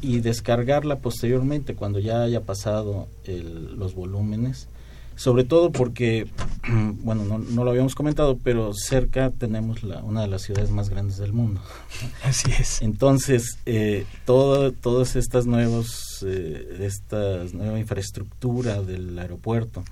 y 0.02 0.20
descargarla 0.20 0.98
posteriormente 0.98 1.76
cuando 1.76 2.00
ya 2.00 2.24
haya 2.24 2.42
pasado 2.42 3.08
el, 3.26 3.78
los 3.78 3.94
volúmenes 3.94 4.68
sobre 5.16 5.44
todo 5.44 5.72
porque, 5.72 6.28
bueno, 7.04 7.40
no, 7.40 7.64
lo 7.64 7.70
habíamos 7.70 7.96
comentado, 7.96 8.38
pero 8.44 8.74
cerca 8.74 9.32
tenemos 9.32 9.84
la, 9.84 10.04
una 10.04 10.22
de 10.22 10.28
las 10.28 10.42
ciudades 10.42 10.72
más 10.72 10.90
grandes 10.90 11.18
del 11.18 11.34
mundo. 11.34 11.62
Así 12.24 12.52
es. 12.52 12.82
Entonces, 12.82 13.60
eh, 13.66 14.06
todo, 14.26 14.72
todas 14.72 15.16
estas 15.16 15.46
nuevos, 15.46 16.26
eh, 16.26 16.78
esta 16.82 17.44
nueva 17.54 17.80
infraestructura 17.80 18.82
del 18.82 19.18
aeropuerto 19.18 19.84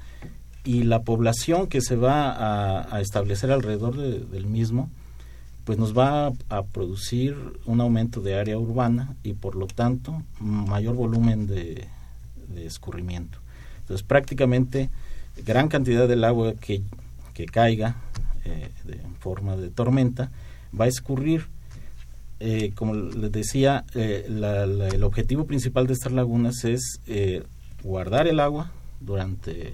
y 0.64 0.84
la 0.84 1.02
población 1.02 1.68
que 1.68 1.82
se 1.82 1.96
va 1.96 2.94
a, 2.94 3.02
establecer 3.02 3.52
alrededor 3.52 3.96
del 3.96 4.46
mismo, 4.46 4.90
pues 5.64 5.78
nos 5.78 5.98
va 5.98 6.32
a, 6.50 6.64
producir 6.64 7.36
un 7.66 7.82
aumento 7.82 8.22
de 8.22 8.36
área 8.36 8.58
urbana 8.58 9.16
y 9.24 9.34
por 9.34 9.56
lo 9.56 9.68
tanto 9.68 10.22
mayor 10.40 10.96
volumen 10.96 11.48
de, 11.48 11.88
de 12.50 12.66
escurrimiento. 12.66 13.40
Entonces 13.82 14.06
prácticamente 14.06 14.90
gran 15.46 15.68
cantidad 15.68 16.08
del 16.08 16.24
agua 16.24 16.54
que, 16.54 16.82
que 17.34 17.46
caiga 17.46 17.96
eh, 18.46 18.70
en 18.88 19.16
forma 19.16 19.56
de 19.56 19.70
tormenta 19.70 20.32
va 20.78 20.86
a 20.86 20.88
escurrir. 20.88 21.48
Eh, 22.42 22.72
como 22.74 22.94
les 22.94 23.32
decía, 23.32 23.84
eh, 23.96 24.26
el 24.28 25.04
objetivo 25.04 25.46
principal 25.46 25.88
de 25.88 25.94
estas 25.94 26.14
lagunas 26.14 26.64
es 26.64 27.02
guardar 27.84 28.28
el 28.28 28.40
agua 28.40 28.72
durante 29.02 29.74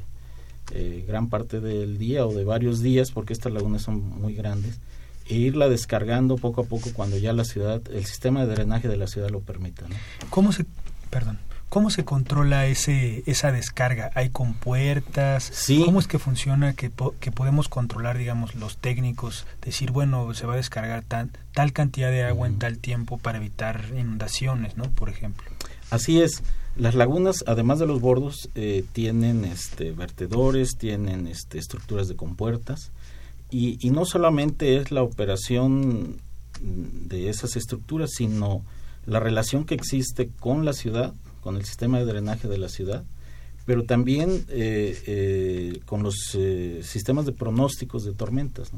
gran 1.08 1.30
parte 1.30 1.60
del 1.60 2.00
día 2.00 2.26
o 2.26 2.34
de 2.34 2.44
varios 2.44 2.82
días, 2.82 3.12
porque 3.12 3.34
estas 3.34 3.54
lagunas 3.54 3.84
son 3.84 4.00
muy 4.20 4.34
grandes, 4.34 4.80
e 5.28 5.36
irla 5.36 5.70
descargando 5.70 6.38
poco 6.38 6.62
a 6.62 6.66
poco 6.66 6.90
cuando 6.92 7.20
ya 7.20 7.34
la 7.34 7.46
ciudad, 7.46 7.84
el 7.94 8.06
sistema 8.06 8.46
de 8.46 8.56
drenaje 8.56 8.88
de 8.88 8.98
la 8.98 9.06
ciudad 9.06 9.30
lo 9.30 9.42
permita. 9.42 9.86
¿Cómo 10.32 10.52
se, 10.52 10.66
perdón, 11.12 11.38
¿Cómo 11.70 11.90
se 11.90 12.06
controla 12.06 12.68
ese 12.68 13.24
esa 13.26 13.52
descarga? 13.52 14.12
¿Hay 14.16 14.30
compuertas? 14.30 15.44
Sí. 15.44 15.84
¿Cómo 15.84 16.00
es 16.00 16.08
que 16.08 16.20
funciona 16.20 16.74
que, 16.74 16.92
que 17.20 17.32
podemos 17.32 17.68
controlar, 17.68 18.18
digamos, 18.18 18.56
los 18.56 18.78
técnicos? 18.78 19.46
Decir, 19.62 19.92
bueno, 19.92 20.34
se 20.34 20.46
va 20.46 20.54
a 20.54 20.58
descargar 20.58 21.04
tan, 21.04 21.32
tal 21.54 21.74
cantidad 21.74 22.12
de 22.12 22.24
agua 22.24 22.48
en 22.48 22.60
tal 22.60 22.78
tiempo 22.78 23.18
para 23.18 23.40
evitar 23.40 23.84
inundaciones, 23.98 24.78
¿no? 24.78 24.90
Por 24.92 25.10
ejemplo. 25.10 25.46
Así 25.90 26.22
es. 26.22 26.44
Las 26.78 26.94
lagunas, 26.94 27.44
además 27.48 27.80
de 27.80 27.88
los 27.88 28.02
bordos, 28.02 28.50
eh, 28.56 28.84
tienen 28.92 29.46
este, 29.46 29.92
vertedores, 29.92 30.78
tienen 30.78 31.28
este, 31.28 31.58
estructuras 31.58 32.10
de 32.10 32.16
compuertas 32.16 32.92
y, 33.50 33.78
y, 33.86 33.92
no 33.92 34.06
solamente 34.06 34.76
es 34.78 34.92
la 34.92 35.04
operación 35.04 36.18
de 36.60 37.30
esas 37.30 37.56
estructuras, 37.56 38.12
sino 38.12 38.62
la 39.06 39.20
relación 39.20 39.66
que 39.66 39.76
existe 39.76 40.30
con 40.40 40.66
la 40.66 40.74
ciudad, 40.74 41.14
con 41.46 41.58
el 41.58 41.64
sistema 41.64 42.00
de 42.00 42.06
drenaje 42.06 42.48
de 42.48 42.58
la 42.58 42.70
ciudad, 42.70 43.04
pero 43.68 43.84
también 43.84 44.46
eh, 44.50 45.00
eh, 45.06 45.80
con 45.86 46.02
los 46.02 46.32
eh, 46.34 46.82
sistemas 46.84 47.28
de 47.28 47.34
pronósticos 47.34 48.04
de 48.04 48.14
tormentas. 48.14 48.72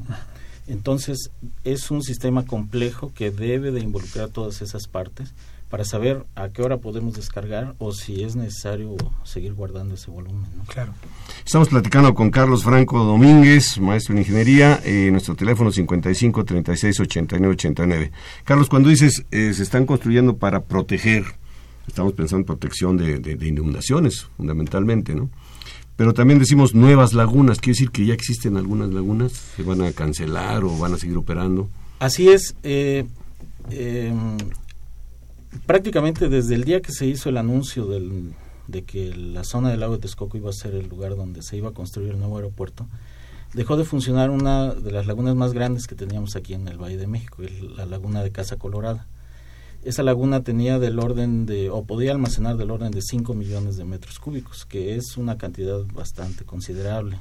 Entonces, 0.66 1.30
es 1.64 1.90
un 1.90 2.02
sistema 2.02 2.44
complejo 2.44 3.10
que 3.14 3.30
debe 3.30 3.70
de 3.70 3.80
involucrar 3.80 4.28
todas 4.28 4.60
esas 4.60 4.86
partes 4.86 5.32
para 5.70 5.86
saber 5.86 6.26
a 6.34 6.50
qué 6.50 6.60
hora 6.60 6.76
podemos 6.76 7.14
descargar 7.14 7.74
o 7.78 7.92
si 7.92 8.22
es 8.22 8.36
necesario 8.36 8.96
seguir 9.24 9.54
guardando 9.54 9.94
ese 9.94 10.10
volumen. 10.10 10.44
Claro. 10.66 10.92
Estamos 11.46 11.70
platicando 11.70 12.12
con 12.12 12.30
Carlos 12.30 12.64
Franco 12.64 13.02
Domínguez, 13.02 13.80
maestro 13.80 14.12
en 14.12 14.18
ingeniería, 14.18 14.78
eh, 14.84 15.08
nuestro 15.10 15.34
teléfono 15.34 15.72
55 15.72 16.44
36 16.44 17.00
89 17.00 17.52
89. 17.54 18.12
Carlos, 18.44 18.68
cuando 18.68 18.90
dices 18.90 19.24
se 19.30 19.62
están 19.62 19.86
construyendo 19.86 20.36
para 20.36 20.64
proteger, 20.64 21.24
estamos 21.88 22.12
pensando 22.12 22.42
en 22.42 22.46
protección 22.46 22.96
de, 22.96 23.46
inundaciones, 23.46 24.26
fundamentalmente, 24.36 25.14
¿no? 25.14 25.30
Pero 25.96 26.14
también 26.14 26.38
decimos 26.38 26.74
nuevas 26.74 27.12
lagunas, 27.12 27.58
quiere 27.58 27.72
decir 27.72 27.90
que 27.90 28.06
ya 28.06 28.14
existen 28.14 28.56
algunas 28.56 28.90
lagunas, 28.90 29.32
se 29.56 29.64
van 29.64 29.82
a 29.82 29.90
cancelar 29.90 30.62
o 30.62 30.78
van 30.78 30.94
a 30.94 30.96
seguir 30.96 31.16
operando. 31.16 31.68
Así 31.98 32.28
es. 32.28 32.54
Eh, 32.62 33.04
prácticamente 35.66 36.28
desde 36.28 36.54
el 36.54 36.62
día 36.62 36.80
que 36.80 36.92
se 36.92 37.06
hizo 37.06 37.28
el 37.30 37.36
anuncio 37.36 37.86
del, 37.86 38.32
de 38.68 38.82
que 38.82 39.14
la 39.14 39.42
zona 39.42 39.70
del 39.70 39.80
lago 39.80 39.94
de 39.94 40.02
Texcoco 40.02 40.36
iba 40.36 40.50
a 40.50 40.52
ser 40.52 40.74
el 40.74 40.88
lugar 40.88 41.16
donde 41.16 41.42
se 41.42 41.56
iba 41.56 41.70
a 41.70 41.72
construir 41.72 42.10
el 42.10 42.18
nuevo 42.18 42.36
aeropuerto, 42.36 42.86
dejó 43.54 43.76
de 43.76 43.84
funcionar 43.84 44.30
una 44.30 44.74
de 44.74 44.92
las 44.92 45.06
lagunas 45.06 45.34
más 45.34 45.52
grandes 45.52 45.86
que 45.86 45.94
teníamos 45.94 46.36
aquí 46.36 46.54
en 46.54 46.68
el 46.68 46.78
Valle 46.78 46.96
de 46.96 47.06
México, 47.06 47.42
la 47.76 47.86
laguna 47.86 48.22
de 48.22 48.30
Casa 48.30 48.56
Colorada. 48.56 49.06
Esa 49.84 50.02
laguna 50.02 50.42
tenía 50.42 50.78
del 50.78 50.98
orden 50.98 51.46
de, 51.46 51.70
o 51.70 51.84
podía 51.84 52.12
almacenar 52.12 52.56
del 52.56 52.70
orden 52.70 52.90
de 52.90 53.00
5 53.02 53.34
millones 53.34 53.76
de 53.76 53.84
metros 53.84 54.18
cúbicos, 54.18 54.64
que 54.64 54.96
es 54.96 55.16
una 55.16 55.38
cantidad 55.38 55.80
bastante 55.94 56.44
considerable 56.44 57.18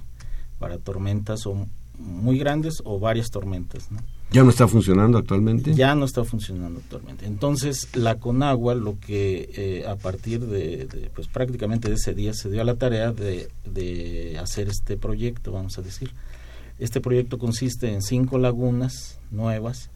para 0.59 0.77
tormentas 0.77 1.45
o 1.45 1.67
muy 1.97 2.37
grandes 2.37 2.81
o 2.83 2.99
varias 2.99 3.29
tormentas. 3.29 3.91
¿no? 3.91 3.99
¿Ya 4.31 4.43
no 4.43 4.49
está 4.49 4.67
funcionando 4.67 5.17
actualmente? 5.17 5.73
Ya 5.73 5.95
no 5.95 6.05
está 6.05 6.23
funcionando 6.23 6.79
actualmente. 6.79 7.25
Entonces, 7.25 7.87
la 7.95 8.15
Conagua 8.15 8.75
lo 8.75 8.99
que 8.99 9.49
eh, 9.55 9.87
a 9.87 9.95
partir 9.95 10.45
de, 10.45 10.85
de, 10.85 11.09
pues 11.15 11.27
prácticamente 11.27 11.87
de 11.87 11.95
ese 11.95 12.13
día 12.13 12.33
se 12.33 12.49
dio 12.49 12.61
a 12.61 12.65
la 12.65 12.75
tarea 12.75 13.13
de, 13.13 13.49
de, 13.65 14.37
hacer 14.37 14.67
este 14.67 14.97
proyecto, 14.97 15.51
vamos 15.51 15.77
a 15.77 15.81
decir. 15.81 16.11
Este 16.77 17.01
proyecto 17.01 17.37
consiste 17.37 17.91
en 17.93 18.01
cinco 18.01 18.37
lagunas 18.37 19.17
nuevas, 19.31 19.89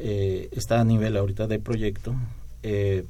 eh, 0.00 0.48
está 0.52 0.80
a 0.80 0.84
nivel 0.84 1.16
ahorita 1.16 1.46
de 1.46 1.58
proyecto, 1.58 2.14
eh, 2.62 3.04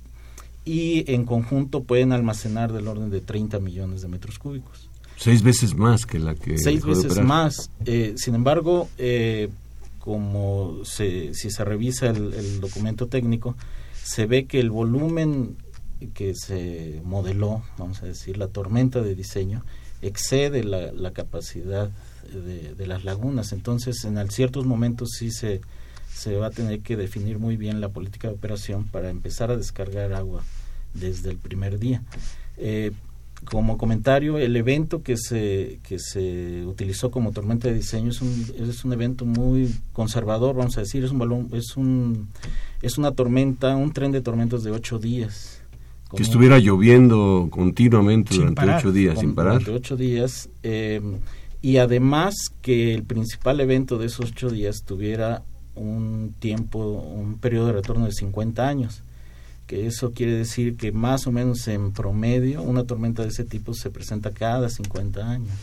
y 0.65 1.11
en 1.13 1.25
conjunto 1.25 1.85
pueden 1.85 2.13
almacenar 2.13 2.73
del 2.73 2.89
orden 2.89 3.11
de 3.11 3.21
30 3.21 3.61
millones 3.61 4.03
de 4.03 4.09
metros 4.09 4.39
cúbicos. 4.39 4.89
Seis 5.17 5.43
veces 5.43 5.75
más 5.75 6.07
que 6.07 6.19
la 6.19 6.35
que... 6.35 6.59
Seis 6.59 6.85
veces 6.85 7.23
más. 7.23 7.71
Eh, 7.85 8.15
sin 8.17 8.35
embargo, 8.35 8.89
eh, 8.99 9.51
como 9.99 10.81
se, 10.85 11.35
si 11.35 11.51
se 11.51 11.65
revisa 11.65 12.09
el, 12.09 12.33
el, 12.33 12.61
documento 12.61 13.07
técnico, 13.07 13.57
se 14.03 14.27
ve 14.27 14.47
que 14.47 14.61
el 14.61 14.71
volumen 14.71 15.57
que 16.15 16.35
se 16.35 17.03
modeló, 17.05 17.63
vamos 17.77 18.03
a 18.03 18.07
decir, 18.07 18.39
la 18.39 18.49
tormenta 18.49 19.03
de 19.03 19.15
diseño, 19.15 19.63
excede 20.01 20.65
la, 20.65 20.93
la 20.93 21.11
capacidad 21.13 21.91
de, 22.33 22.75
de, 22.75 22.87
las 22.87 23.05
lagunas. 23.05 23.53
Entonces, 23.53 24.03
en 24.05 24.31
ciertos 24.31 24.65
momentos 24.65 25.11
sí 25.19 25.31
se, 25.31 25.61
se 26.13 26.37
va 26.37 26.47
a 26.49 26.51
tener 26.51 26.81
que 26.81 26.97
definir 26.97 27.39
muy 27.39 27.57
bien 27.57 27.81
la 27.81 27.89
política 27.89 28.29
de 28.29 28.35
operación 28.35 28.85
para 28.85 29.11
empezar 29.11 29.51
a 29.51 29.57
descargar 29.57 30.13
agua 30.13 30.43
desde 30.95 31.31
el 31.31 31.37
primer 31.39 31.79
día. 31.79 32.03
Eh, 32.59 32.93
como 33.47 33.79
comentario, 33.79 34.37
el 34.37 34.55
evento 34.55 35.03
que 35.03 35.17
se, 35.17 35.79
que 35.89 35.99
se 35.99 36.63
utilizó 36.67 37.11
como 37.11 37.33
tormenta 37.33 37.69
de 37.69 37.75
diseño 37.75 38.11
es 38.11 38.21
un, 38.21 38.47
es 38.59 38.85
un 38.85 38.93
evento 38.93 39.25
muy 39.25 39.75
conservador, 39.95 40.55
vamos 40.57 40.77
a 40.77 40.81
decir, 40.83 41.03
es 41.05 41.11
un 41.11 41.19
balón, 41.21 41.49
es 41.53 41.75
un 41.77 42.29
es 42.83 42.99
una 42.99 43.13
tormenta, 43.13 43.77
un 43.77 43.93
tren 43.93 44.11
de 44.13 44.21
tormentas 44.21 44.63
de 44.63 44.71
ocho 44.73 44.99
días. 44.99 45.59
Que 46.15 46.23
estuviera 46.23 46.59
lloviendo 46.59 47.49
continuamente 47.51 48.35
durante 48.35 48.57
parar. 48.57 48.79
ocho 48.81 48.91
días, 48.93 49.15
con- 49.15 49.21
sin 49.25 49.35
parar. 49.35 49.53
Durante 49.53 49.71
ocho 49.73 49.97
días. 49.97 50.49
eh, 50.63 51.01
y 51.63 51.77
además 51.77 52.35
que 52.63 52.95
el 52.95 53.05
principal 53.05 53.61
evento 53.61 53.97
de 53.99 54.07
esos 54.07 54.31
ocho 54.33 54.49
días 54.51 54.83
tuviera 54.83 55.43
un 55.75 56.35
tiempo, 56.39 56.79
un 56.79 57.39
periodo 57.39 57.69
de 57.69 57.73
retorno 57.75 58.07
de 58.07 58.13
50 58.13 58.67
años 58.67 59.03
que 59.71 59.87
eso 59.87 60.11
quiere 60.13 60.33
decir 60.33 60.77
que 60.77 60.91
más 60.91 61.29
o 61.29 61.31
menos 61.31 61.69
en 61.69 61.93
promedio 61.93 62.61
una 62.61 62.83
tormenta 62.83 63.23
de 63.23 63.29
ese 63.29 63.45
tipo 63.45 63.73
se 63.73 63.89
presenta 63.89 64.33
cada 64.33 64.69
50 64.69 65.31
años. 65.31 65.55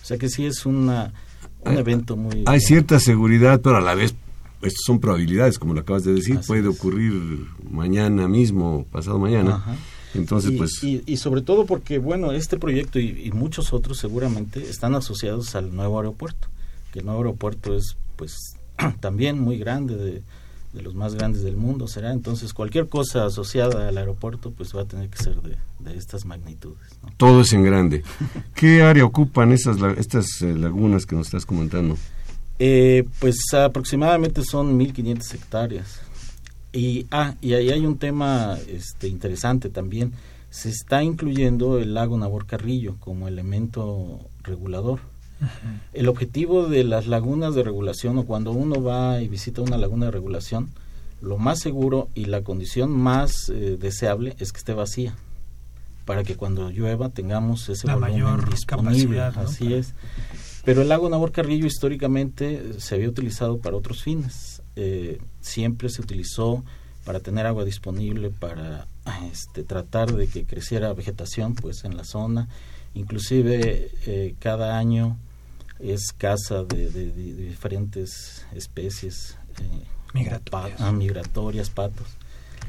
O 0.00 0.04
sea 0.04 0.16
que 0.16 0.28
sí 0.28 0.46
es 0.46 0.64
una, 0.64 1.12
un 1.64 1.76
evento 1.76 2.14
muy... 2.16 2.44
Hay 2.46 2.60
cierta 2.60 3.00
seguridad, 3.00 3.60
pero 3.60 3.78
a 3.78 3.80
la 3.80 3.96
vez 3.96 4.14
estas 4.62 4.84
son 4.86 5.00
probabilidades, 5.00 5.58
como 5.58 5.74
lo 5.74 5.80
acabas 5.80 6.04
de 6.04 6.14
decir, 6.14 6.38
Así 6.38 6.46
puede 6.46 6.70
es. 6.70 6.78
ocurrir 6.78 7.14
mañana 7.68 8.28
mismo, 8.28 8.86
pasado 8.92 9.18
mañana. 9.18 9.56
Ajá. 9.56 9.74
Entonces, 10.14 10.52
y, 10.52 10.56
pues, 10.56 10.84
y, 10.84 11.02
y 11.04 11.16
sobre 11.16 11.42
todo 11.42 11.66
porque, 11.66 11.98
bueno, 11.98 12.30
este 12.30 12.58
proyecto 12.58 13.00
y, 13.00 13.22
y 13.24 13.32
muchos 13.32 13.72
otros 13.72 13.98
seguramente 13.98 14.62
están 14.70 14.94
asociados 14.94 15.56
al 15.56 15.74
nuevo 15.74 15.98
aeropuerto, 15.98 16.46
que 16.92 17.00
el 17.00 17.06
nuevo 17.06 17.22
aeropuerto 17.22 17.74
es, 17.74 17.96
pues, 18.14 18.36
también 19.00 19.38
muy 19.38 19.58
grande, 19.58 19.96
de, 19.96 20.22
de 20.72 20.82
los 20.82 20.94
más 20.94 21.14
grandes 21.14 21.42
del 21.42 21.56
mundo 21.56 21.86
será. 21.86 22.12
Entonces, 22.12 22.54
cualquier 22.54 22.88
cosa 22.88 23.26
asociada 23.26 23.88
al 23.88 23.98
aeropuerto, 23.98 24.50
pues 24.50 24.74
va 24.74 24.82
a 24.82 24.86
tener 24.86 25.08
que 25.08 25.22
ser 25.22 25.40
de, 25.42 25.56
de 25.80 25.96
estas 25.96 26.24
magnitudes. 26.24 26.98
¿no? 27.02 27.10
todo 27.16 27.42
es 27.42 27.52
en 27.52 27.62
grande. 27.62 28.02
¿Qué 28.54 28.82
área 28.82 29.04
ocupan 29.04 29.52
esas, 29.52 29.76
estas 29.98 30.42
eh, 30.42 30.54
lagunas 30.54 31.06
que 31.06 31.14
nos 31.14 31.26
estás 31.26 31.46
comentando? 31.46 31.96
Eh, 32.58 33.04
pues 33.18 33.36
aproximadamente 33.52 34.44
son 34.44 34.78
1.500 34.78 35.34
hectáreas. 35.34 36.00
Y, 36.72 37.06
ah, 37.10 37.34
y 37.40 37.54
ahí 37.54 37.70
hay 37.70 37.84
un 37.84 37.98
tema 37.98 38.56
este, 38.68 39.08
interesante 39.08 39.68
también. 39.68 40.12
Se 40.48 40.68
está 40.70 41.02
incluyendo 41.02 41.78
el 41.78 41.94
lago 41.94 42.16
Nabor 42.16 42.46
Carrillo 42.46 42.96
como 42.98 43.28
elemento 43.28 44.20
regulador. 44.42 45.00
El 45.92 46.08
objetivo 46.08 46.66
de 46.66 46.84
las 46.84 47.06
lagunas 47.06 47.54
de 47.54 47.62
regulación 47.62 48.18
o 48.18 48.24
cuando 48.24 48.52
uno 48.52 48.82
va 48.82 49.20
y 49.20 49.28
visita 49.28 49.62
una 49.62 49.78
laguna 49.78 50.06
de 50.06 50.12
regulación, 50.12 50.70
lo 51.20 51.38
más 51.38 51.60
seguro 51.60 52.08
y 52.14 52.24
la 52.24 52.42
condición 52.42 52.90
más 52.90 53.48
eh, 53.48 53.76
deseable 53.78 54.34
es 54.38 54.52
que 54.52 54.58
esté 54.58 54.74
vacía 54.74 55.14
para 56.04 56.24
que 56.24 56.36
cuando 56.36 56.70
llueva 56.70 57.10
tengamos 57.10 57.68
ese 57.68 57.86
La 57.86 57.94
volumen 57.94 58.12
mayor 58.14 58.50
disponible. 58.50 59.16
capacidad, 59.16 59.34
¿no? 59.34 59.48
Así 59.48 59.72
es. 59.72 59.94
Pero 60.64 60.82
el 60.82 60.88
lago 60.88 61.08
Nabor 61.08 61.32
Carrillo 61.32 61.66
históricamente 61.66 62.80
se 62.80 62.94
había 62.94 63.08
utilizado 63.08 63.58
para 63.58 63.76
otros 63.76 64.02
fines. 64.02 64.62
Eh, 64.76 65.20
siempre 65.40 65.88
se 65.88 66.02
utilizó 66.02 66.64
para 67.04 67.20
tener 67.20 67.46
agua 67.46 67.64
disponible, 67.64 68.30
para 68.30 68.86
este, 69.30 69.64
tratar 69.64 70.12
de 70.12 70.28
que 70.28 70.44
creciera 70.44 70.92
vegetación 70.92 71.54
pues 71.54 71.84
en 71.84 71.96
la 71.96 72.04
zona. 72.04 72.48
Inclusive 72.94 73.90
eh, 74.06 74.34
cada 74.38 74.78
año 74.78 75.16
es 75.82 76.12
casa 76.16 76.64
de, 76.64 76.90
de- 76.90 77.10
de- 77.12 77.34
de 77.34 77.42
diferentes 77.48 78.44
especies 78.54 79.36
eh, 79.60 79.64
como 80.12 80.24
Migratorias. 80.24 80.78
pa- 80.78 80.86
ah, 80.88 80.92
migratorias, 80.92 81.70
patos. 81.70 82.06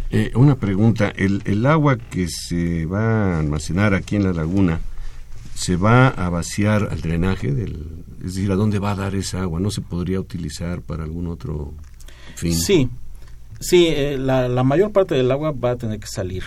Eh, 0.09 0.32
una 0.36 0.55
pregunta, 0.55 1.09
el, 1.16 1.41
el 1.45 1.66
agua 1.66 1.97
que 1.97 2.28
se 2.28 2.86
va 2.86 3.36
a 3.36 3.39
almacenar 3.39 3.93
aquí 3.93 4.16
en 4.16 4.24
la 4.24 4.34
laguna, 4.34 4.80
¿se 5.55 5.76
va 5.76 6.07
a 6.09 6.30
vaciar 6.30 6.89
al 6.91 7.01
drenaje? 7.01 7.51
Del, 7.51 8.03
es 8.20 8.36
decir, 8.36 8.51
¿a 8.51 8.55
dónde 8.55 8.80
va 8.80 8.91
a 8.91 8.95
dar 8.95 9.16
esa 9.16 9.41
agua? 9.41 9.59
¿No 9.59 9.72
se 9.72 9.82
podría 9.82 10.20
utilizar 10.20 10.82
para 10.82 11.03
algún 11.03 11.28
otro 11.28 11.74
fin? 12.36 12.53
Sí, 12.55 12.89
sí, 13.59 13.88
eh, 13.88 14.18
la, 14.20 14.47
la 14.49 14.64
mayor 14.64 14.91
parte 14.91 15.16
del 15.16 15.32
agua 15.32 15.51
va 15.51 15.72
a 15.72 15.76
tener 15.78 15.99
que 15.99 16.07
salir, 16.07 16.43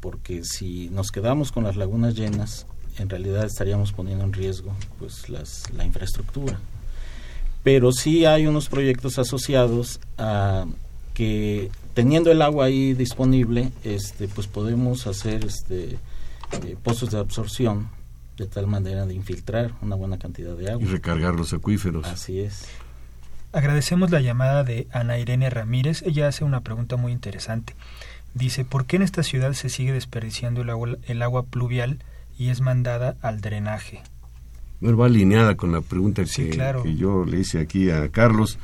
porque 0.00 0.44
si 0.44 0.88
nos 0.90 1.10
quedamos 1.10 1.50
con 1.50 1.64
las 1.64 1.76
lagunas 1.76 2.14
llenas, 2.14 2.66
en 2.98 3.08
realidad 3.08 3.44
estaríamos 3.44 3.92
poniendo 3.92 4.24
en 4.24 4.32
riesgo 4.32 4.74
pues 4.98 5.28
las, 5.28 5.70
la 5.72 5.84
infraestructura. 5.84 6.58
Pero 7.62 7.92
sí 7.92 8.24
hay 8.24 8.46
unos 8.46 8.68
proyectos 8.68 9.18
asociados 9.18 10.00
a 10.16 10.66
que 11.14 11.70
teniendo 11.94 12.30
el 12.30 12.42
agua 12.42 12.66
ahí 12.66 12.94
disponible, 12.94 13.72
este, 13.82 14.28
pues 14.28 14.46
podemos 14.46 15.06
hacer 15.06 15.44
este, 15.44 15.98
eh, 16.64 16.76
pozos 16.82 17.10
de 17.10 17.18
absorción 17.18 17.88
de 18.36 18.46
tal 18.46 18.68
manera 18.68 19.04
de 19.04 19.14
infiltrar 19.14 19.72
una 19.82 19.96
buena 19.96 20.18
cantidad 20.18 20.54
de 20.54 20.70
agua. 20.70 20.82
Y 20.82 20.86
recargar 20.86 21.34
los 21.34 21.52
acuíferos. 21.52 22.06
Así 22.06 22.40
es. 22.40 22.66
Agradecemos 23.52 24.10
la 24.10 24.20
llamada 24.20 24.62
de 24.62 24.86
Ana 24.92 25.18
Irene 25.18 25.50
Ramírez. 25.50 26.02
Ella 26.02 26.28
hace 26.28 26.44
una 26.44 26.60
pregunta 26.60 26.96
muy 26.96 27.10
interesante. 27.10 27.74
Dice, 28.34 28.64
¿por 28.64 28.86
qué 28.86 28.96
en 28.96 29.02
esta 29.02 29.22
ciudad 29.22 29.54
se 29.54 29.68
sigue 29.68 29.92
desperdiciando 29.92 30.62
el 30.62 30.70
agua, 30.70 30.96
el 31.08 31.22
agua 31.22 31.44
pluvial 31.46 31.98
y 32.38 32.50
es 32.50 32.60
mandada 32.60 33.16
al 33.20 33.40
drenaje? 33.40 34.00
Bueno, 34.80 34.96
va 34.96 35.06
alineada 35.06 35.56
con 35.56 35.72
la 35.72 35.80
pregunta 35.80 36.24
que, 36.24 36.50
que 36.82 36.94
yo 36.94 37.24
le 37.24 37.40
hice 37.40 37.58
aquí 37.58 37.90
a 37.90 38.08
Carlos 38.10 38.58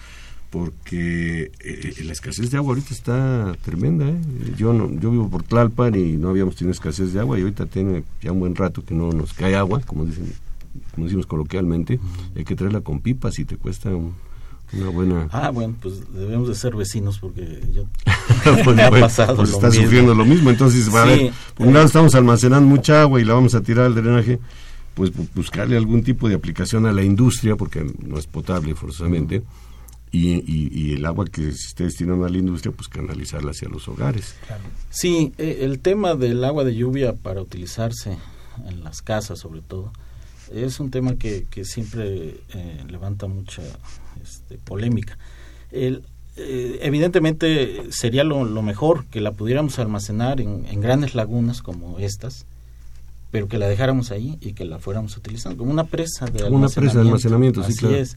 porque 0.54 1.50
eh, 1.58 1.94
la 2.04 2.12
escasez 2.12 2.52
de 2.52 2.58
agua 2.58 2.74
ahorita 2.74 2.94
está 2.94 3.56
tremenda. 3.64 4.08
¿eh? 4.08 4.16
Yo 4.56 4.72
no, 4.72 4.88
yo 5.00 5.10
vivo 5.10 5.28
por 5.28 5.42
Tlalpan 5.42 5.96
y 5.96 6.12
no 6.12 6.28
habíamos 6.28 6.54
tenido 6.54 6.70
escasez 6.70 7.12
de 7.12 7.18
agua 7.18 7.36
y 7.36 7.42
ahorita 7.42 7.66
tiene 7.66 8.04
ya 8.22 8.30
un 8.30 8.38
buen 8.38 8.54
rato 8.54 8.84
que 8.84 8.94
no 8.94 9.10
nos 9.10 9.32
cae 9.32 9.56
agua, 9.56 9.80
como 9.84 10.04
dicen, 10.04 10.32
como 10.94 11.06
decimos 11.06 11.26
coloquialmente. 11.26 11.98
Hay 12.36 12.44
que 12.44 12.54
traerla 12.54 12.82
con 12.82 13.00
pipas 13.00 13.40
y 13.40 13.44
te 13.44 13.56
cuesta 13.56 13.90
una 14.72 14.88
buena. 14.88 15.28
Ah, 15.30 15.50
bueno, 15.50 15.74
pues 15.80 16.12
debemos 16.12 16.48
de 16.48 16.54
ser 16.54 16.74
vecinos 16.74 17.18
porque 17.18 17.60
yo 17.72 17.84
pues, 18.64 18.78
ha 18.78 18.90
pasado 18.90 19.36
pues 19.36 19.50
está 19.50 19.70
sufriendo 19.70 20.14
lo 20.14 20.24
mismo. 20.24 20.50
Entonces, 20.50 20.92
va 20.92 21.02
a 21.02 21.06
ver, 21.06 21.32
por 21.54 21.66
un 21.66 21.74
lado 21.74 21.86
estamos 21.86 22.14
almacenando 22.14 22.68
mucha 22.68 23.02
agua 23.02 23.20
y 23.20 23.24
la 23.24 23.34
vamos 23.34 23.54
a 23.54 23.60
tirar 23.60 23.86
al 23.86 23.94
drenaje 23.94 24.40
pues 24.94 25.10
buscarle 25.34 25.76
algún 25.76 26.02
tipo 26.02 26.28
de 26.28 26.36
aplicación 26.36 26.86
a 26.86 26.92
la 26.92 27.02
industria, 27.02 27.56
porque 27.56 27.84
no 28.02 28.18
es 28.18 28.26
potable 28.26 28.74
forzosamente, 28.74 29.42
y, 30.12 30.94
el 30.94 31.04
agua 31.06 31.24
que 31.26 31.50
se 31.50 31.68
esté 31.68 31.84
destinando 31.84 32.24
a 32.24 32.28
la 32.28 32.38
industria, 32.38 32.72
pues 32.72 32.88
canalizarla 32.88 33.50
hacia 33.50 33.68
los 33.68 33.88
hogares. 33.88 34.36
Sí, 34.88 35.32
eh, 35.38 35.58
el 35.62 35.80
tema 35.80 36.14
del 36.14 36.44
agua 36.44 36.62
de 36.62 36.76
lluvia 36.76 37.14
para 37.16 37.40
utilizarse 37.40 38.16
en 38.68 38.84
las 38.84 39.02
casas 39.02 39.40
sobre 39.40 39.60
todo, 39.60 39.92
es 40.52 40.80
un 40.80 40.90
tema 40.90 41.16
que, 41.16 41.46
que 41.50 41.64
siempre 41.64 42.40
eh, 42.54 42.84
levanta 42.88 43.26
mucha 43.26 43.62
este, 44.22 44.58
polémica. 44.58 45.18
El, 45.70 46.02
eh, 46.36 46.80
evidentemente 46.82 47.82
sería 47.90 48.24
lo, 48.24 48.44
mejor 48.62 49.06
que 49.06 49.20
la 49.20 49.32
pudiéramos 49.32 49.78
almacenar 49.78 50.40
en, 50.40 50.66
en, 50.66 50.80
grandes 50.80 51.14
lagunas 51.14 51.62
como 51.62 51.98
estas, 51.98 52.44
pero 53.30 53.46
que 53.46 53.58
la 53.58 53.68
dejáramos 53.68 54.10
ahí 54.10 54.38
y 54.40 54.52
que 54.52 54.64
la 54.64 54.78
fuéramos 54.78 55.16
utilizando 55.16 55.58
como 55.58 55.70
una 55.70 55.84
presa 55.84 56.26
de 56.26 56.42
como 56.42 56.56
una 56.56 56.68
presa 56.68 56.94
de 56.94 57.00
almacenamiento, 57.00 57.62
sí, 57.62 57.74
claro. 57.74 57.96
es. 57.96 58.16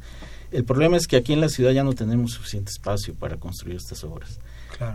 El 0.52 0.64
problema 0.64 0.98
es 0.98 1.08
que 1.08 1.18
aquí 1.18 1.34
en 1.34 1.42
la 1.42 1.50
ciudad 1.50 1.72
ya 1.72 1.84
no 1.84 1.94
tenemos 1.94 2.32
suficiente 2.32 2.72
espacio 2.72 3.14
para 3.14 3.38
construir 3.38 3.78
estas 3.78 4.04
obras. 4.04 4.40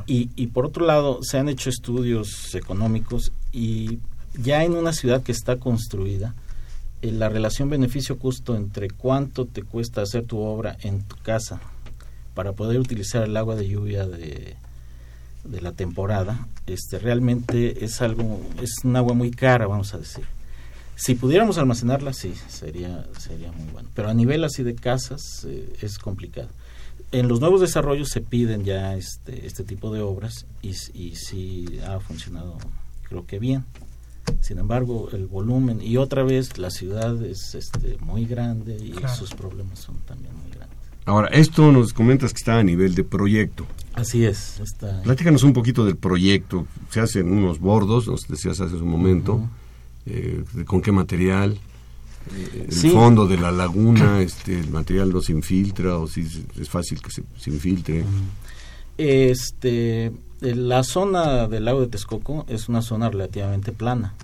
Y, 0.06 0.30
y 0.36 0.46
por 0.46 0.64
otro 0.64 0.86
lado, 0.86 1.18
se 1.22 1.38
han 1.38 1.48
hecho 1.48 1.68
estudios 1.68 2.54
económicos 2.54 3.32
y 3.52 3.98
ya 4.40 4.62
en 4.64 4.74
una 4.74 4.92
ciudad 4.92 5.22
que 5.22 5.32
está 5.32 5.56
construida, 5.56 6.34
la 7.02 7.28
relación 7.28 7.68
beneficio-costo 7.68 8.54
entre 8.56 8.88
cuánto 8.88 9.46
te 9.46 9.62
cuesta 9.62 10.02
hacer 10.02 10.24
tu 10.24 10.38
obra 10.38 10.76
en 10.82 11.02
tu 11.02 11.16
casa 11.16 11.60
para 12.34 12.52
poder 12.52 12.78
utilizar 12.78 13.24
el 13.24 13.36
agua 13.36 13.56
de 13.56 13.68
lluvia 13.68 14.06
de, 14.06 14.56
de 15.44 15.60
la 15.60 15.72
temporada, 15.72 16.46
este 16.66 16.98
realmente 16.98 17.84
es 17.84 18.00
algo, 18.00 18.40
es 18.60 18.84
un 18.84 18.96
agua 18.96 19.14
muy 19.14 19.30
cara, 19.30 19.66
vamos 19.66 19.94
a 19.94 19.98
decir. 19.98 20.24
Si 20.94 21.14
pudiéramos 21.14 21.58
almacenarla, 21.58 22.12
sí, 22.12 22.34
sería, 22.48 23.04
sería 23.18 23.50
muy 23.50 23.68
bueno. 23.72 23.88
Pero 23.94 24.08
a 24.08 24.14
nivel 24.14 24.44
así 24.44 24.62
de 24.62 24.74
casas 24.74 25.44
eh, 25.48 25.72
es 25.80 25.98
complicado. 25.98 26.48
En 27.10 27.28
los 27.28 27.40
nuevos 27.40 27.60
desarrollos 27.60 28.08
se 28.08 28.20
piden 28.20 28.64
ya 28.64 28.94
este, 28.94 29.46
este 29.46 29.64
tipo 29.64 29.92
de 29.92 30.00
obras 30.00 30.46
y, 30.62 30.70
y 30.94 31.16
sí 31.16 31.80
ha 31.86 31.98
funcionado, 32.00 32.56
creo 33.08 33.26
que 33.26 33.38
bien. 33.38 33.64
Sin 34.40 34.58
embargo, 34.58 35.08
el 35.12 35.26
volumen 35.26 35.80
y 35.80 35.96
otra 35.96 36.22
vez 36.22 36.58
la 36.58 36.70
ciudad 36.70 37.22
es 37.24 37.54
este, 37.54 37.96
muy 38.00 38.26
grande 38.26 38.76
y 38.76 38.94
sus 39.16 39.34
problemas 39.34 39.78
son 39.78 39.96
también 40.00 40.34
muy 40.34 40.50
grandes. 40.50 40.78
Ahora, 41.04 41.28
esto 41.28 41.72
nos 41.72 41.92
comentas 41.92 42.32
que 42.32 42.38
está 42.38 42.58
a 42.58 42.62
nivel 42.62 42.94
de 42.94 43.04
proyecto. 43.04 43.66
Así 43.94 44.24
es. 44.24 44.60
Está... 44.60 45.02
Platícanos 45.02 45.42
un 45.42 45.52
poquito 45.52 45.84
del 45.84 45.96
proyecto. 45.96 46.66
Se 46.90 47.00
hacen 47.00 47.30
unos 47.30 47.58
bordos, 47.58 48.06
nos 48.06 48.26
decías 48.28 48.60
hace 48.60 48.76
un 48.76 48.88
momento. 48.88 49.48
Eh, 50.06 50.42
con 50.66 50.82
qué 50.82 50.90
material, 50.90 51.58
eh, 52.34 52.66
el 52.68 52.90
fondo 52.90 53.26
de 53.26 53.36
la 53.36 53.52
laguna, 53.52 54.20
este, 54.22 54.58
el 54.58 54.70
material 54.70 55.12
no 55.12 55.20
se 55.20 55.32
infiltra 55.32 55.98
o 55.98 56.06
si 56.06 56.26
es 56.60 56.68
fácil 56.68 57.00
que 57.00 57.10
se, 57.10 57.50
infiltre. 57.50 58.04
Este, 58.98 60.12
la 60.42 60.82
zona 60.82 61.46
del 61.46 61.64
lago 61.64 61.80
de 61.80 61.86
Texcoco 61.86 62.44
es 62.48 62.68
una 62.68 62.82
zona 62.82 63.08
relativamente 63.08 63.72
plana. 63.72 64.14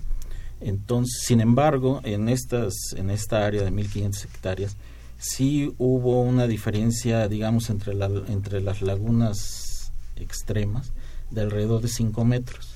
Entonces, 0.61 1.21
sin 1.23 1.39
embargo, 1.39 2.01
en 2.03 2.27
estas 2.27 2.73
en 2.95 3.09
esta 3.09 3.45
área 3.45 3.63
de 3.63 3.71
1500 3.71 4.25
hectáreas 4.25 4.75
sí 5.17 5.73
hubo 5.77 6.21
una 6.21 6.47
diferencia, 6.47 7.27
digamos, 7.27 7.69
entre 7.69 7.93
la, 7.93 8.07
entre 8.27 8.61
las 8.61 8.81
lagunas 8.81 9.91
extremas 10.17 10.91
de 11.31 11.41
alrededor 11.41 11.81
de 11.81 11.87
5 11.87 12.25
metros. 12.25 12.73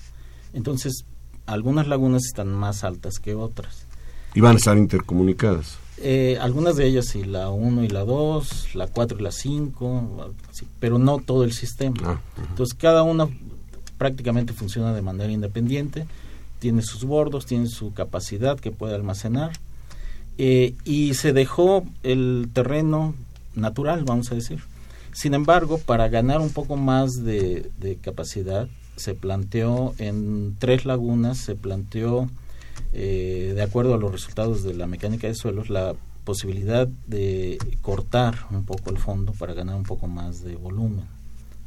Entonces, 0.53 1.05
algunas 1.45 1.87
lagunas 1.87 2.25
están 2.25 2.53
más 2.53 2.83
altas 2.83 3.19
que 3.19 3.35
otras. 3.35 3.85
¿Y 4.33 4.41
van 4.41 4.55
a 4.55 4.57
estar 4.57 4.77
intercomunicadas? 4.77 5.77
Eh, 5.97 6.37
algunas 6.41 6.75
de 6.75 6.87
ellas 6.87 7.07
sí, 7.07 7.23
la 7.23 7.49
1 7.49 7.83
y 7.83 7.87
la 7.87 8.03
2, 8.03 8.75
la 8.75 8.87
4 8.87 9.19
y 9.19 9.21
la 9.21 9.31
5, 9.31 10.33
pero 10.79 10.97
no 10.97 11.19
todo 11.19 11.43
el 11.43 11.53
sistema. 11.53 11.97
Ah, 12.03 12.21
Entonces 12.49 12.75
cada 12.77 13.03
una 13.03 13.27
prácticamente 13.97 14.53
funciona 14.53 14.93
de 14.93 15.01
manera 15.01 15.31
independiente, 15.31 16.05
tiene 16.59 16.81
sus 16.81 17.03
bordos, 17.05 17.45
tiene 17.45 17.67
su 17.67 17.93
capacidad 17.93 18.59
que 18.59 18.71
puede 18.71 18.95
almacenar 18.95 19.51
eh, 20.37 20.75
y 20.83 21.13
se 21.13 21.31
dejó 21.31 21.85
el 22.03 22.49
terreno 22.53 23.13
natural, 23.55 24.03
vamos 24.03 24.31
a 24.31 24.35
decir. 24.35 24.63
Sin 25.13 25.35
embargo, 25.35 25.77
para 25.77 26.09
ganar 26.09 26.41
un 26.41 26.49
poco 26.49 26.75
más 26.75 27.23
de 27.23 27.99
capacidad, 28.01 28.67
se 28.95 29.15
planteó 29.15 29.93
en 29.97 30.55
tres 30.59 30.85
lagunas, 30.85 31.37
se 31.37 31.55
planteó, 31.55 32.29
eh, 32.93 33.53
de 33.55 33.61
acuerdo 33.61 33.93
a 33.93 33.97
los 33.97 34.11
resultados 34.11 34.63
de 34.63 34.73
la 34.73 34.87
mecánica 34.87 35.27
de 35.27 35.35
suelos, 35.35 35.69
la 35.69 35.95
posibilidad 36.23 36.87
de 36.87 37.57
cortar 37.81 38.45
un 38.51 38.65
poco 38.65 38.89
el 38.89 38.97
fondo 38.97 39.33
para 39.33 39.53
ganar 39.53 39.75
un 39.75 39.83
poco 39.83 40.07
más 40.07 40.43
de 40.43 40.55
volumen, 40.55 41.05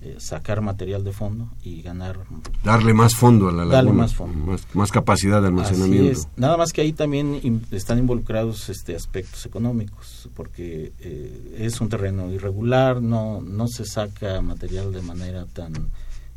eh, 0.02 0.16
sacar 0.18 0.60
material 0.60 1.04
de 1.04 1.12
fondo 1.12 1.48
y 1.62 1.82
ganar... 1.82 2.18
Darle 2.64 2.94
más 2.94 3.14
fondo 3.14 3.48
a 3.48 3.52
la 3.52 3.58
laguna. 3.58 3.74
Darle 3.74 3.92
más 3.92 4.14
fondo. 4.14 4.56
Más, 4.74 4.92
capacidad 4.92 5.40
de 5.40 5.48
almacenamiento. 5.48 6.20
Nada 6.36 6.56
más 6.56 6.72
que 6.72 6.80
ahí 6.80 6.92
también 6.92 7.62
están 7.70 7.98
involucrados 7.98 8.68
este 8.68 8.94
aspectos 8.94 9.44
económicos, 9.46 10.28
porque 10.34 10.92
eh, 11.00 11.56
es 11.58 11.80
un 11.80 11.88
terreno 11.88 12.32
irregular, 12.32 13.02
no, 13.02 13.40
no 13.40 13.68
se 13.68 13.84
saca 13.84 14.40
material 14.40 14.92
de 14.92 15.02
manera 15.02 15.44
tan 15.46 15.90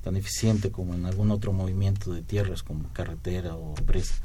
tan 0.04 0.16
eficiente 0.16 0.72
como 0.72 0.94
en 0.94 1.06
algún 1.06 1.32
otro 1.32 1.54
movimiento 1.54 2.14
de 2.14 2.22
tierras 2.22 2.64
como 2.64 2.86
carretera 2.94 3.56
o 3.56 3.74
presa. 3.74 4.16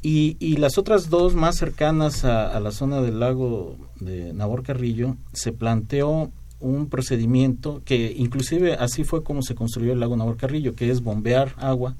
Y, 0.00 0.36
y 0.38 0.56
las 0.56 0.78
otras 0.78 1.10
dos 1.10 1.34
más 1.34 1.56
cercanas 1.56 2.24
a, 2.24 2.58
la 2.60 2.70
zona 2.70 3.00
del 3.00 3.18
lago 3.18 3.76
de 3.98 4.32
Nabor 4.32 4.62
Carrillo 4.62 5.16
se 5.32 5.52
planteó 5.52 6.30
un 6.60 6.88
procedimiento 6.88 7.82
que 7.84 8.14
inclusive 8.16 8.74
así 8.74 9.04
fue 9.04 9.22
como 9.22 9.42
se 9.42 9.54
construyó 9.54 9.92
el 9.92 10.00
lago 10.00 10.16
Nabor 10.16 10.36
Carrillo, 10.36 10.74
que 10.74 10.90
es 10.90 11.02
bombear 11.02 11.54
agua 11.58 11.94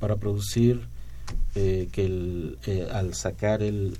para 0.00 0.16
producir 0.16 0.80
eh, 1.54 1.88
que 1.92 2.06
el, 2.06 2.58
eh, 2.66 2.88
al 2.92 3.14
sacar 3.14 3.62
el, 3.62 3.96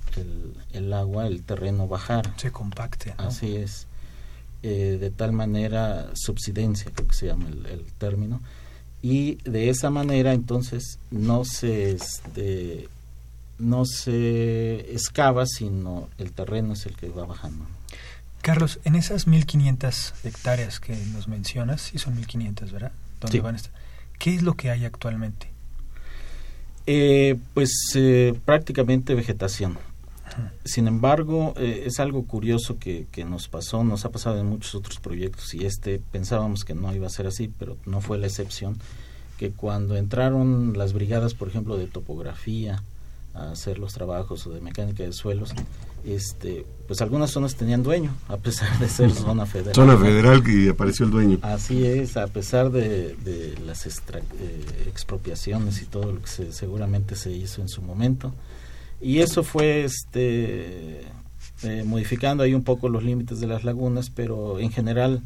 el, 0.73 0.93
agua 0.93 1.27
el 1.27 1.43
terreno 1.43 1.87
bajara. 1.87 2.33
Se 2.37 2.51
compacte. 2.51 3.13
Así 3.17 3.55
es. 3.55 3.87
Eh, 4.61 4.97
de 4.99 5.09
tal 5.09 5.31
manera 5.31 6.09
subsidencia, 6.15 6.91
creo 6.93 7.07
que 7.07 7.15
se 7.15 7.27
llama 7.27 7.47
el, 7.47 7.85
término, 7.97 8.41
y 9.01 9.35
de 9.49 9.69
esa 9.69 9.89
manera 9.89 10.33
entonces 10.33 10.99
no 11.11 11.45
se 11.45 11.91
este, 11.91 12.89
no 13.59 13.85
se 13.85 14.91
excava, 14.91 15.45
sino 15.45 16.09
el 16.17 16.31
terreno 16.31 16.73
es 16.73 16.85
el 16.85 16.95
que 16.95 17.09
va 17.09 17.25
bajando. 17.25 17.65
Carlos, 18.41 18.79
en 18.85 18.95
esas 18.95 19.27
1500 19.27 20.13
hectáreas 20.23 20.79
que 20.79 20.95
nos 21.13 21.27
mencionas, 21.27 21.81
sí 21.81 21.97
son 21.97 22.15
1500, 22.15 22.71
¿verdad? 22.71 22.91
¿Dónde 23.19 23.41
van 23.41 23.55
a 23.55 23.57
estar? 23.57 23.73
¿Qué 24.17 24.33
es 24.33 24.43
lo 24.43 24.53
que 24.53 24.69
hay 24.69 24.85
actualmente? 24.85 25.49
Eh, 26.87 27.37
pues 27.53 27.71
eh, 27.95 28.33
prácticamente 28.45 29.13
vegetación. 29.13 29.77
Sin 30.63 30.87
embargo, 30.87 31.53
eh, 31.57 31.83
es 31.85 31.99
algo 31.99 32.25
curioso 32.25 32.79
que, 32.79 33.07
que, 33.11 33.25
nos 33.25 33.47
pasó, 33.47 33.83
nos 33.83 34.05
ha 34.05 34.11
pasado 34.11 34.39
en 34.39 34.45
muchos 34.45 34.75
otros 34.75 34.99
proyectos 34.99 35.53
y 35.53 35.65
este 35.65 35.99
pensábamos 36.11 36.63
que 36.63 36.75
no 36.75 36.93
iba 36.93 37.07
a 37.07 37.09
ser 37.09 37.27
así, 37.27 37.51
pero 37.59 37.77
no 37.85 37.99
fue 37.99 38.17
la 38.17 38.27
excepción, 38.27 38.77
que 39.37 39.51
cuando 39.51 39.97
entraron 39.97 40.77
las 40.77 40.93
brigadas, 40.93 41.33
por 41.33 41.49
ejemplo, 41.49 41.77
de 41.77 41.87
topografía, 41.87 42.81
a 43.33 43.51
hacer 43.51 43.79
los 43.79 43.93
trabajos 43.93 44.45
o 44.47 44.51
de 44.51 44.61
mecánica 44.61 45.03
de 45.03 45.13
suelos, 45.13 45.53
este, 46.05 46.65
pues 46.87 47.01
algunas 47.01 47.31
zonas 47.31 47.55
tenían 47.55 47.83
dueño, 47.83 48.15
a 48.27 48.37
pesar 48.37 48.77
de 48.79 48.87
ser 48.87 49.11
zona 49.11 49.45
federal. 49.45 49.75
Zona 49.75 49.97
federal 49.97 50.43
y 50.47 50.69
apareció 50.69 51.05
el 51.05 51.11
dueño. 51.11 51.39
Así 51.41 51.85
es, 51.85 52.17
a 52.17 52.27
pesar 52.27 52.71
de, 52.71 53.15
de 53.15 53.55
las 53.65 53.85
eh, 53.85 53.91
expropiaciones 54.87 55.81
y 55.81 55.85
todo 55.85 56.13
lo 56.13 56.21
que 56.21 56.27
se, 56.27 56.51
seguramente 56.51 57.15
se 57.15 57.31
hizo 57.31 57.61
en 57.61 57.69
su 57.69 57.81
momento. 57.81 58.33
Y 59.01 59.19
eso 59.19 59.43
fue 59.43 59.83
este, 59.83 61.01
eh, 61.63 61.83
modificando 61.85 62.43
ahí 62.43 62.53
un 62.53 62.63
poco 62.63 62.89
los 62.89 63.03
límites 63.03 63.39
de 63.39 63.47
las 63.47 63.63
lagunas, 63.63 64.09
pero 64.09 64.59
en 64.59 64.71
general 64.71 65.21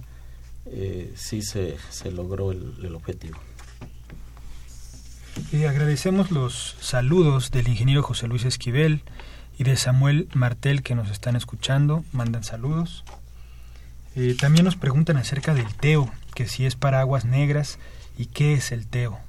eh, 0.66 1.12
sí 1.16 1.42
se, 1.42 1.78
se 1.90 2.12
logró 2.12 2.52
el, 2.52 2.74
el 2.84 2.96
objetivo. 2.96 3.38
Agradecemos 5.54 6.32
los 6.32 6.76
saludos 6.82 7.52
del 7.52 7.68
ingeniero 7.68 8.02
José 8.02 8.28
Luis 8.28 8.44
Esquivel 8.44 9.02
y 9.58 9.64
de 9.64 9.78
Samuel 9.78 10.28
Martel 10.34 10.82
que 10.82 10.96
nos 10.96 11.12
están 11.12 11.36
escuchando, 11.36 12.04
mandan 12.12 12.44
saludos. 12.44 13.04
Eh, 14.16 14.36
también 14.40 14.66
nos 14.66 14.76
preguntan 14.76 15.18
acerca 15.18 15.54
del 15.54 15.72
TEO, 15.76 16.10
que 16.34 16.48
si 16.48 16.66
es 16.66 16.76
para 16.76 17.00
aguas 17.00 17.26
negras 17.26 17.78
y 18.18 18.26
qué 18.26 18.54
es 18.54 18.72
el 18.72 18.88
TEO. 18.88 19.20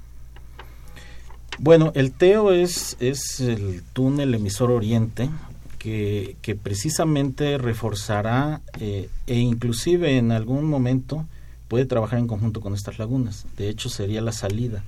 Bueno, 1.59 1.91
el 1.93 2.11
TEO 2.11 2.51
es, 2.51 2.97
es 2.99 3.39
el 3.39 3.83
túnel 3.93 4.33
emisor 4.33 4.71
oriente 4.71 5.29
que, 5.77 6.37
que 6.41 6.55
precisamente 6.55 7.59
reforzará 7.59 8.61
eh, 8.79 9.09
e 9.27 9.35
inclusive 9.35 10.17
en 10.17 10.31
algún 10.31 10.65
momento 10.65 11.25
puede 11.67 11.85
trabajar 11.85 12.17
en 12.17 12.27
conjunto 12.27 12.61
con 12.61 12.73
estas 12.73 12.97
lagunas. 12.97 13.45
De 13.57 13.69
hecho, 13.69 13.89
sería 13.89 14.21
la 14.21 14.31
salida 14.31 14.83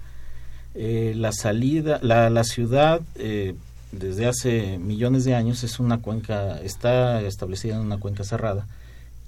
eh, 0.79 1.13
la 1.15 1.31
salida, 1.31 1.99
la, 2.03 2.29
la 2.29 2.43
ciudad 2.43 3.01
eh, 3.15 3.55
desde 3.91 4.27
hace 4.27 4.77
millones 4.77 5.25
de 5.25 5.33
años 5.33 5.63
es 5.63 5.79
una 5.79 6.01
cuenca, 6.01 6.61
está 6.61 7.21
establecida 7.23 7.75
en 7.75 7.81
una 7.81 7.97
cuenca 7.97 8.23
cerrada 8.23 8.67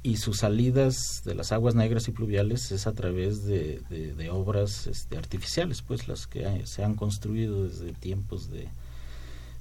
y 0.03 0.17
sus 0.17 0.37
salidas 0.37 1.23
de 1.25 1.33
las 1.33 1.51
aguas 1.51 1.73
negras 1.73 2.07
y 2.07 2.11
pluviales 2.11 2.71
es 2.71 2.85
a 2.85 2.93
través 2.93 3.45
de, 3.45 3.81
de, 3.89 4.29
obras 4.29 4.85
este, 4.85 5.17
artificiales, 5.17 5.81
pues 5.81 6.07
las 6.07 6.27
que 6.27 6.67
se 6.67 6.83
han 6.83 6.93
construido 6.93 7.63
desde 7.63 7.93
tiempos 7.93 8.51
de, 8.51 8.67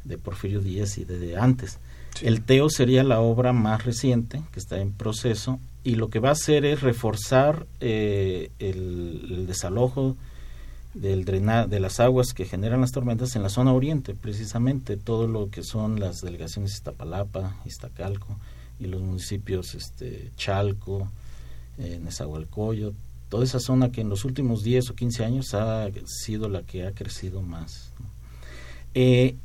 de 0.05 0.19
Porfirio 0.19 0.61
Díaz 0.61 0.99
y 0.99 1.05
de, 1.05 1.39
antes. 1.39 1.79
El 2.21 2.43
TEO 2.43 2.69
sería 2.69 3.03
la 3.03 3.21
obra 3.21 3.55
más 3.55 3.87
reciente 3.87 4.43
que 4.53 4.61
está 4.61 4.79
en 4.79 4.93
proceso 4.93 5.59
y 5.85 5.95
lo 5.95 6.11
que 6.11 6.19
va 6.19 6.29
a 6.29 6.33
hacer 6.33 6.67
es 6.67 6.83
reforzar 6.83 7.67
eh, 7.81 8.51
el, 8.59 9.27
el 9.31 9.47
desalojo 9.47 10.17
del 10.95 11.25
drenar 11.25 11.69
de 11.69 11.81
las 11.81 12.01
aguas 12.01 12.33
que 12.33 12.45
generan 12.45 12.81
las 12.81 12.93
tormentas 12.93 13.37
en 13.37 13.43
la 13.43 13.49
zona 13.49 13.73
oriente, 13.73 14.15
precisamente 14.15 14.97
todo 14.97 15.27
lo 15.27 15.51
que 15.51 15.63
son 15.63 16.01
las 16.01 16.21
delegaciones 16.21 16.73
Iztapalapa, 16.73 17.57
Iztacalco 17.65 18.37
y 18.81 18.87
los 18.87 19.01
municipios 19.03 19.75
este, 19.75 20.31
Chalco, 20.37 21.11
eh, 21.79 22.01
toda 23.29 23.45
esa 23.45 23.61
zona 23.61 23.93
que 23.93 24.01
en 24.01 24.09
los 24.09 24.25
últimos 24.25 24.63
10 24.63 24.91
o 24.91 24.95
15 24.95 25.25
años 25.25 25.55
ha 25.55 25.89
sido 26.07 26.49
la 26.49 26.63
que 26.63 26.87
ha 26.87 26.93
crecido 26.93 27.43
más. 27.43 27.93
Eh, 28.95 29.37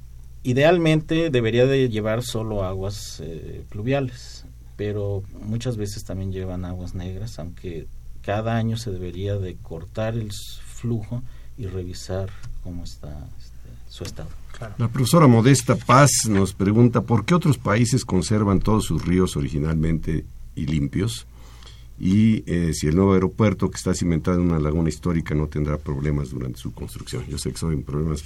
idealmente 0.43 1.29
debería 1.29 1.65
de 1.65 1.89
llevar 1.89 2.23
solo 2.23 2.63
aguas 2.63 3.19
eh, 3.21 3.63
pluviales, 3.69 4.45
pero 4.77 5.23
muchas 5.41 5.77
veces 5.77 6.03
también 6.03 6.31
llevan 6.31 6.65
aguas 6.65 6.95
negras, 6.95 7.39
aunque 7.39 7.87
cada 8.21 8.55
año 8.55 8.77
se 8.77 8.91
debería 8.91 9.37
de 9.37 9.55
cortar 9.55 10.15
el 10.15 10.31
flujo 10.83 11.23
y 11.57 11.65
revisar 11.65 12.29
cómo 12.61 12.83
está 12.83 13.09
este, 13.39 13.69
su 13.89 14.03
estado. 14.03 14.29
La 14.77 14.89
profesora 14.89 15.27
Modesta 15.27 15.75
Paz 15.75 16.11
nos 16.29 16.53
pregunta 16.53 17.01
por 17.01 17.25
qué 17.25 17.33
otros 17.33 17.57
países 17.57 18.05
conservan 18.05 18.59
todos 18.59 18.85
sus 18.85 19.03
ríos 19.05 19.35
originalmente 19.35 20.25
y 20.55 20.65
limpios 20.65 21.25
y 21.99 22.43
eh, 22.51 22.73
si 22.73 22.87
el 22.87 22.95
nuevo 22.95 23.13
aeropuerto 23.13 23.69
que 23.69 23.77
está 23.77 23.93
cimentado 23.93 24.37
en 24.37 24.51
una 24.51 24.59
laguna 24.59 24.89
histórica 24.89 25.33
no 25.35 25.47
tendrá 25.47 25.77
problemas 25.77 26.31
durante 26.31 26.59
su 26.59 26.73
construcción. 26.73 27.23
Yo 27.29 27.37
sé 27.37 27.51
que 27.51 27.57
son 27.57 27.81
problemas 27.83 28.23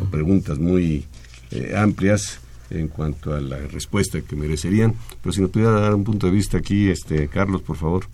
o 0.00 0.04
preguntas 0.06 0.58
muy 0.58 1.04
eh, 1.50 1.74
amplias 1.76 2.40
en 2.70 2.88
cuanto 2.88 3.34
a 3.34 3.40
la 3.40 3.58
respuesta 3.58 4.20
que 4.20 4.36
merecerían, 4.36 4.94
pero 5.22 5.32
si 5.32 5.40
nos 5.40 5.50
pudiera 5.50 5.72
dar 5.72 5.94
un 5.94 6.04
punto 6.04 6.26
de 6.26 6.32
vista 6.32 6.58
aquí, 6.58 6.88
este 6.88 7.28
Carlos, 7.28 7.62
por 7.62 7.76
favor. 7.76 8.06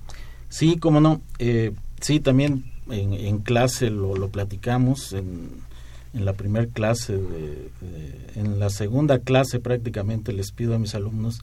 Sí, 0.48 0.78
cómo 0.78 1.00
no. 1.00 1.20
Eh, 1.38 1.72
sí, 2.00 2.20
también 2.20 2.64
en, 2.90 3.38
clase 3.38 3.90
lo, 3.90 4.16
lo 4.16 4.28
platicamos, 4.28 5.12
en, 5.12 5.50
en 6.12 6.24
la 6.24 6.32
primera 6.32 6.66
clase, 6.66 7.18
en 8.34 8.58
la 8.58 8.70
segunda 8.70 9.18
clase 9.18 9.60
prácticamente 9.60 10.32
les 10.32 10.52
pido 10.52 10.74
a 10.74 10.78
mis 10.78 10.94
alumnos 10.94 11.40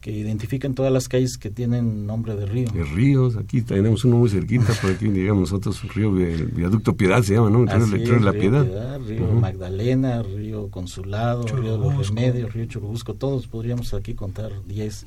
que 0.00 0.10
identifiquen 0.10 0.74
todas 0.74 0.92
las 0.92 1.08
calles 1.08 1.36
que 1.36 1.50
tienen 1.50 2.06
nombre 2.06 2.34
de 2.34 2.46
río. 2.46 2.68
De 2.70 2.84
ríos, 2.84 3.36
aquí 3.36 3.60
tenemos 3.60 4.04
uno 4.04 4.16
muy 4.16 4.30
cerquita, 4.30 4.72
por 4.80 4.92
aquí 4.92 5.08
digamos 5.08 5.50
nosotros, 5.52 5.82
río 5.94 6.10
Viaducto 6.12 6.96
Piedad 6.96 7.22
se 7.22 7.34
llama, 7.34 7.50
¿no? 7.50 7.66
río 7.66 8.18
la 8.18 8.32
Piedad. 8.32 8.98
río 9.06 9.26
Magdalena, 9.32 10.22
río 10.22 10.68
Consulado, 10.68 11.44
río 11.46 11.76
Los 11.76 12.08
Remedios, 12.08 12.52
río 12.52 12.64
Churubusco, 12.64 13.14
todos 13.14 13.46
podríamos 13.46 13.92
aquí 13.92 14.14
contar 14.14 14.52
10. 14.66 15.06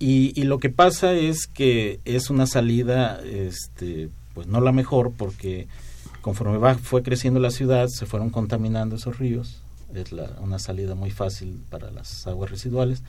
Y, 0.00 0.32
y 0.34 0.44
lo 0.44 0.58
que 0.58 0.68
pasa 0.68 1.14
es 1.14 1.46
que 1.46 2.00
es 2.04 2.28
una 2.28 2.46
salida 2.46 3.20
este, 3.24 4.08
pues 4.34 4.46
no 4.46 4.60
la 4.60 4.72
mejor 4.72 5.12
porque 5.16 5.66
conforme 6.20 6.58
va, 6.58 6.76
fue 6.76 7.02
creciendo 7.02 7.40
la 7.40 7.50
ciudad 7.50 7.88
se 7.88 8.06
fueron 8.06 8.30
contaminando 8.30 8.96
esos 8.96 9.18
ríos, 9.18 9.60
es 9.94 10.12
la, 10.12 10.30
una 10.40 10.58
salida 10.58 10.94
muy 10.94 11.10
fácil 11.10 11.60
para 11.70 11.90
las 11.90 12.26
aguas 12.26 12.50
residuales. 12.50 13.02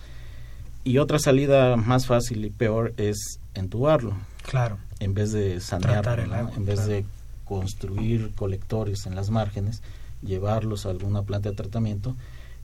Y 0.84 0.98
otra 0.98 1.18
salida 1.18 1.78
más 1.78 2.08
fácil 2.08 2.44
y 2.44 2.50
peor 2.50 2.94
es 2.98 3.40
entubarlo. 3.54 4.14
Claro. 4.42 4.78
En 5.00 5.14
vez 5.14 5.32
de 5.32 5.62
sanearlo, 5.62 6.52
en 6.58 6.66
vez 6.66 6.86
de 6.88 7.06
construir 7.46 8.32
colectores 8.36 9.06
en 9.06 9.16
las 9.16 9.30
márgenes, 9.30 9.82
llevarlos 10.22 10.86
a 10.86 10.90
alguna 10.90 11.22
planta 11.22 11.50
de 11.50 11.56
tratamiento 11.56 12.16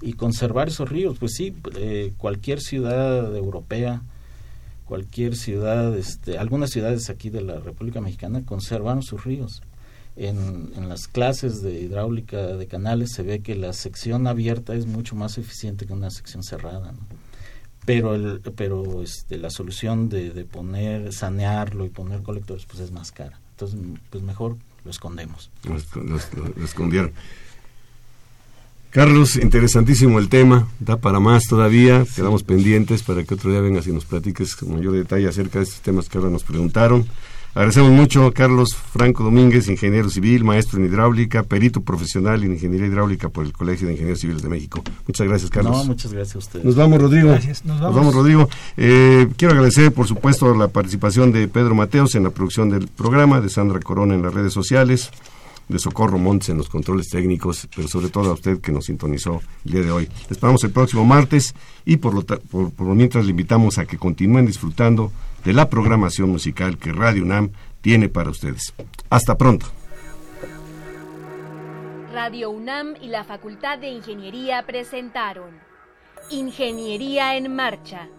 y 0.01 0.14
conservar 0.14 0.68
esos 0.68 0.89
ríos. 0.89 1.18
Pues 1.18 1.34
sí, 1.36 1.55
eh, 1.76 2.14
cualquier 2.18 2.60
ciudad 2.60 3.36
europea 3.36 4.01
cualquier 4.90 5.36
ciudad, 5.36 5.96
este, 5.96 6.40
algunas 6.40 6.72
ciudades 6.72 7.12
aquí 7.12 7.30
de 7.30 7.42
la 7.42 7.60
República 7.60 8.02
Mexicana 8.02 8.44
conservaron 8.44 9.04
sus 9.04 9.24
ríos. 9.24 9.62
En, 10.16 10.72
en, 10.76 10.90
las 10.90 11.08
clases 11.08 11.62
de 11.62 11.80
hidráulica 11.80 12.58
de 12.58 12.66
canales 12.66 13.12
se 13.12 13.22
ve 13.22 13.42
que 13.42 13.54
la 13.54 13.72
sección 13.74 14.26
abierta 14.26 14.74
es 14.74 14.88
mucho 14.88 15.16
más 15.16 15.38
eficiente 15.38 15.86
que 15.86 15.94
una 15.94 16.10
sección 16.10 16.42
cerrada. 16.42 16.96
Pero, 17.86 18.16
el, 18.16 18.42
pero 18.56 19.04
este, 19.04 19.38
la 19.38 19.52
solución 19.52 20.10
de, 20.10 20.44
poner, 20.52 21.14
sanearlo 21.14 21.86
y 21.86 21.90
poner 21.90 22.24
colectores 22.24 22.66
pues 22.66 22.80
es 22.80 22.92
más 22.92 23.12
cara. 23.12 23.40
Entonces, 23.52 23.80
pues 24.10 24.24
mejor 24.24 24.58
lo 24.84 24.90
escondemos. 24.90 25.52
lo 25.66 26.66
escondieron. 26.66 27.14
Carlos, 28.92 29.36
interesantísimo 29.36 30.18
el 30.18 30.30
tema, 30.30 30.68
da 30.80 30.98
para 30.98 31.20
más 31.20 31.44
todavía, 31.44 32.06
quedamos 32.16 32.42
pendientes 32.42 33.04
para 33.04 33.24
que 33.24 33.36
otro 33.36 33.52
día 33.52 33.62
vengas 33.62 33.86
y 33.86 33.92
nos 33.92 34.06
platiques 34.06 34.56
con 34.56 34.74
mayor 34.74 34.94
detalle 34.94 35.28
acerca 35.28 35.60
de 35.60 35.66
estos 35.66 35.82
temas 35.82 36.10
que 36.10 36.18
ahora 36.18 36.32
nos 36.32 36.44
preguntaron. 36.44 37.06
Agradecemos 37.54 37.92
mucho 37.92 38.26
a 38.26 38.34
Carlos 38.34 38.76
Franco 38.76 39.24
Domínguez, 39.24 39.68
ingeniero 39.68 40.10
civil, 40.10 40.44
maestro 40.44 40.80
en 40.80 40.86
hidráulica, 40.86 41.44
perito 41.44 41.82
profesional 41.82 42.44
en 42.44 42.54
ingeniería 42.54 42.88
hidráulica 42.88 43.30
por 43.30 43.46
el 43.46 43.54
Colegio 43.54 43.86
de 43.86 43.94
Ingenieros 43.94 44.22
Civiles 44.22 44.42
de 44.42 44.50
México. 44.50 44.84
Muchas 45.08 45.28
gracias, 45.28 45.52
Carlos. 45.52 45.78
No, 45.78 45.86
muchas 45.86 46.12
gracias 46.12 46.36
a 46.36 46.40
ustedes. 46.40 46.66
Nos 46.66 46.76
vamos, 46.76 47.00
Rodrigo. 47.00 47.30
Gracias, 47.30 47.66
nos 47.66 47.80
vamos. 47.80 47.96
Nos 47.96 47.96
vamos 47.96 48.16
Rodrigo. 48.16 48.50
Eh, 48.76 49.28
quiero 49.38 49.54
agradecer, 49.54 49.92
por 49.92 50.08
supuesto, 50.08 50.56
la 50.56 50.68
participación 50.68 51.32
de 51.32 51.48
Pedro 51.48 51.76
Mateos 51.76 52.16
en 52.16 52.24
la 52.24 52.32
producción 52.32 52.72
del 52.72 52.88
programa, 52.88 53.40
de 53.40 53.50
Sandra 53.50 53.80
Corona 53.80 54.16
en 54.16 54.24
las 54.24 54.34
redes 54.34 54.54
sociales 54.54 55.12
de 55.70 55.80
Socorro 55.80 56.17
Montes 56.17 56.49
en 56.49 56.57
los 56.57 56.67
controles 56.67 57.07
técnicos, 57.09 57.70
pero 57.74 57.88
sobre 57.88 58.09
todo 58.09 58.32
a 58.32 58.34
usted 58.34 58.59
que 58.59 58.72
nos 58.72 58.86
sintonizó 58.86 59.39
el 59.65 59.72
día 59.72 59.82
de 59.84 59.91
hoy. 59.91 60.05
Les 60.24 60.32
esperamos 60.32 60.63
el 60.63 60.72
próximo 60.72 61.05
martes 61.05 61.55
y 61.86 61.97
por 61.97 62.13
lo, 62.13 62.95
mientras 62.95 63.24
le 63.24 63.32
invitamos 63.32 63.78
a 63.78 63.86
que 63.86 63.97
continúen 63.97 64.45
disfrutando 64.45 65.11
de 65.45 65.53
la 65.53 65.70
programación 65.70 66.30
musical 66.30 66.78
que 66.78 66.91
Radio 66.91 67.24
UNAM 67.24 67.51
tiene 67.82 68.09
para 68.09 68.32
ustedes. 68.32 68.74
Hasta 69.09 69.38
pronto. 69.38 69.67
Radio 72.11 72.49
UNAM 72.49 72.95
y 73.01 73.07
la 73.07 73.24
Facultad 73.24 73.78
de 73.78 73.89
Ingeniería 73.89 74.65
presentaron 74.65 75.51
Ingeniería 76.32 77.38
en 77.38 77.55
Marcha 77.55 78.09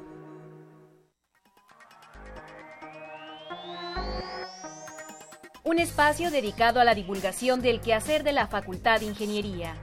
un 5.62 5.78
espacio 5.78 6.30
dedicado 6.30 6.80
a 6.80 6.84
la 6.84 6.94
divulgación 6.94 7.60
del 7.60 7.80
quehacer 7.80 8.24
de 8.24 8.32
la 8.32 8.46
Facultad 8.46 9.00
de 9.00 9.06
Ingeniería. 9.06 9.74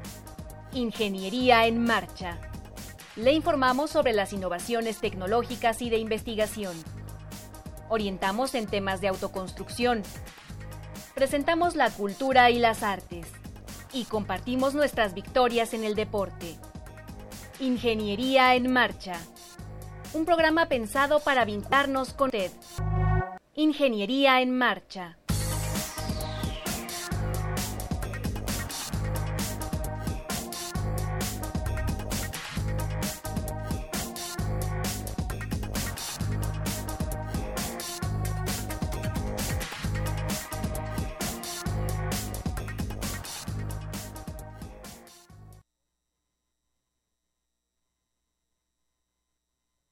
Ingeniería 0.74 1.68
en 1.68 1.84
Marcha. 1.84 2.40
Le 3.16 3.34
informamos 3.34 3.92
sobre 3.92 4.14
las 4.14 4.34
innovaciones 4.34 5.00
tecnológicas 5.00 5.82
y 5.82 5.90
de 5.90 5.98
investigación. 5.98 6.76
Orientamos 7.90 8.56
en 8.56 8.66
temas 8.66 9.02
de 9.02 9.08
autoconstrucción. 9.08 10.02
Presentamos 11.14 11.76
la 11.76 11.92
cultura 11.92 12.50
y 12.50 12.60
las 12.60 12.82
artes. 12.82 13.28
Y 13.94 14.06
compartimos 14.06 14.74
nuestras 14.74 15.14
victorias 15.14 15.74
en 15.74 15.84
el 15.84 15.96
deporte. 15.96 16.56
Ingeniería 17.60 18.56
en 18.56 18.72
Marcha. 18.72 19.16
Un 20.14 20.26
programa 20.26 20.68
pensado 20.68 21.20
para 21.20 21.46
vincularnos 21.46 22.14
con 22.14 22.32
TED. 22.32 22.52
Ingeniería 23.56 24.42
en 24.42 24.58
Marcha. 24.58 25.17